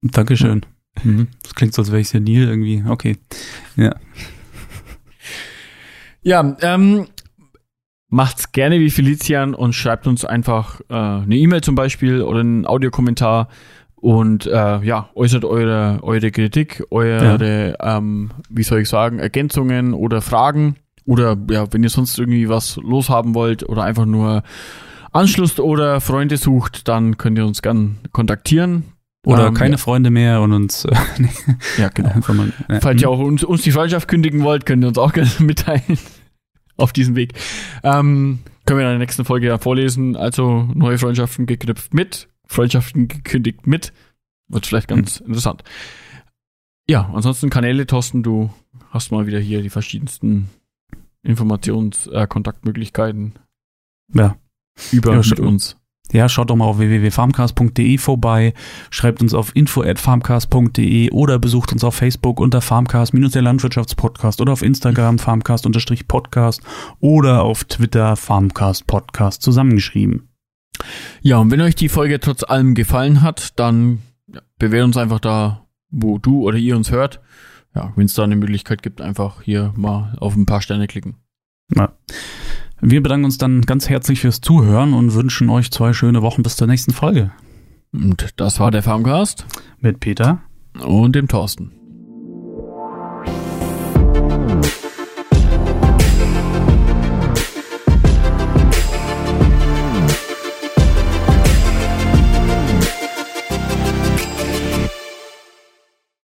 Dankeschön. 0.01 0.65
Mhm. 1.03 1.29
Das 1.43 1.55
klingt 1.55 1.73
so, 1.73 1.81
als 1.81 1.91
wäre 1.91 2.01
ich 2.01 2.09
senil 2.09 2.47
irgendwie. 2.47 2.83
Okay. 2.85 3.17
Ja. 3.77 3.95
Ja, 6.21 6.57
ähm, 6.61 7.07
macht's 8.09 8.51
gerne 8.51 8.79
wie 8.79 8.89
Felician 8.89 9.53
und 9.53 9.73
schreibt 9.73 10.07
uns 10.07 10.25
einfach 10.25 10.81
äh, 10.89 10.93
eine 10.93 11.35
E-Mail 11.35 11.61
zum 11.61 11.75
Beispiel 11.75 12.21
oder 12.21 12.39
einen 12.39 12.65
Audiokommentar 12.65 13.47
und 13.95 14.45
äh, 14.45 14.79
ja, 14.83 15.09
äußert 15.15 15.43
eure, 15.43 15.99
eure 16.03 16.31
Kritik, 16.31 16.83
eure, 16.91 17.75
ja. 17.79 17.97
ähm, 17.97 18.31
wie 18.49 18.63
soll 18.63 18.81
ich 18.81 18.89
sagen, 18.89 19.19
Ergänzungen 19.19 19.93
oder 19.93 20.21
Fragen. 20.21 20.75
Oder 21.05 21.37
ja, 21.49 21.71
wenn 21.71 21.83
ihr 21.83 21.89
sonst 21.89 22.19
irgendwie 22.19 22.49
was 22.49 22.75
loshaben 22.77 23.33
wollt 23.33 23.67
oder 23.67 23.83
einfach 23.83 24.05
nur 24.05 24.43
Anschluss 25.13 25.59
oder 25.59 26.01
Freunde 26.01 26.37
sucht, 26.37 26.87
dann 26.87 27.17
könnt 27.17 27.37
ihr 27.37 27.45
uns 27.45 27.61
gern 27.61 27.97
kontaktieren. 28.11 28.83
Oder 29.27 29.47
ähm, 29.47 29.55
keine 29.55 29.71
ja. 29.71 29.77
Freunde 29.77 30.09
mehr 30.09 30.39
und 30.41 30.53
uns. 30.53 30.85
Äh, 30.85 30.95
ja, 31.77 31.89
genau. 31.89 32.13
Mal, 32.33 32.53
ja. 32.69 32.79
Falls 32.79 33.01
ihr 33.01 33.09
auch 33.09 33.19
uns, 33.19 33.43
uns 33.43 33.61
die 33.61 33.71
Freundschaft 33.71 34.07
kündigen 34.07 34.41
wollt, 34.43 34.65
könnt 34.65 34.85
ihr 34.85 34.87
uns 34.87 34.97
auch 34.97 35.11
gerne 35.13 35.29
mitteilen 35.39 35.99
auf 36.77 36.93
diesem 36.93 37.17
Weg. 37.17 37.33
Ähm, 37.83 38.39
können 38.65 38.79
wir 38.79 38.85
in 38.85 38.91
der 38.91 38.99
nächsten 38.99 39.25
Folge 39.25 39.47
ja 39.47 39.57
vorlesen. 39.57 40.15
Also 40.15 40.69
neue 40.73 40.97
Freundschaften 40.97 41.45
geknüpft 41.45 41.93
mit, 41.93 42.29
Freundschaften 42.45 43.09
gekündigt 43.09 43.67
mit. 43.67 43.91
Wird 44.47 44.65
vielleicht 44.65 44.87
ganz 44.87 45.19
mhm. 45.19 45.27
interessant. 45.27 45.63
Ja, 46.89 47.11
ansonsten 47.13 47.49
Kanäle, 47.49 47.85
Thorsten, 47.85 48.23
du 48.23 48.49
hast 48.91 49.11
mal 49.11 49.27
wieder 49.27 49.39
hier 49.39 49.61
die 49.61 49.69
verschiedensten 49.69 50.49
Informations-, 51.21 52.07
äh, 52.07 52.27
Kontaktmöglichkeiten. 52.27 53.33
Ja. 54.13 54.37
Über 54.93 55.15
ja, 55.15 55.17
mit 55.17 55.39
uns. 55.41 55.75
Ja, 56.13 56.29
schaut 56.29 56.49
doch 56.49 56.55
mal 56.55 56.65
auf 56.65 56.77
www.farmcast.de 56.77 57.97
vorbei, 57.97 58.53
schreibt 58.89 59.21
uns 59.21 59.33
auf 59.33 59.53
info@farmcast.de 59.55 61.11
oder 61.11 61.37
besucht 61.37 61.73
uns 61.73 61.83
auf 61.83 61.95
Facebook 61.95 62.39
unter 62.39 62.61
Farmcast 62.61 63.13
der 63.13 63.41
Landwirtschaftspodcast 63.41 64.39
oder 64.39 64.53
auf 64.53 64.61
Instagram 64.61 65.19
Farmcast-Podcast 65.19 66.61
oder 67.01 67.43
auf 67.43 67.65
Twitter 67.65 68.15
Farmcast 68.15 68.87
Podcast 68.87 69.41
zusammengeschrieben. 69.41 70.29
Ja, 71.21 71.39
und 71.39 71.51
wenn 71.51 71.61
euch 71.61 71.75
die 71.75 71.89
Folge 71.89 72.19
trotz 72.19 72.43
allem 72.43 72.73
gefallen 72.73 73.21
hat, 73.21 73.59
dann 73.59 74.01
bewährt 74.59 74.85
uns 74.85 74.97
einfach 74.97 75.19
da, 75.19 75.65
wo 75.89 76.19
du 76.19 76.43
oder 76.43 76.57
ihr 76.57 76.75
uns 76.75 76.91
hört. 76.91 77.21
Ja, 77.75 77.91
wenn 77.95 78.05
es 78.05 78.13
da 78.13 78.23
eine 78.23 78.35
Möglichkeit 78.35 78.81
gibt, 78.81 79.01
einfach 79.01 79.41
hier 79.41 79.73
mal 79.75 80.15
auf 80.19 80.35
ein 80.35 80.45
paar 80.45 80.61
Sterne 80.61 80.87
klicken. 80.87 81.15
Ja. 81.75 81.91
Wir 82.81 83.01
bedanken 83.01 83.25
uns 83.25 83.37
dann 83.37 83.61
ganz 83.61 83.89
herzlich 83.89 84.19
fürs 84.19 84.41
Zuhören 84.41 84.93
und 84.93 85.13
wünschen 85.13 85.49
euch 85.49 85.71
zwei 85.71 85.93
schöne 85.93 86.21
Wochen 86.21 86.43
bis 86.43 86.55
zur 86.55 86.67
nächsten 86.67 86.93
Folge. 86.93 87.31
Und 87.91 88.33
das 88.37 88.59
war 88.59 88.69
der 88.69 88.83
Farmcast 88.83 89.45
mit 89.79 89.99
Peter 89.99 90.41
und 90.85 91.15
dem 91.15 91.27
Thorsten. 91.27 91.76